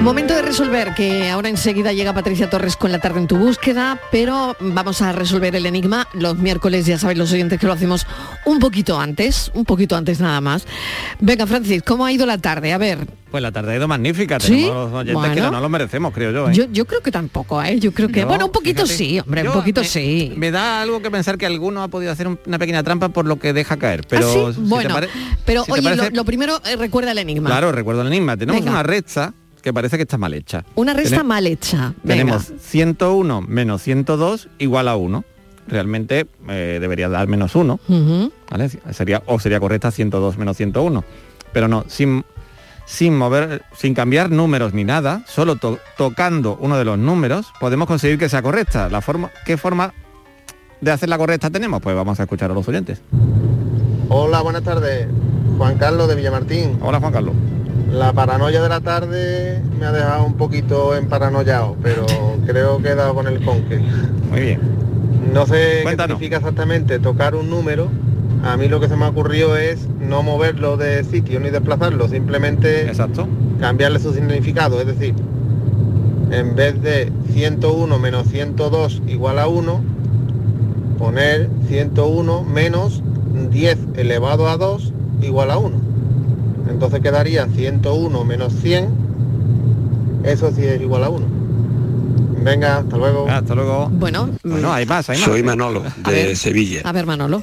Momento 0.03 0.33
de 0.35 0.41
resolver, 0.41 0.93
que 0.95 1.29
ahora 1.29 1.47
enseguida 1.47 1.93
llega 1.93 2.11
Patricia 2.13 2.49
Torres 2.49 2.75
con 2.75 2.91
la 2.91 2.99
tarde 2.99 3.21
en 3.21 3.27
tu 3.27 3.37
búsqueda, 3.37 3.97
pero 4.11 4.53
vamos 4.59 5.01
a 5.01 5.13
resolver 5.13 5.55
el 5.55 5.65
enigma 5.65 6.09
los 6.13 6.37
miércoles, 6.37 6.85
ya 6.85 6.97
sabéis 6.99 7.17
los 7.17 7.31
oyentes 7.31 7.57
que 7.57 7.65
lo 7.67 7.71
hacemos 7.71 8.05
un 8.45 8.59
poquito 8.59 8.99
antes, 8.99 9.49
un 9.53 9.63
poquito 9.63 9.95
antes 9.95 10.19
nada 10.19 10.41
más. 10.41 10.67
Venga, 11.21 11.47
Francis, 11.47 11.83
¿cómo 11.83 12.05
ha 12.05 12.11
ido 12.11 12.25
la 12.25 12.37
tarde? 12.37 12.73
A 12.73 12.77
ver, 12.77 13.07
Pues 13.31 13.41
la 13.41 13.53
tarde 13.53 13.71
ha 13.73 13.75
ido 13.77 13.87
magnífica, 13.87 14.41
¿Sí? 14.41 14.47
tenemos 14.65 14.91
los 14.91 14.93
oyentes 15.01 15.31
que 15.35 15.41
no 15.41 15.61
lo 15.61 15.69
merecemos, 15.69 16.13
creo 16.13 16.31
yo. 16.31 16.49
¿eh? 16.49 16.53
yo, 16.53 16.65
yo 16.69 16.83
creo 16.85 16.99
que 17.01 17.09
tampoco, 17.11 17.63
¿eh? 17.63 17.79
Yo 17.79 17.93
creo 17.93 18.09
que, 18.09 18.19
Yo, 18.21 18.27
bueno, 18.27 18.47
un 18.47 18.51
poquito 18.51 18.83
fíjate, 18.85 18.97
sí, 18.97 19.19
hombre, 19.21 19.47
un 19.47 19.53
poquito 19.53 19.81
me- 19.81 19.87
sí. 19.87 20.33
Me 20.35 20.51
da 20.51 20.81
algo 20.81 21.01
que 21.01 21.09
pensar 21.11 21.37
que 21.37 21.45
alguno 21.45 21.81
ha 21.81 21.87
podido 21.87 22.11
hacer 22.11 22.27
un- 22.27 22.37
una 22.45 22.59
pequeña 22.59 22.83
trampa 22.83 23.07
por 23.09 23.25
lo 23.25 23.39
que 23.39 23.53
deja 23.53 23.77
caer. 23.77 24.05
Pero 24.09 24.27
¿Ah, 24.27 24.33
sí? 24.33 24.53
si 24.55 24.61
te 24.63 24.67
bueno, 24.67 24.95
pero 25.45 25.61
si 25.61 25.67
te 25.67 25.71
oye, 25.79 25.81
parece- 25.81 26.09
lo, 26.11 26.15
lo 26.17 26.25
primero, 26.25 26.61
eh, 26.65 26.75
recuerda 26.75 27.11
el 27.13 27.19
enigma. 27.19 27.49
Claro, 27.49 27.71
recuerdo 27.71 28.01
el 28.01 28.07
enigma. 28.07 28.35
Tenemos 28.35 28.59
Venga. 28.59 28.71
una 28.73 28.83
recta 28.83 29.33
que 29.63 29.73
parece 29.73 29.97
que 29.97 30.03
está 30.03 30.17
mal 30.19 30.33
hecha. 30.35 30.63
Una 30.75 30.93
resta 30.93 31.17
Tene- 31.17 31.23
mal 31.27 31.47
hecha. 31.47 31.93
Venga. 32.03 32.23
Tenemos 32.37 32.51
101 32.59 33.41
menos 33.41 33.81
102 33.81 34.49
igual 34.59 34.87
a 34.89 34.95
1. 34.97 35.23
Realmente 35.67 36.27
eh, 36.49 36.77
debería 36.81 37.07
dar 37.09 37.27
menos 37.27 37.55
1. 37.55 37.79
Ujú. 37.87 38.31
¿vale? 38.51 38.69
Sería, 38.91 39.23
o 39.25 39.39
sería 39.39 39.59
correcta 39.61 39.89
102 39.89 40.37
menos 40.37 40.57
101. 40.57 41.03
Pero 41.53 41.67
no, 41.69 41.85
sin, 41.87 42.25
sin 42.85 43.17
mover, 43.17 43.63
sin 43.75 43.93
cambiar 43.93 44.29
números 44.29 44.73
ni 44.73 44.83
nada, 44.83 45.23
solo 45.27 45.55
to- 45.55 45.79
tocando 45.97 46.57
uno 46.59 46.77
de 46.77 46.83
los 46.83 46.97
números, 46.99 47.47
podemos 47.61 47.87
conseguir 47.87 48.17
que 48.19 48.27
sea 48.27 48.41
correcta. 48.41 48.89
La 48.89 48.99
forma, 49.01 49.31
¿Qué 49.45 49.55
forma 49.55 49.93
de 50.81 50.91
hacerla 50.91 51.17
correcta 51.17 51.49
tenemos? 51.49 51.81
Pues 51.81 51.95
vamos 51.95 52.19
a 52.19 52.23
escuchar 52.23 52.51
a 52.51 52.53
los 52.53 52.67
oyentes. 52.67 53.01
Hola, 54.09 54.41
buenas 54.41 54.63
tardes. 54.63 55.07
Juan 55.57 55.77
Carlos 55.77 56.09
de 56.09 56.15
Villamartín. 56.15 56.77
Hola 56.81 56.99
Juan 56.99 57.13
Carlos. 57.13 57.33
La 57.93 58.11
paranoia 58.11 58.59
de 58.59 58.69
la 58.69 58.81
tarde 58.81 59.61
me 59.79 59.85
ha 59.85 59.91
dejado 59.91 60.25
un 60.25 60.33
poquito 60.33 60.95
emparanoiado, 60.95 61.77
pero 61.83 62.07
creo 62.43 62.81
que 62.81 62.89
he 62.89 62.95
dado 62.95 63.13
con 63.13 63.27
el 63.27 63.45
conque. 63.45 63.77
Muy 64.31 64.41
bien. 64.41 64.59
No 65.31 65.45
sé 65.45 65.81
Cuéntanos. 65.83 66.17
qué 66.17 66.25
significa 66.25 66.37
exactamente 66.37 66.97
tocar 66.97 67.35
un 67.35 67.51
número. 67.51 67.89
A 68.43 68.57
mí 68.57 68.67
lo 68.67 68.79
que 68.79 68.89
se 68.89 68.95
me 68.95 69.05
ha 69.05 69.09
ocurrido 69.09 69.55
es 69.57 69.87
no 69.99 70.23
moverlo 70.23 70.75
de 70.75 71.03
sitio 71.03 71.39
ni 71.39 71.51
desplazarlo, 71.51 72.07
simplemente 72.07 72.91
cambiarle 73.59 73.99
su 73.99 74.11
significado. 74.11 74.81
Es 74.81 74.87
decir, 74.87 75.13
en 76.31 76.55
vez 76.55 76.81
de 76.81 77.11
101 77.31 77.99
menos 77.99 78.27
102 78.27 79.03
igual 79.07 79.37
a 79.37 79.47
1, 79.47 79.81
poner 80.97 81.47
101 81.67 82.43
menos 82.43 83.03
10 83.51 83.77
elevado 83.97 84.49
a 84.49 84.57
2 84.57 84.93
igual 85.21 85.51
a 85.51 85.59
1. 85.59 85.82
Entonces 86.69 87.01
quedaría 87.01 87.45
101 87.47 88.23
menos 88.23 88.53
100, 88.61 88.89
eso 90.23 90.51
sí 90.55 90.63
es 90.63 90.81
igual 90.81 91.03
a 91.03 91.09
1. 91.09 91.25
Venga, 92.43 92.77
hasta 92.79 92.97
luego. 92.97 93.29
hasta 93.29 93.55
luego. 93.55 93.89
Bueno, 93.91 94.29
Bueno, 94.43 94.73
hay 94.73 94.85
más, 94.85 95.09
hay 95.09 95.17
más. 95.17 95.25
Soy 95.25 95.43
Manolo, 95.43 95.83
A 96.03 96.11
de 96.11 96.25
ver. 96.27 96.37
Sevilla. 96.37 96.81
A 96.83 96.91
ver, 96.91 97.05
Manolo. 97.05 97.41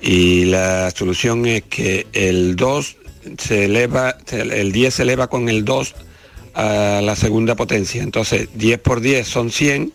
Y 0.00 0.44
la 0.44 0.90
solución 0.92 1.44
es 1.46 1.62
que 1.64 2.06
el 2.12 2.54
2 2.56 2.96
se 3.38 3.64
eleva, 3.64 4.16
el 4.30 4.70
10 4.72 4.94
se 4.94 5.02
eleva 5.02 5.26
con 5.28 5.48
el 5.48 5.64
2 5.64 5.94
a 6.54 7.00
la 7.02 7.16
segunda 7.16 7.56
potencia. 7.56 8.02
Entonces, 8.02 8.48
10 8.54 8.78
por 8.78 9.00
10 9.00 9.26
son 9.26 9.50
100, 9.50 9.92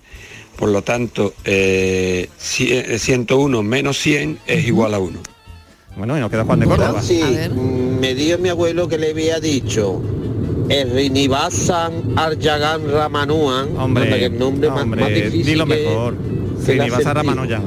por 0.58 0.70
lo 0.70 0.82
tanto, 0.82 1.34
eh, 1.46 2.28
cien- 2.38 3.00
101 3.00 3.64
menos 3.64 3.98
100 3.98 4.40
es 4.46 4.66
igual 4.68 4.94
a 4.94 5.00
1. 5.00 5.20
Bueno, 5.96 6.18
y 6.18 6.20
nos 6.22 6.30
queda 6.32 6.44
Juan 6.44 6.60
de 6.60 6.66
Córdoba. 6.66 7.02
Sí, 7.02 7.22
me 8.00 8.16
dijo 8.16 8.38
mi 8.40 8.50
abuelo 8.50 8.88
que 8.88 8.98
le 8.98 9.12
había 9.12 9.40
dicho 9.40 10.02
el 10.70 10.92
Rinivasan 10.92 12.14
Arjagan 12.16 12.90
Ramanuan, 12.92 13.78
Hombre, 13.78 14.10
que 14.10 14.26
el 14.26 14.40
nombre 14.40 14.70
más- 14.70 14.84
hombre, 14.84 15.02
más, 15.02 15.10
difícil 15.14 15.46
dilo 15.46 15.66
mejor. 15.66 16.16
sentí. 16.64 16.90
Ramanujan. 16.90 17.62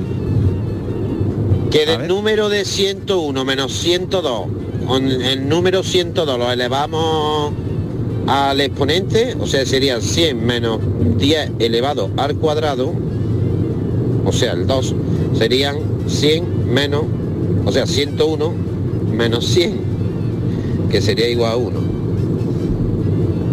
Que 1.71 1.85
del 1.87 2.09
número 2.09 2.49
de 2.49 2.65
101 2.65 3.45
menos 3.45 3.73
102, 3.73 4.47
con 4.87 5.07
el 5.11 5.49
número 5.49 5.83
102 5.83 6.39
lo 6.39 6.51
elevamos 6.51 7.53
al 8.27 8.61
exponente, 8.61 9.37
o 9.39 9.47
sea, 9.47 9.65
serían 9.67 10.01
100 10.03 10.45
menos 10.45 10.81
10 11.19 11.51
elevado 11.59 12.11
al 12.17 12.35
cuadrado, 12.37 12.93
o 14.25 14.33
sea, 14.33 14.53
el 14.53 14.67
2, 14.67 14.95
serían 15.39 15.77
100 16.07 16.73
menos, 16.73 17.03
o 17.65 17.73
sea, 17.73 17.87
101 17.87 18.55
menos 19.13 19.47
100, 19.47 19.81
que 20.91 21.01
sería 21.01 21.29
igual 21.29 21.53
a 21.53 21.57
1. 21.57 21.97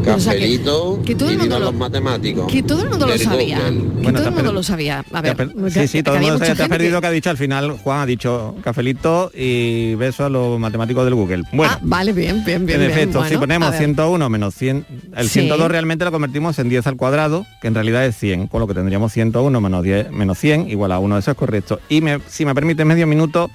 O 0.06 0.20
sea, 0.20 0.34
que- 0.34 0.40
Cafelito 0.40 1.00
que 1.06 1.16
todo 1.16 1.30
el 1.30 1.36
y 1.36 1.38
mundo 1.38 1.60
lo- 1.60 1.66
los 1.68 1.76
matemáticos. 1.76 2.52
Que 2.52 2.62
todo 2.62 2.84
el 2.84 2.90
mundo 2.90 3.08
lo 3.08 3.18
sabía. 3.18 3.60
Google. 3.62 3.78
Que 3.82 3.88
Bueno, 4.04 4.20
todo 4.20 4.28
el 4.28 4.28
has 4.28 4.36
mundo 4.36 4.52
lo 4.52 4.62
sabía. 4.64 5.06
A 5.14 5.22
ver, 5.22 5.38
Sí, 5.70 5.88
sí, 5.88 6.04
todo 6.04 6.16
el 6.16 6.22
mundo 6.24 6.40
se 6.40 6.46
te 6.46 6.52
ha 6.52 6.56
gente 6.56 6.70
perdido 6.70 7.00
que 7.00 7.08
ha 7.08 7.12
dicho 7.12 7.30
al 7.30 7.38
final, 7.38 7.72
Juan 7.82 8.02
ha 8.02 8.06
dicho 8.06 8.54
cafelito 8.62 9.32
y 9.34 9.96
beso 9.96 10.26
a 10.26 10.30
los 10.30 10.60
matemáticos 10.60 11.06
del 11.06 11.16
Google. 11.16 11.44
Bueno, 11.54 11.72
Ah, 11.74 11.80
vale, 11.84 12.12
bien, 12.12 12.44
bien, 12.44 12.66
bien. 12.66 12.82
en 12.82 12.88
bien. 12.88 12.92
efecto, 13.00 13.20
si 13.24 13.30
Bueno, 13.30 13.40
ponemos 13.40 13.70
ver. 13.72 13.80
101 13.80 14.30
menos 14.30 14.54
100, 14.56 14.86
el 15.16 15.24
Sí. 15.30 15.40
102 15.40 15.72
realmente 15.72 16.04
lo 16.04 16.12
convertimos 16.12 16.60
en 16.60 16.68
10 16.68 16.86
al 16.86 16.98
cuadrado, 16.98 17.46
que 17.62 17.70
en 17.70 17.76
realidad 17.76 18.06
es 18.06 18.18
100, 18.18 18.48
con 18.48 18.60
lo 18.60 18.68
que 18.68 18.74
tendríamos 18.74 19.14
101 19.14 19.62
menos 19.62 19.84
10 19.84 20.12
menos 20.12 20.38
100 20.38 20.70
igual 20.70 20.92
a 20.92 21.00
1, 21.00 21.18
eso 21.18 21.32
es 21.32 21.38
correcto. 21.38 21.80
Y 21.88 22.02
me- 22.02 22.20
si 22.28 22.44
me 22.46 22.54
permite 22.54 22.84
medio 22.84 23.08
minuto, 23.08 23.50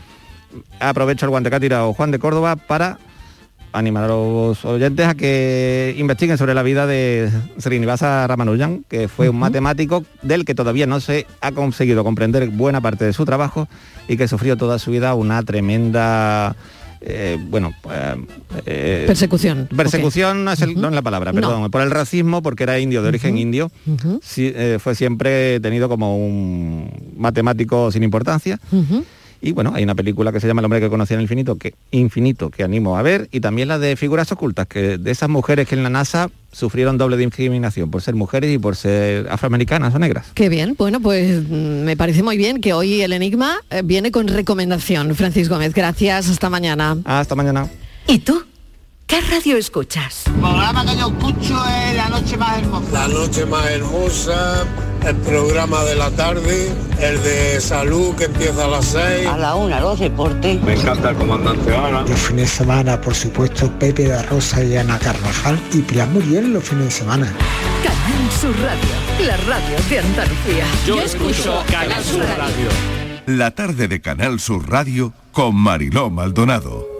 aprovecho 0.80 1.26
el 1.26 1.30
guante 1.30 1.50
que 1.50 1.56
ha 1.56 1.60
tirado 1.60 1.92
Juan 1.94 2.10
de 2.10 2.18
Córdoba 2.18 2.56
para 2.56 2.98
animar 3.72 4.04
a 4.04 4.08
los 4.08 4.64
oyentes 4.64 5.06
a 5.06 5.14
que 5.14 5.94
investiguen 5.98 6.38
sobre 6.38 6.54
la 6.54 6.62
vida 6.62 6.86
de 6.86 7.30
Srinivasa 7.58 8.26
Ramanujan, 8.26 8.84
que 8.88 9.08
fue 9.08 9.28
un 9.28 9.38
matemático 9.38 10.04
del 10.22 10.44
que 10.46 10.54
todavía 10.54 10.86
no 10.86 11.00
se 11.00 11.26
ha 11.42 11.52
conseguido 11.52 12.02
comprender 12.02 12.48
buena 12.48 12.80
parte 12.80 13.04
de 13.04 13.12
su 13.12 13.24
trabajo 13.26 13.68
y 14.08 14.16
que 14.16 14.26
sufrió 14.26 14.56
toda 14.56 14.78
su 14.78 14.90
vida 14.90 15.14
una 15.14 15.42
tremenda 15.42 16.56
eh, 17.00 17.38
bueno, 17.48 17.74
eh, 17.92 18.16
eh, 18.66 19.04
Persecución. 19.06 19.68
Persecución 19.76 20.44
no, 20.44 20.50
es 20.50 20.60
el- 20.62 20.80
no 20.80 20.88
es 20.88 20.94
la 20.94 21.02
palabra, 21.02 21.30
No. 21.32 21.40
perdón, 21.40 21.70
por 21.70 21.80
el 21.82 21.92
racismo, 21.92 22.42
porque 22.42 22.64
era 22.64 22.80
indio, 22.80 23.02
de 23.02 23.08
origen 23.08 23.38
indio, 23.38 23.70
eh, 24.36 24.78
fue 24.80 24.96
siempre 24.96 25.60
tenido 25.60 25.88
como 25.88 26.16
un 26.18 26.90
matemático 27.16 27.92
sin 27.92 28.02
importancia. 28.02 28.58
Y 29.40 29.52
bueno, 29.52 29.72
hay 29.74 29.84
una 29.84 29.94
película 29.94 30.32
que 30.32 30.40
se 30.40 30.46
llama 30.46 30.60
El 30.60 30.66
hombre 30.66 30.80
que 30.80 30.88
conocía 30.88 31.16
el 31.16 31.22
infinito, 31.22 31.56
que 31.56 31.74
infinito, 31.90 32.50
que 32.50 32.64
animo 32.64 32.96
a 32.96 33.02
ver, 33.02 33.28
y 33.30 33.40
también 33.40 33.68
la 33.68 33.78
de 33.78 33.96
figuras 33.96 34.30
ocultas, 34.32 34.66
que 34.66 34.98
de 34.98 35.10
esas 35.10 35.28
mujeres 35.28 35.68
que 35.68 35.74
en 35.74 35.82
la 35.82 35.90
NASA 35.90 36.30
sufrieron 36.52 36.98
doble 36.98 37.16
discriminación 37.16 37.90
por 37.90 38.02
ser 38.02 38.14
mujeres 38.14 38.52
y 38.52 38.58
por 38.58 38.74
ser 38.76 39.28
afroamericanas 39.30 39.94
o 39.94 39.98
negras. 39.98 40.26
Qué 40.34 40.48
bien. 40.48 40.74
Bueno, 40.76 41.00
pues 41.00 41.42
mm, 41.42 41.84
me 41.84 41.96
parece 41.96 42.22
muy 42.22 42.36
bien 42.36 42.60
que 42.60 42.72
hoy 42.72 43.00
el 43.02 43.12
Enigma 43.12 43.60
eh, 43.70 43.82
viene 43.84 44.10
con 44.10 44.28
recomendación. 44.28 45.14
Francis 45.14 45.48
Gómez, 45.48 45.74
gracias. 45.74 46.28
Hasta 46.28 46.50
mañana. 46.50 46.96
Hasta 47.04 47.34
mañana. 47.34 47.68
¿Y 48.06 48.20
tú? 48.20 48.42
¿Qué 49.06 49.20
radio 49.22 49.56
escuchas? 49.56 50.26
El 50.26 50.34
programa 50.34 50.84
que 50.84 50.96
yo 50.98 51.08
escucho 51.08 51.64
es 51.66 51.96
La 51.96 52.08
Noche 52.10 52.36
Más 52.36 52.58
Hermosa. 52.58 52.92
La 52.92 53.08
noche 53.08 53.46
más 53.46 53.70
hermosa, 53.70 54.66
el 55.06 55.16
programa 55.16 55.84
de 55.84 55.94
la 55.96 56.10
tarde, 56.10 56.72
el 57.00 57.22
de 57.22 57.60
salud 57.60 58.14
que 58.16 58.24
empieza 58.24 58.64
a 58.64 58.68
las 58.68 58.86
6. 58.86 59.26
A 59.28 59.38
la 59.38 59.54
una, 59.54 59.80
los 59.80 59.98
deportes. 59.98 60.62
Me 60.62 60.74
encanta 60.74 61.10
el 61.10 61.16
comandante 61.16 61.74
Ana. 61.74 62.02
Los 62.02 62.20
fines 62.20 62.50
de 62.50 62.56
semana, 62.56 63.00
por 63.00 63.14
supuesto, 63.14 63.70
Pepe 63.78 64.08
da 64.08 64.22
Rosa 64.22 64.62
y 64.62 64.76
Ana 64.76 64.98
Carvajal 64.98 65.58
y 65.72 65.78
Pilar 65.82 66.08
Muriel 66.08 66.52
los 66.52 66.64
fines 66.64 66.86
de 66.86 66.90
semana. 66.90 67.32
Canal 67.82 68.08
Canal 68.18 68.30
Sur 68.32 68.56
Radio, 68.60 69.26
la 69.26 69.36
radio 69.36 69.76
de 69.88 69.98
Andalucía. 69.98 70.64
Yo 70.86 71.00
escucho 71.00 71.62
Canal 71.70 72.02
Sur 72.02 72.24
Radio. 72.24 72.68
La 73.26 73.50
tarde 73.50 73.86
de 73.86 74.00
Canal 74.00 74.40
Sur 74.40 74.68
Radio 74.68 75.12
con 75.32 75.54
Mariló 75.54 76.10
Maldonado. 76.10 76.97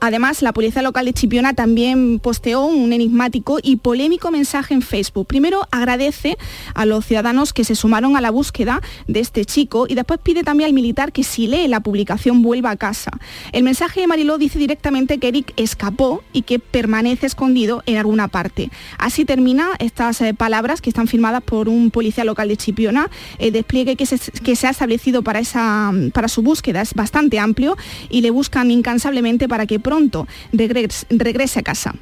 Además, 0.00 0.42
la 0.42 0.52
policía 0.52 0.82
local 0.82 1.06
de 1.06 1.12
Chipiona 1.12 1.54
también 1.54 2.18
posteó 2.18 2.64
un 2.64 2.92
enigmático 2.92 3.58
y 3.62 3.76
polémico 3.76 4.30
mensaje 4.30 4.74
en 4.74 4.82
Facebook. 4.82 5.26
Primero 5.26 5.66
agradece 5.70 6.36
a 6.74 6.84
los 6.84 7.06
ciudadanos 7.06 7.52
que 7.52 7.64
se 7.64 7.74
sumaron 7.74 8.16
a 8.16 8.20
la 8.20 8.30
búsqueda 8.30 8.82
de 9.06 9.20
este 9.20 9.44
chico 9.44 9.86
y 9.88 9.94
después 9.94 10.20
pide 10.22 10.42
también 10.42 10.68
al 10.68 10.74
militar 10.74 11.12
que 11.12 11.22
si 11.22 11.46
lee 11.46 11.68
la 11.68 11.80
publicación 11.80 12.42
vuelva 12.42 12.70
a 12.70 12.76
casa. 12.76 13.10
El 13.52 13.62
mensaje 13.62 14.00
de 14.00 14.06
Mariló 14.06 14.38
dice 14.38 14.58
directamente 14.58 15.18
que 15.18 15.28
Eric 15.28 15.52
escapó 15.56 16.22
y 16.32 16.42
que 16.42 16.58
permanece 16.58 17.26
escondido 17.26 17.82
en 17.86 17.96
alguna 17.96 18.28
parte. 18.28 18.70
Así 18.98 19.24
termina 19.24 19.70
estas 19.78 20.20
eh, 20.20 20.34
palabras 20.34 20.80
que 20.80 20.90
están 20.90 21.08
firmadas 21.08 21.42
por 21.42 21.68
un 21.68 21.90
policía 21.90 22.24
local 22.24 22.48
de 22.48 22.56
Chipiona. 22.56 23.10
El 23.38 23.52
despliegue 23.52 23.96
que 23.96 24.06
se, 24.06 24.18
que 24.18 24.56
se 24.56 24.66
ha 24.66 24.70
establecido 24.70 25.22
para, 25.22 25.38
esa, 25.38 25.92
para 26.12 26.28
su 26.28 26.42
búsqueda 26.42 26.80
es 26.82 26.94
bastante 26.94 27.38
amplio 27.38 27.76
y 28.10 28.20
le 28.20 28.30
buscan 28.30 28.70
incansablemente 28.70 29.48
para 29.48 29.66
que 29.66 29.78
pronto 29.84 30.26
regrese, 30.52 31.60
a 31.60 31.62
casa. 31.62 31.94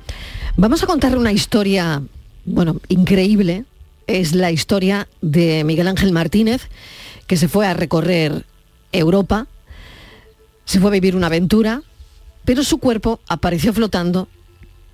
Vamos 0.57 0.83
a 0.83 0.87
contar 0.87 1.19
una 1.19 1.33
historia, 1.33 2.03
bueno, 2.47 2.81
increíble. 2.89 3.65
Es 4.07 4.35
la 4.35 4.51
historia 4.51 5.09
de 5.21 5.65
Miguel 5.65 5.89
Ángel 5.89 6.13
Martínez, 6.13 6.69
que 7.27 7.37
se 7.37 7.49
fue 7.49 7.67
a 7.67 7.75
recorrer 7.75 8.47
Europa, 8.93 9.47
se 10.65 10.81
fue 10.81 10.89
a 10.89 10.93
vivir 10.93 11.17
una 11.17 11.27
aventura, 11.27 11.83
pero 12.45 12.63
su 12.63 12.79
cuerpo 12.79 13.21
apareció 13.29 13.73
flotando 13.73 14.29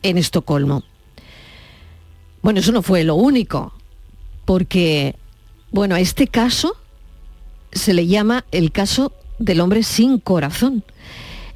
en 0.02 0.18
Estocolmo. 0.18 0.82
Bueno, 2.42 2.60
eso 2.60 2.72
no 2.72 2.82
fue 2.82 3.04
lo 3.04 3.16
único, 3.16 3.72
porque, 4.44 5.16
bueno, 5.70 5.94
a 5.94 6.00
este 6.00 6.26
caso 6.26 6.76
se 7.72 7.92
le 7.92 8.06
llama 8.06 8.44
el 8.50 8.72
caso 8.72 9.12
del 9.38 9.60
hombre 9.60 9.82
sin 9.82 10.18
corazón. 10.18 10.84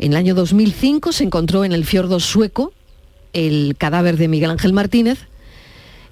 En 0.03 0.15
el 0.15 0.19
año 0.19 0.35
2005 0.35 1.13
se 1.13 1.23
encontró 1.23 1.65
en 1.65 1.71
el 1.71 1.85
fiordo 1.85 2.19
sueco 2.19 2.73
el 3.35 3.77
cadáver 3.79 4.17
de 4.17 4.27
Miguel 4.27 4.51
Ángel 4.51 4.73
Martínez 4.73 5.29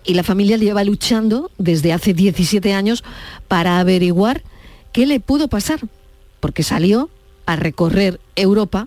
y 0.04 0.14
la 0.14 0.22
familia 0.22 0.56
lleva 0.58 0.84
luchando 0.84 1.50
desde 1.58 1.92
hace 1.92 2.14
17 2.14 2.72
años 2.72 3.02
para 3.48 3.80
averiguar 3.80 4.44
qué 4.92 5.06
le 5.06 5.18
pudo 5.18 5.48
pasar, 5.48 5.80
porque 6.38 6.62
salió 6.62 7.10
a 7.46 7.56
recorrer 7.56 8.20
Europa, 8.36 8.86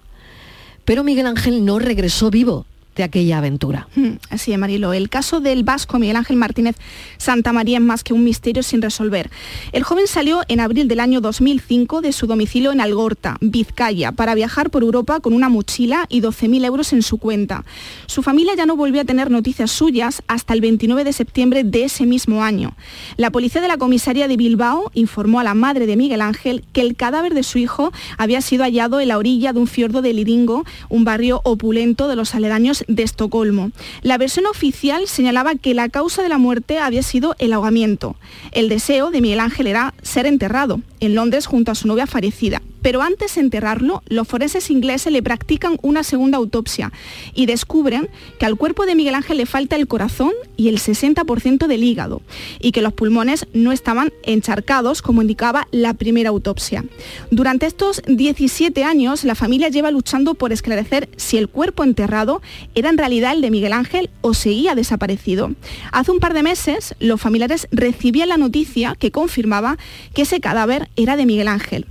pero 0.85 1.03
Miguel 1.03 1.27
Ángel 1.27 1.65
no 1.65 1.79
regresó 1.79 2.31
vivo, 2.31 2.65
de 2.95 3.03
aquella 3.03 3.39
aventura. 3.39 3.87
Hmm, 3.95 4.13
así 4.29 4.51
es, 4.51 4.59
Marilo. 4.59 4.93
El 4.93 5.09
caso 5.09 5.39
del 5.39 5.63
vasco 5.63 5.99
Miguel 5.99 6.15
Ángel 6.15 6.37
Martínez 6.37 6.75
Santa 7.17 7.53
María 7.53 7.77
es 7.77 7.83
más 7.83 8.03
que 8.03 8.13
un 8.13 8.23
misterio 8.23 8.63
sin 8.63 8.81
resolver. 8.81 9.29
El 9.71 9.83
joven 9.83 10.07
salió 10.07 10.41
en 10.47 10.59
abril 10.59 10.87
del 10.87 10.99
año 10.99 11.21
2005 11.21 12.01
de 12.01 12.13
su 12.13 12.27
domicilio 12.27 12.71
en 12.71 12.81
Algorta, 12.81 13.37
Vizcaya, 13.41 14.11
para 14.11 14.35
viajar 14.35 14.69
por 14.69 14.83
Europa 14.83 15.19
con 15.19 15.33
una 15.33 15.49
mochila 15.49 16.05
y 16.09 16.21
12.000 16.21 16.65
euros 16.65 16.93
en 16.93 17.01
su 17.01 17.17
cuenta. 17.17 17.65
Su 18.05 18.23
familia 18.23 18.53
ya 18.55 18.65
no 18.65 18.75
volvió 18.75 19.01
a 19.01 19.05
tener 19.05 19.31
noticias 19.31 19.71
suyas 19.71 20.21
hasta 20.27 20.53
el 20.53 20.61
29 20.61 21.03
de 21.03 21.13
septiembre 21.13 21.63
de 21.63 21.85
ese 21.85 22.05
mismo 22.05 22.43
año. 22.43 22.75
La 23.17 23.31
policía 23.31 23.61
de 23.61 23.67
la 23.67 23.77
comisaría 23.77 24.27
de 24.27 24.37
Bilbao 24.37 24.91
informó 24.93 25.39
a 25.39 25.43
la 25.43 25.53
madre 25.53 25.85
de 25.85 25.95
Miguel 25.95 26.21
Ángel 26.21 26.63
que 26.73 26.81
el 26.81 26.95
cadáver 26.95 27.33
de 27.33 27.43
su 27.43 27.57
hijo 27.57 27.91
había 28.17 28.41
sido 28.41 28.63
hallado 28.63 28.99
en 28.99 29.07
la 29.07 29.17
orilla 29.17 29.53
de 29.53 29.59
un 29.59 29.67
fiordo 29.67 30.01
de 30.01 30.13
Liringo, 30.13 30.65
un 30.89 31.03
barrio 31.03 31.41
opulento 31.43 32.07
de 32.07 32.15
los 32.15 32.35
aledaños 32.35 32.82
de 32.87 33.03
Estocolmo. 33.03 33.71
La 34.01 34.17
versión 34.17 34.45
oficial 34.45 35.07
señalaba 35.07 35.55
que 35.55 35.73
la 35.73 35.89
causa 35.89 36.23
de 36.23 36.29
la 36.29 36.37
muerte 36.37 36.79
había 36.79 37.03
sido 37.03 37.35
el 37.39 37.53
ahogamiento. 37.53 38.15
El 38.51 38.69
deseo 38.69 39.11
de 39.11 39.21
Miguel 39.21 39.39
Ángel 39.39 39.67
era 39.67 39.93
ser 40.01 40.25
enterrado 40.25 40.81
en 40.99 41.15
Londres 41.15 41.45
junto 41.45 41.71
a 41.71 41.75
su 41.75 41.87
novia 41.87 42.07
fallecida. 42.07 42.61
Pero 42.83 43.01
antes 43.01 43.33
de 43.35 43.41
enterrarlo, 43.41 44.03
los 44.07 44.27
forenses 44.27 44.69
ingleses 44.69 45.11
le 45.11 45.23
practican 45.23 45.77
una 45.81 46.03
segunda 46.03 46.37
autopsia 46.37 46.91
y 47.33 47.47
descubren 47.47 48.09
que 48.37 48.45
al 48.45 48.57
cuerpo 48.57 48.85
de 48.85 48.93
Miguel 48.93 49.15
Ángel 49.15 49.37
le 49.37 49.45
falta 49.45 49.75
el 49.75 49.87
corazón 49.87 50.33
y 50.57 50.67
el 50.67 50.79
60% 50.79 51.67
del 51.67 51.83
hígado 51.83 52.21
y 52.59 52.73
que 52.73 52.81
los 52.81 52.93
pulmones 52.93 53.47
no 53.53 53.71
estaban 53.71 54.11
encharcados 54.23 55.01
como 55.01 55.21
indicaba 55.21 55.67
la 55.71 55.93
primera 55.93 56.29
autopsia. 56.29 56.83
Durante 57.31 57.65
estos 57.65 58.01
17 58.05 58.83
años, 58.83 59.23
la 59.23 59.35
familia 59.35 59.69
lleva 59.69 59.89
luchando 59.89 60.33
por 60.35 60.51
esclarecer 60.51 61.09
si 61.15 61.37
el 61.37 61.47
cuerpo 61.47 61.83
enterrado 61.83 62.41
era 62.75 62.89
en 62.89 62.97
realidad 62.97 63.33
el 63.33 63.41
de 63.41 63.51
Miguel 63.51 63.73
Ángel 63.73 64.09
o 64.21 64.33
seguía 64.33 64.75
desaparecido. 64.75 65.51
Hace 65.93 66.11
un 66.11 66.19
par 66.19 66.33
de 66.33 66.43
meses, 66.43 66.95
los 66.99 67.21
familiares 67.21 67.67
recibían 67.71 68.29
la 68.29 68.37
noticia 68.37 68.95
que 68.99 69.11
confirmaba 69.11 69.77
que 70.13 70.23
ese 70.23 70.41
cadáver 70.41 70.89
era 70.97 71.15
de 71.15 71.25
Miguel 71.25 71.47
Ángel. 71.47 71.87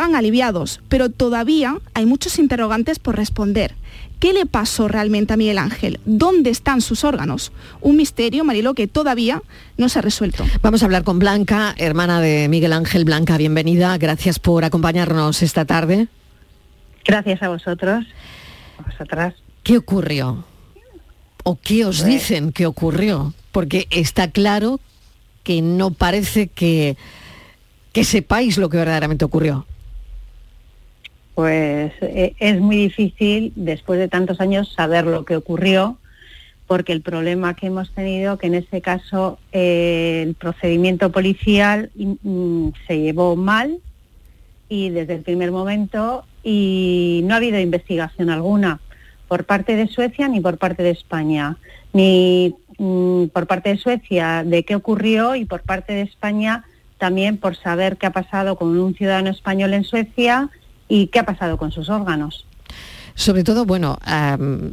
Respiraban 0.00 0.16
aliviados, 0.18 0.80
pero 0.88 1.10
todavía 1.10 1.76
hay 1.92 2.06
muchos 2.06 2.38
interrogantes 2.38 2.98
por 2.98 3.16
responder. 3.16 3.74
¿Qué 4.18 4.32
le 4.32 4.46
pasó 4.46 4.88
realmente 4.88 5.34
a 5.34 5.36
Miguel 5.36 5.58
Ángel? 5.58 6.00
¿Dónde 6.06 6.48
están 6.48 6.80
sus 6.80 7.04
órganos? 7.04 7.52
Un 7.82 7.96
misterio, 7.96 8.42
Marilo, 8.42 8.72
que 8.72 8.86
todavía 8.86 9.42
no 9.76 9.90
se 9.90 9.98
ha 9.98 10.02
resuelto. 10.02 10.46
Vamos 10.62 10.80
a 10.82 10.86
hablar 10.86 11.04
con 11.04 11.18
Blanca, 11.18 11.74
hermana 11.76 12.22
de 12.22 12.48
Miguel 12.48 12.72
Ángel. 12.72 13.04
Blanca, 13.04 13.36
bienvenida. 13.36 13.98
Gracias 13.98 14.38
por 14.38 14.64
acompañarnos 14.64 15.42
esta 15.42 15.66
tarde. 15.66 16.08
Gracias 17.04 17.42
a 17.42 17.50
vosotros, 17.50 18.06
a 18.78 18.82
vosotras. 18.90 19.34
¿Qué 19.64 19.76
ocurrió? 19.76 20.44
¿O 21.44 21.58
qué 21.60 21.84
os 21.84 21.98
Pues- 22.00 22.08
dicen 22.10 22.52
que 22.52 22.64
ocurrió? 22.64 23.34
Porque 23.52 23.86
está 23.90 24.30
claro 24.30 24.80
que 25.44 25.60
no 25.60 25.90
parece 25.90 26.46
que, 26.46 26.96
que 27.92 28.04
sepáis 28.04 28.56
lo 28.56 28.70
que 28.70 28.78
verdaderamente 28.78 29.26
ocurrió. 29.26 29.66
Pues 31.34 31.92
eh, 32.00 32.34
es 32.38 32.60
muy 32.60 32.76
difícil 32.76 33.52
después 33.56 33.98
de 33.98 34.08
tantos 34.08 34.40
años 34.40 34.72
saber 34.74 35.06
lo 35.06 35.24
que 35.24 35.36
ocurrió, 35.36 35.98
porque 36.66 36.92
el 36.92 37.02
problema 37.02 37.54
que 37.54 37.66
hemos 37.66 37.90
tenido, 37.92 38.38
que 38.38 38.46
en 38.46 38.54
este 38.54 38.80
caso 38.80 39.38
eh, 39.52 40.24
el 40.26 40.34
procedimiento 40.34 41.10
policial 41.10 41.90
mm, 41.96 42.68
se 42.86 43.00
llevó 43.00 43.36
mal 43.36 43.78
y 44.68 44.90
desde 44.90 45.14
el 45.14 45.22
primer 45.22 45.50
momento 45.50 46.24
y 46.44 47.22
no 47.24 47.34
ha 47.34 47.38
habido 47.38 47.58
investigación 47.58 48.30
alguna 48.30 48.80
por 49.26 49.44
parte 49.44 49.76
de 49.76 49.88
Suecia 49.88 50.28
ni 50.28 50.40
por 50.40 50.58
parte 50.58 50.82
de 50.82 50.90
España, 50.90 51.56
ni 51.92 52.54
mm, 52.78 53.26
por 53.26 53.46
parte 53.46 53.70
de 53.70 53.78
Suecia 53.78 54.44
de 54.44 54.64
qué 54.64 54.74
ocurrió 54.74 55.34
y 55.34 55.44
por 55.44 55.62
parte 55.62 55.92
de 55.92 56.02
España 56.02 56.64
también 56.98 57.38
por 57.38 57.56
saber 57.56 57.96
qué 57.96 58.06
ha 58.06 58.12
pasado 58.12 58.56
con 58.56 58.78
un 58.78 58.94
ciudadano 58.94 59.30
español 59.30 59.74
en 59.74 59.84
Suecia 59.84 60.50
y 60.90 61.06
qué 61.06 61.20
ha 61.20 61.24
pasado 61.24 61.56
con 61.56 61.72
sus 61.72 61.88
órganos. 61.88 62.44
Sobre 63.14 63.44
todo, 63.44 63.64
bueno, 63.64 63.98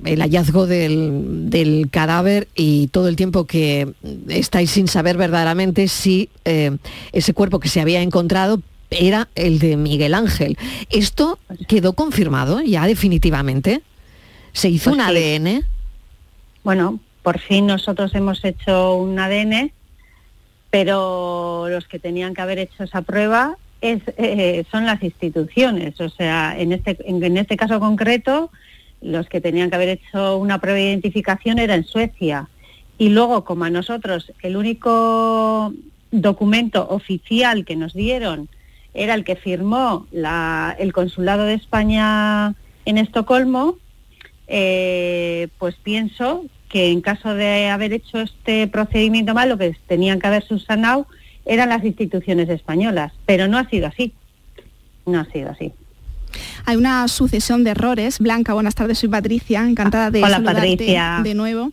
el 0.06 0.22
hallazgo 0.22 0.68
del, 0.68 1.50
del 1.50 1.90
cadáver 1.90 2.48
y 2.56 2.88
todo 2.88 3.08
el 3.08 3.16
tiempo 3.16 3.46
que 3.46 3.94
estáis 4.30 4.72
sin 4.72 4.88
saber 4.88 5.18
verdaderamente 5.18 5.88
si 5.88 6.30
eh, 6.46 6.78
ese 7.14 7.34
cuerpo 7.34 7.60
que 7.60 7.70
se 7.70 7.82
había 7.82 8.02
encontrado 8.02 8.62
era 8.90 9.28
el 9.36 9.60
de 9.60 9.76
Miguel 9.76 10.14
Ángel. 10.14 10.58
¿Esto 10.90 11.40
quedó 11.68 11.94
confirmado 11.94 12.62
ya 12.62 12.86
definitivamente? 12.86 13.82
¿Se 14.54 14.70
hizo 14.70 14.92
Pues 14.92 15.02
un 15.08 15.14
sí. 15.14 15.24
ADN? 15.36 15.66
Bueno, 16.64 17.00
por 17.24 17.40
fin 17.40 17.68
nosotros 17.68 18.16
hemos 18.16 18.44
hecho 18.46 18.96
un 18.96 19.20
ADN, 19.20 19.72
pero 20.70 21.68
los 21.70 21.86
que 21.88 22.00
tenían 22.00 22.34
que 22.34 22.42
haber 22.42 22.60
hecho 22.60 22.84
esa 22.84 23.02
prueba 23.02 23.58
es, 23.82 24.02
eh, 24.18 24.64
son 24.72 24.86
las 24.86 25.02
instituciones. 25.04 26.00
O 26.02 26.10
sea, 26.10 26.56
en 26.58 26.72
este, 26.72 26.98
en, 27.06 27.38
este 27.38 27.58
caso 27.58 27.80
concreto, 27.80 28.52
los 29.02 29.28
que 29.28 29.42
tenían 29.42 29.70
que 29.70 29.76
haber 29.76 29.90
hecho 29.90 30.38
una 30.38 30.60
prueba 30.60 30.78
de 30.78 30.90
identificación 30.90 31.60
era 31.60 31.76
en 31.76 31.84
Suecia. 31.84 32.50
Y 32.98 33.10
luego, 33.10 33.44
como 33.44 33.66
a 33.66 33.70
nosotros, 33.70 34.32
el 34.42 34.58
único 34.58 35.74
documento 36.12 36.88
oficial 36.90 37.66
que 37.66 37.76
nos 37.76 37.94
dieron 37.94 38.50
era 38.94 39.14
el 39.14 39.24
que 39.24 39.36
firmó 39.36 40.08
la- 40.12 40.76
el 40.80 40.94
Consulado 40.94 41.44
de 41.44 41.54
España 41.54 42.56
en 42.86 42.98
Estocolmo, 42.98 43.78
eh, 44.48 45.50
pues 45.60 45.76
pienso 45.76 46.46
que 46.70 46.92
en 46.92 47.02
caso 47.02 47.34
de 47.34 47.68
haber 47.70 47.94
hecho 47.94 48.20
este 48.22 48.68
procedimiento 48.68 49.34
mal, 49.34 49.50
lo 49.50 49.58
que 49.58 49.76
tenían 49.88 50.20
que 50.20 50.28
haber 50.28 50.44
subsanado 50.44 51.06
eran 51.48 51.70
las 51.70 51.84
instituciones 51.84 52.50
españolas, 52.50 53.14
pero 53.26 53.48
no 53.48 53.58
ha 53.58 53.70
sido 53.70 53.88
así. 53.88 54.14
No 55.06 55.20
ha 55.20 55.26
sido 55.26 55.50
así. 55.50 55.74
Hay 56.66 56.76
una 56.78 57.08
sucesión 57.08 57.64
de 57.64 57.72
errores. 57.72 58.20
Blanca, 58.20 58.54
buenas 58.54 58.76
tardes, 58.76 59.00
soy 59.00 59.10
Patricia, 59.10 59.68
encantada 59.68 60.12
de 60.12 60.20
Hola, 60.24 60.36
saludarte 60.38 60.62
Patricia. 60.72 61.20
de 61.24 61.34
nuevo. 61.34 61.72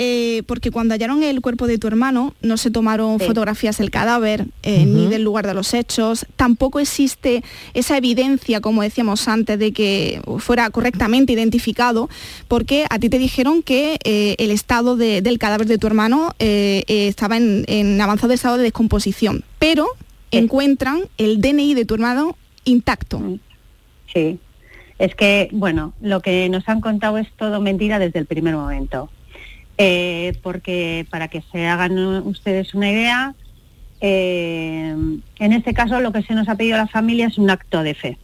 Eh, 0.00 0.44
porque 0.46 0.70
cuando 0.70 0.94
hallaron 0.94 1.24
el 1.24 1.40
cuerpo 1.40 1.66
de 1.66 1.76
tu 1.78 1.88
hermano, 1.88 2.32
no 2.40 2.56
se 2.56 2.70
tomaron 2.70 3.18
fotografías 3.18 3.78
del 3.78 3.90
cadáver, 3.90 4.46
eh, 4.62 4.84
ni 4.86 5.06
del 5.08 5.22
lugar 5.24 5.44
de 5.46 5.54
los 5.54 5.74
hechos. 5.74 6.24
Tampoco 6.36 6.78
existe 6.78 7.42
esa 7.74 7.96
evidencia, 7.96 8.60
como 8.60 8.82
decíamos 8.82 9.26
antes, 9.26 9.58
de 9.58 9.72
que 9.72 10.20
fuera 10.38 10.70
correctamente 10.70 11.32
identificado, 11.32 12.08
porque 12.46 12.84
a 12.90 12.98
ti 13.00 13.08
te 13.08 13.18
dijeron 13.18 13.62
que 13.64 13.98
eh, 14.04 14.36
el 14.38 14.52
estado 14.52 14.96
de- 14.96 15.20
del 15.20 15.38
cadáver 15.40 15.66
de 15.66 15.78
tu 15.78 15.88
hermano 15.88 16.32
estaba 16.38 17.36
en, 17.36 17.64
en 17.66 18.00
avanzado 18.00 18.32
estado 18.32 18.56
de 18.56 18.62
descomposición. 18.62 19.42
Pero 19.58 19.86
encuentran 20.30 21.00
el 21.16 21.40
DNI 21.40 21.74
de 21.74 21.84
tu 21.84 21.94
hermano 21.94 22.36
intacto. 22.64 23.20
Sí. 24.18 24.38
Es 24.98 25.14
que, 25.14 25.48
bueno, 25.52 25.92
lo 26.00 26.20
que 26.20 26.48
nos 26.48 26.68
han 26.68 26.80
contado 26.80 27.18
es 27.18 27.30
todo 27.36 27.60
mentira 27.60 28.00
desde 28.00 28.18
el 28.18 28.26
primer 28.26 28.56
momento. 28.56 29.10
Eh, 29.76 30.36
porque 30.42 31.06
para 31.08 31.28
que 31.28 31.42
se 31.52 31.68
hagan 31.68 31.96
ustedes 32.26 32.74
una 32.74 32.90
idea, 32.90 33.34
eh, 34.00 34.92
en 35.38 35.52
este 35.52 35.72
caso 35.72 36.00
lo 36.00 36.10
que 36.10 36.22
se 36.22 36.34
nos 36.34 36.48
ha 36.48 36.56
pedido 36.56 36.74
a 36.74 36.78
la 36.78 36.88
familia 36.88 37.28
es 37.28 37.38
un 37.38 37.48
acto 37.48 37.84
de 37.84 37.94
fe. 37.94 38.18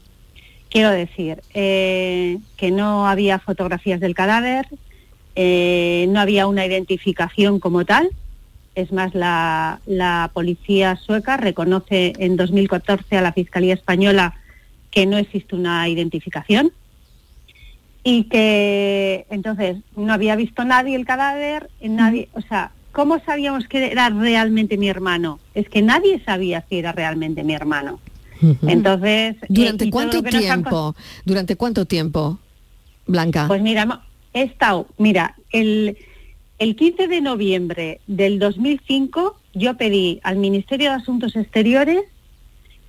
Quiero 0.68 0.90
decir, 0.90 1.42
eh, 1.54 2.38
que 2.56 2.72
no 2.72 3.06
había 3.06 3.38
fotografías 3.38 4.00
del 4.00 4.16
cadáver, 4.16 4.66
no 5.36 6.20
había 6.20 6.48
una 6.48 6.66
identificación 6.66 7.60
como 7.60 7.84
tal. 7.84 8.10
Es 8.74 8.90
más, 8.90 9.14
la 9.14 10.30
policía 10.34 10.96
sueca 10.96 11.36
reconoce 11.36 12.14
en 12.18 12.36
2014 12.36 13.16
a 13.16 13.22
la 13.22 13.32
Fiscalía 13.32 13.74
Española 13.74 14.34
que 14.94 15.06
no 15.06 15.18
existe 15.18 15.56
una 15.56 15.88
identificación 15.88 16.72
y 18.04 18.24
que 18.24 19.26
entonces 19.28 19.78
no 19.96 20.12
había 20.12 20.36
visto 20.36 20.64
nadie 20.64 20.94
el 20.94 21.04
cadáver, 21.04 21.68
nadie, 21.82 22.28
o 22.32 22.40
sea, 22.42 22.70
¿cómo 22.92 23.18
sabíamos 23.24 23.66
que 23.66 23.90
era 23.90 24.08
realmente 24.10 24.78
mi 24.78 24.88
hermano? 24.88 25.40
Es 25.54 25.68
que 25.68 25.82
nadie 25.82 26.22
sabía 26.24 26.64
si 26.68 26.78
era 26.78 26.92
realmente 26.92 27.42
mi 27.42 27.54
hermano. 27.54 27.98
Entonces, 28.66 29.36
eh, 29.42 29.46
¿Durante 29.48 29.90
cuánto 29.90 30.18
han 30.18 30.24
tiempo? 30.24 30.94
¿Durante 31.24 31.56
cuánto 31.56 31.86
tiempo, 31.86 32.38
Blanca? 33.06 33.46
Pues 33.48 33.62
mira, 33.62 34.02
he 34.32 34.42
estado, 34.42 34.86
mira, 34.98 35.34
el, 35.50 35.96
el 36.58 36.76
15 36.76 37.08
de 37.08 37.20
noviembre 37.20 38.00
del 38.06 38.38
2005 38.38 39.40
yo 39.54 39.76
pedí 39.76 40.20
al 40.22 40.36
Ministerio 40.36 40.90
de 40.90 40.96
Asuntos 40.96 41.34
Exteriores 41.36 42.02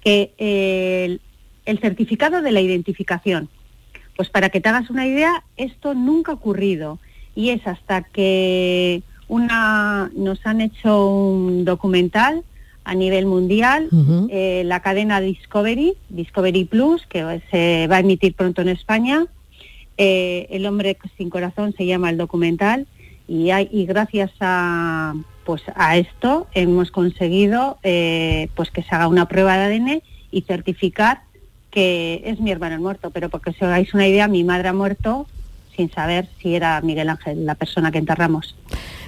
que 0.03 0.33
eh, 0.37 1.19
el, 1.65 1.79
certificado 1.79 2.41
de 2.41 2.51
la 2.51 2.61
identificación. 2.61 3.49
Pues 4.15 4.29
para 4.29 4.49
que 4.49 4.61
te 4.61 4.69
hagas 4.69 4.89
una 4.89 5.05
idea, 5.05 5.43
esto 5.57 5.93
nunca 5.93 6.31
ha 6.31 6.35
ocurrido. 6.35 6.99
Y 7.35 7.49
es 7.49 7.65
hasta 7.67 8.03
que 8.03 9.03
una 9.27 10.09
nos 10.15 10.45
han 10.45 10.61
hecho 10.61 11.09
un 11.09 11.65
documental 11.65 12.43
a 12.85 12.93
nivel 12.93 13.25
mundial, 13.25 13.89
eh, 14.29 14.61
la 14.65 14.79
cadena 14.79 15.19
Discovery, 15.19 15.95
Discovery 16.09 16.65
Plus, 16.65 17.05
que 17.07 17.41
se 17.49 17.87
va 17.87 17.97
a 17.97 17.99
emitir 17.99 18.35
pronto 18.35 18.61
en 18.61 18.69
España, 18.69 19.25
Eh, 19.97 20.47
el 20.49 20.65
hombre 20.65 20.97
sin 21.17 21.29
corazón 21.29 21.73
se 21.77 21.85
llama 21.85 22.09
el 22.09 22.17
documental. 22.17 22.85
Y, 23.27 23.49
hay, 23.51 23.69
y 23.71 23.85
gracias 23.85 24.31
a 24.39 25.15
pues 25.45 25.61
a 25.75 25.97
esto 25.97 26.47
hemos 26.53 26.91
conseguido 26.91 27.77
eh, 27.83 28.49
pues 28.55 28.71
que 28.71 28.81
se 28.83 28.93
haga 28.95 29.07
una 29.07 29.27
prueba 29.27 29.57
de 29.57 29.75
ADN 29.75 30.01
y 30.31 30.41
certificar 30.41 31.21
que 31.75 32.21
es 32.23 32.39
mi 32.39 32.51
hermano 32.51 32.75
el 32.75 32.81
muerto, 32.81 33.11
pero 33.11 33.27
porque 33.27 33.49
os 33.49 33.61
hagáis 33.61 33.93
una 33.93 34.07
idea, 34.07 34.29
mi 34.29 34.45
madre 34.45 34.69
ha 34.69 34.73
muerto 34.73 35.27
sin 35.75 35.91
saber 35.91 36.29
si 36.41 36.55
era 36.55 36.79
Miguel 36.79 37.09
Ángel 37.09 37.45
la 37.45 37.55
persona 37.55 37.91
que 37.91 37.97
enterramos. 37.97 38.55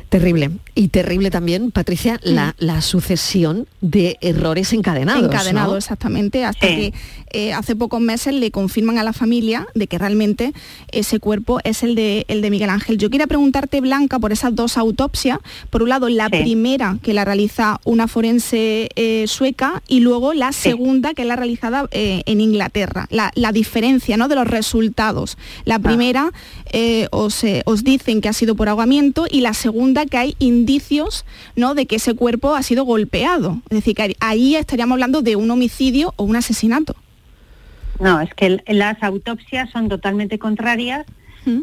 Terrible. 0.10 0.52
Y 0.74 0.88
terrible 0.88 1.32
también, 1.32 1.72
Patricia, 1.72 2.20
la, 2.24 2.54
mm. 2.60 2.82
sucesión 2.82 3.68
de 3.82 4.18
errores 4.22 4.72
encadenados. 4.72 5.24
Encadenados, 5.24 5.78
exactamente, 5.78 6.46
hasta 6.46 6.68
que 6.68 6.94
eh, 7.32 7.52
hace 7.52 7.76
pocos 7.76 8.00
meses 8.00 8.34
le 8.34 8.52
confirman 8.52 8.98
a 8.98 9.04
la 9.04 9.12
familia 9.12 9.68
de 9.76 9.88
que 9.88 9.98
realmente 9.98 10.54
ese 10.92 11.20
cuerpo 11.20 11.60
es 11.66 11.84
el 11.84 11.96
de, 11.96 12.26
el 12.30 12.42
de 12.42 12.50
Miguel 12.50 12.70
Ángel. 12.70 12.98
Yo 12.98 13.10
quería 13.10 13.28
preguntarte, 13.28 13.82
Blanca, 13.82 14.18
por 14.18 14.32
esas 14.32 14.56
dos 14.56 14.78
autopsias. 14.78 15.40
Por 15.70 15.84
un 15.84 15.90
lado, 15.90 16.08
la 16.08 16.30
primera 16.30 17.00
que 17.02 17.14
la 17.14 17.26
realiza 17.26 17.82
una 17.84 18.08
forense 18.08 18.90
eh, 18.96 19.26
sueca 19.28 19.82
y 19.90 20.00
luego 20.00 20.34
la 20.34 20.54
segunda 20.54 21.14
que 21.14 21.26
la 21.26 21.36
realizada 21.36 21.88
eh, 21.92 22.24
en 22.26 22.40
Inglaterra. 22.40 23.08
La, 23.10 23.52
diferencia 23.52 24.18
¿no? 24.18 24.28
de 24.28 24.36
los 24.36 24.48
resultados. 24.48 25.38
La 25.66 25.76
ah. 25.76 26.32
Primera 26.72 27.08
os, 27.12 27.44
os 27.66 27.84
dicen 27.84 28.22
que 28.22 28.30
ha 28.30 28.34
sido 28.34 28.56
por 28.56 28.70
ahogamiento 28.70 29.26
y 29.30 29.42
la 29.42 29.54
segunda 29.54 30.06
que 30.06 30.18
hay 30.18 30.36
indicios 30.40 31.26
¿no? 31.56 31.76
de 31.76 31.86
que 31.86 31.98
ese 31.98 32.14
cuerpo 32.14 32.56
ha 32.56 32.64
sido 32.64 32.84
golpeado. 32.84 33.62
Es 33.70 33.78
decir, 33.78 33.96
que 33.96 34.16
ahí 34.20 34.56
estaríamos 34.56 34.96
hablando 34.96 35.22
de 35.22 35.36
un 35.36 35.50
homicidio 35.52 36.14
o 36.18 36.24
un 36.24 36.36
asesinato. 36.36 36.96
No, 38.00 38.22
es 38.22 38.34
que 38.34 38.62
las 38.68 39.02
autopsias 39.02 39.70
son 39.72 39.90
totalmente 39.90 40.38
contrarias. 40.40 41.06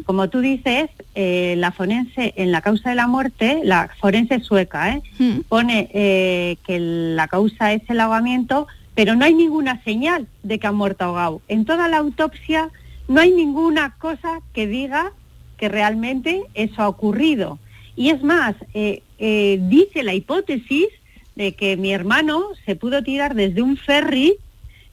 Como 0.05 0.29
tú 0.29 0.39
dices, 0.39 0.89
eh, 1.13 1.53
la 1.59 1.71
forense 1.71 2.33
en 2.37 2.51
la 2.51 2.61
causa 2.61 2.89
de 2.89 2.95
la 2.95 3.05
muerte, 3.05 3.59
la 3.63 3.91
forense 3.99 4.39
sueca, 4.39 4.89
¿eh? 4.89 5.03
pone 5.47 5.91
eh, 5.93 6.57
que 6.65 6.79
la 6.79 7.27
causa 7.27 7.71
es 7.71 7.83
el 7.87 7.99
ahogamiento, 7.99 8.65
pero 8.95 9.13
no 9.15 9.25
hay 9.25 9.35
ninguna 9.35 9.83
señal 9.83 10.25
de 10.41 10.57
que 10.57 10.65
ha 10.65 10.71
muerto 10.71 11.03
ahogado. 11.03 11.41
En 11.47 11.65
toda 11.65 11.87
la 11.87 11.97
autopsia 11.97 12.71
no 13.07 13.21
hay 13.21 13.31
ninguna 13.31 13.95
cosa 13.97 14.41
que 14.53 14.67
diga 14.67 15.13
que 15.57 15.69
realmente 15.69 16.43
eso 16.53 16.81
ha 16.81 16.89
ocurrido. 16.89 17.59
Y 17.95 18.09
es 18.09 18.21
más, 18.23 18.55
eh, 18.73 19.03
eh, 19.19 19.59
dice 19.61 20.03
la 20.03 20.13
hipótesis 20.13 20.87
de 21.35 21.53
que 21.53 21.77
mi 21.77 21.93
hermano 21.93 22.43
se 22.65 22.75
pudo 22.75 23.03
tirar 23.03 23.35
desde 23.35 23.61
un 23.61 23.77
ferry, 23.77 24.35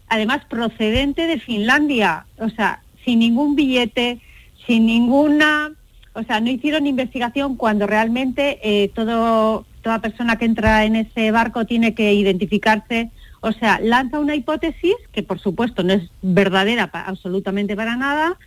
además 0.09 0.45
procedente 0.45 1.27
de 1.27 1.41
Finlandia, 1.41 2.27
o 2.39 2.49
sea, 2.51 2.83
sin 3.05 3.21
ningún 3.21 3.57
billete, 3.57 4.21
sin 4.67 4.87
ninguna, 4.87 5.73
o 6.15 6.23
sea, 6.23 6.41
no 6.41 6.51
hicieron 6.51 6.87
investigación 6.87 7.57
cuando 7.57 7.87
realmente 7.87 8.59
eh, 8.63 8.91
todo, 8.95 9.65
toda 9.83 10.01
persona 10.01 10.37
que 10.37 10.45
entra 10.45 10.85
en 10.85 10.97
ese 10.97 11.31
barco 11.31 11.65
tiene 11.65 11.95
que 11.95 12.13
identificarse. 12.13 13.11
O 13.43 13.53
sea, 13.53 13.79
lanza 13.81 14.19
una 14.19 14.35
hipótesis 14.35 14.95
que 15.13 15.23
por 15.23 15.39
supuesto 15.39 15.83
no 15.83 15.93
es 15.93 16.11
verdadera 16.23 16.91
absolutamente 16.93 17.77
para 17.77 17.97
nada, 17.97 18.39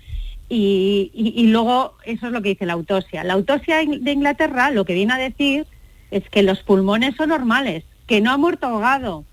y, 0.48 1.48
luego 1.48 1.96
eso 2.06 2.28
es 2.28 2.32
lo 2.32 2.41
que 2.41 2.50
dice 2.50 2.66
la 2.66 2.74
autopsia. 2.74 3.24
La 3.24 3.34
autopsia 3.34 3.78
de 3.78 4.12
Inglaterra 4.12 4.72
lo 4.72 4.86
que 4.86 4.93
viene 4.93 5.14
a 5.14 5.18
decir 5.18 5.66
es 6.12 6.28
que 6.30 6.43
los 6.43 6.62
pulmones 6.62 7.16
son 7.16 7.30
normales, 7.30 7.84
que 8.06 8.22
no 8.22 8.32
ha 8.32 8.38
muerto 8.38 8.68
ahogado. 8.68 9.26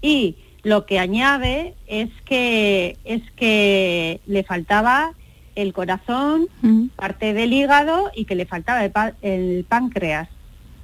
Y 0.00 0.36
lo 0.62 0.86
que 0.86 0.98
añade 0.98 1.74
es 1.86 2.10
que, 2.24 2.96
es 3.04 3.22
que 3.36 4.20
le 4.26 4.44
faltaba 4.44 5.12
el 5.54 5.72
corazón, 5.72 6.48
parte 6.96 7.32
del 7.32 7.52
hígado 7.52 8.10
y 8.14 8.24
que 8.24 8.34
le 8.34 8.46
faltaba 8.46 9.12
el, 9.22 9.64
páncreas. 9.68 10.28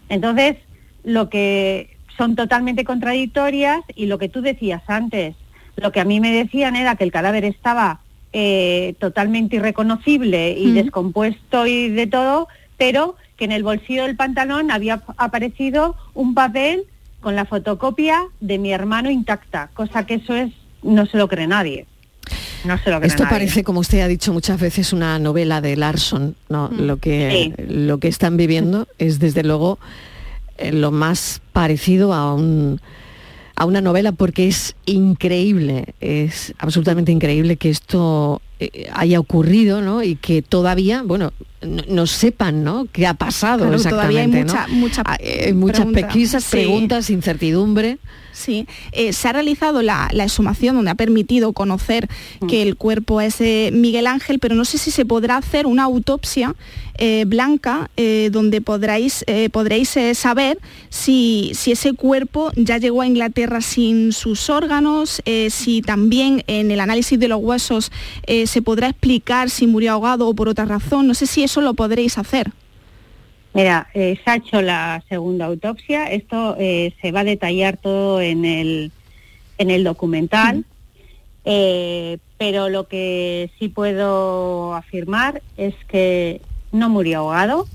Entonces, 0.09 0.57
lo 1.05 1.29
que 1.29 1.97
son 2.17 2.37
totalmente 2.37 2.85
contradictorias 2.85 3.81
y 3.95 4.07
lo 4.07 4.19
que 4.19 4.29
tú 4.29 4.43
decías 4.43 4.83
antes, 4.87 5.35
lo 5.77 5.93
que 5.93 6.01
a 6.01 6.05
mí 6.05 6.21
me 6.21 6.33
decían 6.33 6.77
era 6.77 6.97
que 6.97 7.05
el 7.05 7.13
cadáver 7.13 7.45
estaba 7.45 8.01
eh, 8.33 8.95
totalmente 8.99 9.57
irreconocible 9.57 10.53
y 10.53 10.73
descompuesto 10.73 11.67
y 11.67 11.89
de 11.89 12.07
todo, 12.07 12.49
pero 12.77 13.17
que 13.37 13.45
en 13.45 13.53
el 13.53 13.63
bolsillo 13.63 14.05
del 14.05 14.17
pantalón 14.17 14.71
había 14.71 15.03
aparecido 15.17 15.97
un 16.15 16.35
papel 16.35 16.85
con 17.21 17.37
la 17.37 17.45
fotocopia 17.45 18.23
de 18.41 18.59
mi 18.59 18.73
hermano 18.73 19.11
intacta, 19.11 19.71
cosa 19.75 20.07
que 20.07 20.15
eso 20.15 20.35
es, 20.35 20.53
no 20.83 21.07
se 21.07 21.17
lo 21.17 21.29
cree 21.29 21.47
nadie. 21.47 21.87
No 22.65 22.79
se 22.79 22.91
lo 22.91 22.99
cree 22.99 23.09
Esto 23.09 23.25
parece, 23.29 23.65
como 23.65 23.81
usted 23.81 24.01
ha 24.01 24.09
dicho 24.09 24.33
muchas 24.33 24.61
veces, 24.61 24.93
una 24.93 25.19
novela 25.19 25.61
de 25.61 25.77
Larson. 25.77 26.37
¿no? 26.49 26.69
Mm. 26.69 26.81
Lo, 26.81 26.97
que, 26.99 27.55
lo 27.69 27.99
que 27.99 28.09
están 28.09 28.37
viviendo 28.37 28.89
es 28.99 29.19
desde 29.19 29.43
luego 29.43 29.79
lo 30.73 30.91
más 30.91 31.41
parecido 31.53 32.13
a 32.13 32.35
un 32.35 32.81
a 33.55 33.65
una 33.65 33.81
novela 33.81 34.13
porque 34.13 34.49
es 34.49 34.75
increíble, 34.87 35.95
es 36.01 36.55
absolutamente 36.59 37.13
increíble 37.13 37.57
que 37.57 37.71
esto 37.71 38.41
eh, 38.59 38.89
haya 38.93 39.21
ocurrido, 39.21 39.83
¿no? 39.83 40.03
Y 40.03 40.17
que 40.17 40.43
todavía, 40.43 41.03
bueno, 41.03 41.33
no, 41.61 42.07
sepan, 42.07 42.65
¿no? 42.65 42.87
¿Qué 42.91 43.07
ha 43.07 43.15
pasado 43.15 43.73
exactamente? 43.73 44.45
Todavía 44.45 44.65
hay 44.65 44.75
mucha, 44.75 45.03
ah, 45.05 45.17
eh, 45.21 45.53
muchas 45.53 45.87
pesquisas, 45.87 46.45
preguntas, 46.51 47.11
incertidumbre. 47.11 47.99
Sí, 48.33 48.67
eh, 48.93 49.13
se 49.13 49.29
ha 49.29 49.33
realizado 49.33 49.83
la, 49.83 50.11
exhumación 50.13 50.77
donde 50.77 50.91
ha 50.91 50.95
permitido 50.95 51.53
conocer 51.53 52.09
mm. 52.41 52.47
que 52.47 52.63
el 52.63 52.77
cuerpo 52.77 53.21
es 53.21 53.41
Miguel 53.73 54.07
Ángel, 54.07 54.39
pero 54.39 54.55
no 54.55 54.65
sé 54.65 54.79
si 54.79 54.91
se 54.91 55.05
podrá 55.05 55.37
hacer 55.37 55.67
una 55.67 55.85
autopsia 55.85 56.55
eh, 56.99 57.25
blanca 57.27 57.91
eh, 57.97 58.31
donde 58.33 58.61
podréis, 58.61 59.25
podréis 59.51 59.97
saber 60.15 60.59
si, 60.89 61.53
si, 61.55 61.73
ese 61.73 61.95
cuerpo 61.95 62.53
ya 62.55 62.79
llegó 62.79 63.03
a 63.03 63.07
Inglaterra 63.07 63.61
sin 63.61 64.13
sus 64.13 64.49
órganos, 64.51 65.23
si 65.51 65.83
también 65.83 66.45
en 66.47 66.71
el 66.71 66.81
análisis 66.81 67.19
de 67.19 67.29
los 67.29 67.41
huesos 67.43 67.91
se 68.27 68.63
podrá 68.63 68.89
explicar 68.89 69.51
si 69.51 69.67
murió 69.67 69.93
ahogado 69.93 70.29
o 70.29 70.35
por 70.35 70.49
otra 70.49 70.65
razón. 70.65 71.07
No 71.07 71.15
sé 71.15 71.27
si 71.27 71.43
eso 71.43 71.61
lo 71.61 71.75
podréis 71.75 72.19
hacer. 72.19 72.53
Mira, 73.55 73.89
eh, 73.93 74.19
se 74.25 74.31
ha 74.31 74.37
hecho 74.37 74.63
la 74.63 75.03
segunda 75.09 75.47
autopsia, 75.47 76.11
esto 76.11 76.57
eh, 76.59 76.95
se 77.03 77.13
va 77.13 77.21
a 77.21 77.25
detallar 77.25 77.77
todo 77.77 78.23
en 78.23 78.47
el, 78.47 78.93
en 79.59 79.71
el 79.71 79.85
documental, 79.85 80.65
eh, 81.45 82.17
pero 82.39 82.71
lo 82.71 82.89
que 82.89 83.51
sí 83.59 83.69
puedo 83.69 84.75
afirmar 84.75 85.43
es 85.59 85.75
que 85.89 86.41
no 86.73 86.89
murió 86.89 87.19
ahogado, 87.19 87.67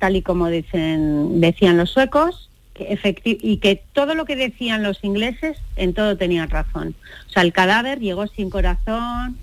tal 0.00 0.16
y 0.16 0.22
como 0.22 0.48
dicen, 0.48 1.40
decían 1.40 1.76
los 1.76 1.90
suecos, 1.90 2.50
y 2.74 3.58
que 3.58 3.82
todo 3.92 4.14
lo 4.14 4.24
que 4.24 4.34
decían 4.34 4.82
los 4.82 5.04
ingleses, 5.04 5.58
en 5.76 5.94
todo 5.94 6.16
tenían 6.16 6.50
razón. 6.50 6.96
O 7.28 7.30
sea, 7.30 7.42
el 7.42 7.52
cadáver 7.52 8.00
llegó 8.00 8.26
sin 8.26 8.50
corazón, 8.50 9.38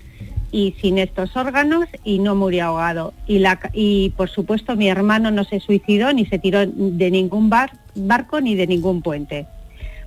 y 0.50 0.74
sin 0.80 0.98
estos 0.98 1.36
órganos 1.36 1.86
y 2.04 2.18
no 2.18 2.34
murió 2.34 2.66
ahogado. 2.66 3.12
Y, 3.26 3.38
la, 3.38 3.58
y 3.72 4.10
por 4.10 4.30
supuesto 4.30 4.76
mi 4.76 4.88
hermano 4.88 5.30
no 5.30 5.44
se 5.44 5.60
suicidó 5.60 6.12
ni 6.12 6.26
se 6.26 6.38
tiró 6.38 6.66
de 6.66 7.10
ningún 7.10 7.50
barco 7.50 8.40
ni 8.40 8.54
de 8.54 8.66
ningún 8.66 9.02
puente. 9.02 9.46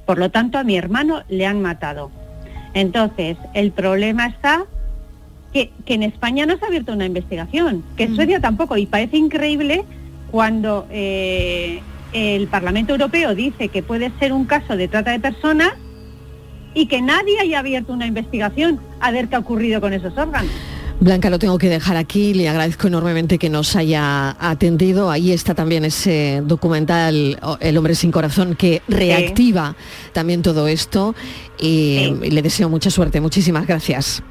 Por 0.06 0.18
lo 0.18 0.32
tanto 0.32 0.58
a 0.58 0.64
mi 0.64 0.78
hermano 0.78 1.24
le 1.30 1.46
han 1.46 1.62
matado. 1.62 2.12
Entonces 2.74 3.38
el 3.54 3.72
problema 3.72 4.28
está 4.28 4.66
que, 5.54 5.72
en 5.86 6.04
España 6.04 6.46
no 6.46 6.58
se 6.58 6.66
ha 6.66 6.68
abierto 6.68 6.94
una 6.94 7.06
investigación, 7.06 7.84
que 7.98 8.04
en 8.04 8.14
mm. 8.14 8.16
Suecia 8.16 8.40
tampoco. 8.40 8.78
Y 8.78 8.86
parece 8.86 9.18
increíble 9.18 9.84
cuando 10.32 10.88
eh, 10.90 11.82
el 12.14 12.48
Parlamento 12.48 12.94
Europeo 12.94 13.36
dice 13.36 13.68
que 13.68 13.84
puede 13.84 14.12
ser 14.20 14.34
un 14.34 14.46
caso 14.46 14.78
de 14.78 14.88
trata 14.88 15.12
de 15.12 15.20
personas 15.20 15.74
y 16.74 16.88
que 16.88 17.02
nadie 17.02 17.40
haya 17.40 17.60
abierto 17.60 17.94
una 17.94 18.06
investigación 18.06 18.80
a 19.00 19.12
ver 19.12 19.28
qué 19.28 19.36
ha 19.36 19.40
ocurrido 19.40 19.82
con 19.82 19.94
esos 19.94 20.18
órganos. 20.18 20.52
Blanca, 21.02 21.32
lo 21.32 21.40
tengo 21.40 21.58
que 21.58 21.68
dejar 21.68 21.98
aquí. 21.98 22.36
Le 22.36 22.48
agradezco 22.48 22.86
enormemente 22.88 23.40
que 23.40 23.50
nos 23.50 23.76
haya 23.76 24.38
atendido. 24.40 25.10
Ahí 25.10 25.32
está 25.32 25.56
también 25.56 25.84
ese 25.84 26.44
documental 26.46 27.40
El 27.60 27.78
hombre 27.78 27.96
sin 27.96 28.12
corazón 28.12 28.56
que 28.56 28.84
reactiva 28.88 29.76
también 30.14 30.44
todo 30.44 30.68
esto. 30.68 31.16
Y, 31.60 32.14
le 32.22 32.44
deseo 32.44 32.70
mucha 32.70 32.92
suerte. 32.92 33.20
Muchísimas 33.20 33.66
gracias. 33.66 34.22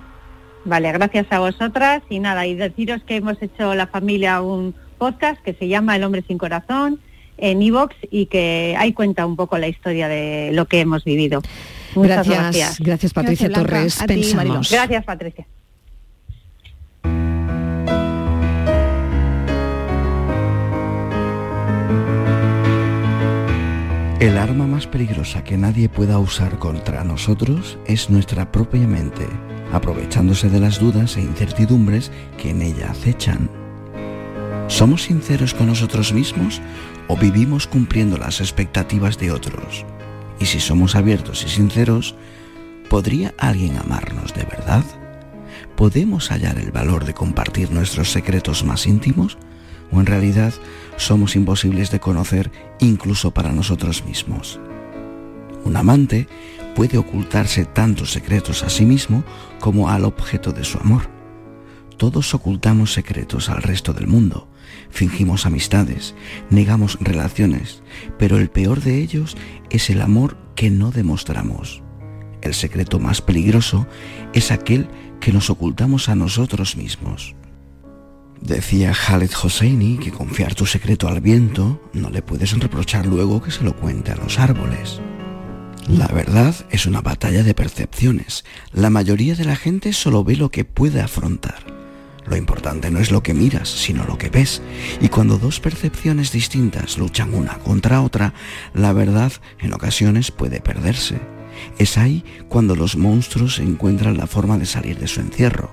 Vale, 0.64 0.92
gracias 0.92 1.26
a 1.30 1.40
vosotras. 1.40 2.04
Y 2.08 2.20
nada, 2.20 2.46
y 2.46 2.54
deciros 2.54 3.02
que 3.02 3.16
hemos 3.16 3.42
hecho 3.42 3.74
la 3.74 3.88
familia 3.88 4.40
un 4.40 4.72
podcast 4.96 5.42
que 5.42 5.54
se 5.54 5.66
llama 5.66 5.96
El 5.96 6.04
hombre 6.04 6.22
sin 6.28 6.38
corazón 6.38 7.00
en 7.36 7.62
iVox 7.62 7.96
y 8.12 8.26
que 8.26 8.76
ahí 8.78 8.92
cuenta 8.92 9.26
un 9.26 9.34
poco 9.34 9.58
la 9.58 9.66
historia 9.66 10.06
de 10.06 10.50
lo 10.52 10.66
que 10.66 10.78
hemos 10.78 11.02
vivido 11.02 11.42
gracias, 11.94 12.78
gracias. 12.78 13.12
Patricia 13.12 13.50
Torres. 13.50 13.98
Pensamos. 14.06 14.70
gracias 14.70 15.04
Patricia. 15.04 15.46
El 24.20 24.36
arma 24.36 24.66
más 24.66 24.80
más 24.80 24.86
peligrosa 24.86 25.44
que 25.44 25.58
nadie 25.58 25.90
pueda 25.90 26.18
usar 26.18 26.58
contra 26.58 27.04
nosotros 27.04 27.78
es 27.86 28.08
nuestra 28.08 28.50
propia 28.50 28.86
mente, 28.86 29.26
aprovechándose 29.72 30.48
de 30.48 30.58
las 30.58 30.78
dudas 30.78 31.18
e 31.18 31.20
incertidumbres 31.20 32.10
que 32.38 32.50
en 32.50 32.62
ella 32.62 32.90
acechan. 32.90 33.50
¿Somos 34.68 35.02
sinceros 35.02 35.52
con 35.52 35.66
nosotros 35.66 36.14
mismos 36.14 36.62
o 37.08 37.16
vivimos 37.16 37.66
cumpliendo 37.66 38.16
las 38.16 38.40
expectativas 38.40 39.18
de 39.18 39.32
otros? 39.32 39.84
Y 40.40 40.46
si 40.46 40.58
somos 40.58 40.96
abiertos 40.96 41.44
y 41.44 41.48
sinceros, 41.48 42.16
¿podría 42.88 43.34
alguien 43.38 43.76
amarnos 43.76 44.34
de 44.34 44.44
verdad? 44.44 44.84
¿Podemos 45.76 46.30
hallar 46.30 46.58
el 46.58 46.72
valor 46.72 47.04
de 47.04 47.14
compartir 47.14 47.70
nuestros 47.70 48.10
secretos 48.10 48.64
más 48.64 48.86
íntimos? 48.86 49.38
¿O 49.92 50.00
en 50.00 50.06
realidad 50.06 50.52
somos 50.96 51.36
imposibles 51.36 51.90
de 51.90 52.00
conocer 52.00 52.50
incluso 52.80 53.32
para 53.32 53.52
nosotros 53.52 54.04
mismos? 54.04 54.58
Un 55.64 55.76
amante 55.76 56.26
puede 56.74 56.96
ocultarse 56.96 57.66
tantos 57.66 58.12
secretos 58.12 58.62
a 58.62 58.70
sí 58.70 58.86
mismo 58.86 59.24
como 59.58 59.90
al 59.90 60.04
objeto 60.04 60.52
de 60.52 60.64
su 60.64 60.78
amor. 60.78 61.02
Todos 61.98 62.32
ocultamos 62.32 62.94
secretos 62.94 63.50
al 63.50 63.62
resto 63.62 63.92
del 63.92 64.06
mundo, 64.06 64.48
fingimos 64.90 65.46
amistades, 65.46 66.14
negamos 66.50 66.98
relaciones, 67.00 67.82
pero 68.18 68.36
el 68.36 68.50
peor 68.50 68.80
de 68.80 68.98
ellos 68.98 69.36
es 69.70 69.90
el 69.90 70.00
amor 70.00 70.36
que 70.54 70.70
no 70.70 70.90
demostramos. 70.90 71.82
El 72.42 72.54
secreto 72.54 72.98
más 72.98 73.20
peligroso 73.20 73.86
es 74.32 74.50
aquel 74.50 74.88
que 75.20 75.32
nos 75.32 75.50
ocultamos 75.50 76.08
a 76.08 76.14
nosotros 76.14 76.76
mismos. 76.76 77.34
Decía 78.40 78.92
Khaled 78.92 79.30
Hosseini 79.42 79.98
que 79.98 80.10
confiar 80.10 80.54
tu 80.54 80.64
secreto 80.64 81.08
al 81.08 81.20
viento 81.20 81.82
no 81.92 82.08
le 82.08 82.22
puedes 82.22 82.58
reprochar 82.58 83.06
luego 83.06 83.42
que 83.42 83.50
se 83.50 83.64
lo 83.64 83.76
cuente 83.76 84.12
a 84.12 84.16
los 84.16 84.38
árboles. 84.38 85.00
La 85.88 86.06
verdad 86.06 86.54
es 86.70 86.86
una 86.86 87.02
batalla 87.02 87.42
de 87.42 87.52
percepciones. 87.52 88.44
La 88.72 88.90
mayoría 88.90 89.34
de 89.34 89.44
la 89.44 89.56
gente 89.56 89.92
solo 89.92 90.24
ve 90.24 90.36
lo 90.36 90.50
que 90.50 90.64
puede 90.64 91.00
afrontar. 91.00 91.79
Lo 92.26 92.36
importante 92.36 92.90
no 92.90 93.00
es 93.00 93.10
lo 93.10 93.22
que 93.22 93.34
miras, 93.34 93.68
sino 93.68 94.04
lo 94.04 94.18
que 94.18 94.28
ves. 94.28 94.62
Y 95.00 95.08
cuando 95.08 95.38
dos 95.38 95.60
percepciones 95.60 96.32
distintas 96.32 96.98
luchan 96.98 97.34
una 97.34 97.58
contra 97.58 98.02
otra, 98.02 98.34
la 98.74 98.92
verdad 98.92 99.32
en 99.58 99.72
ocasiones 99.72 100.30
puede 100.30 100.60
perderse. 100.60 101.20
Es 101.78 101.98
ahí 101.98 102.24
cuando 102.48 102.76
los 102.76 102.96
monstruos 102.96 103.58
encuentran 103.58 104.16
la 104.16 104.26
forma 104.26 104.58
de 104.58 104.66
salir 104.66 104.98
de 104.98 105.08
su 105.08 105.20
encierro. 105.20 105.70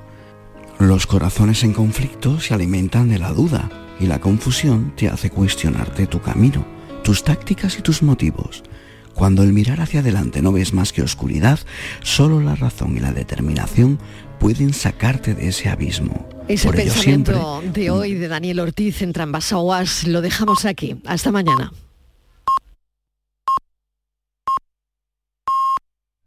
Los 0.80 1.08
corazones 1.08 1.64
en 1.64 1.74
conflicto 1.74 2.40
se 2.40 2.54
alimentan 2.54 3.10
de 3.10 3.20
la 3.20 3.32
duda 3.32 3.70
y 4.00 4.06
la 4.06 4.20
confusión 4.20 4.94
te 4.96 5.10
hace 5.10 5.30
cuestionarte 5.30 6.08
tu 6.08 6.22
camino, 6.22 6.66
tus 7.04 7.24
tácticas 7.24 7.80
y 7.80 7.82
tus 7.82 8.04
motivos. 8.04 8.64
Cuando 9.16 9.42
el 9.42 9.54
mirar 9.54 9.82
hacia 9.82 10.02
adelante 10.02 10.44
no 10.44 10.52
ves 10.52 10.74
más 10.74 10.94
que 10.94 11.02
oscuridad, 11.02 11.60
solo 12.04 12.40
la 12.40 12.56
razón 12.56 12.96
y 12.96 13.00
la 13.00 13.12
determinación 13.12 14.00
pueden 14.40 14.74
sacarte 14.74 15.34
de 15.34 15.48
ese 15.48 15.70
abismo. 15.70 16.37
Es 16.48 16.64
el 16.64 16.74
pensamiento 16.74 17.62
de 17.74 17.90
hoy 17.90 18.14
de 18.14 18.28
Daniel 18.30 18.62
Ortiz 18.62 19.02
en 19.02 19.12
Trambasaguas. 19.12 20.08
Lo 20.08 20.22
dejamos 20.22 20.64
aquí. 20.64 20.96
Hasta 21.06 21.32
mañana. 21.32 21.72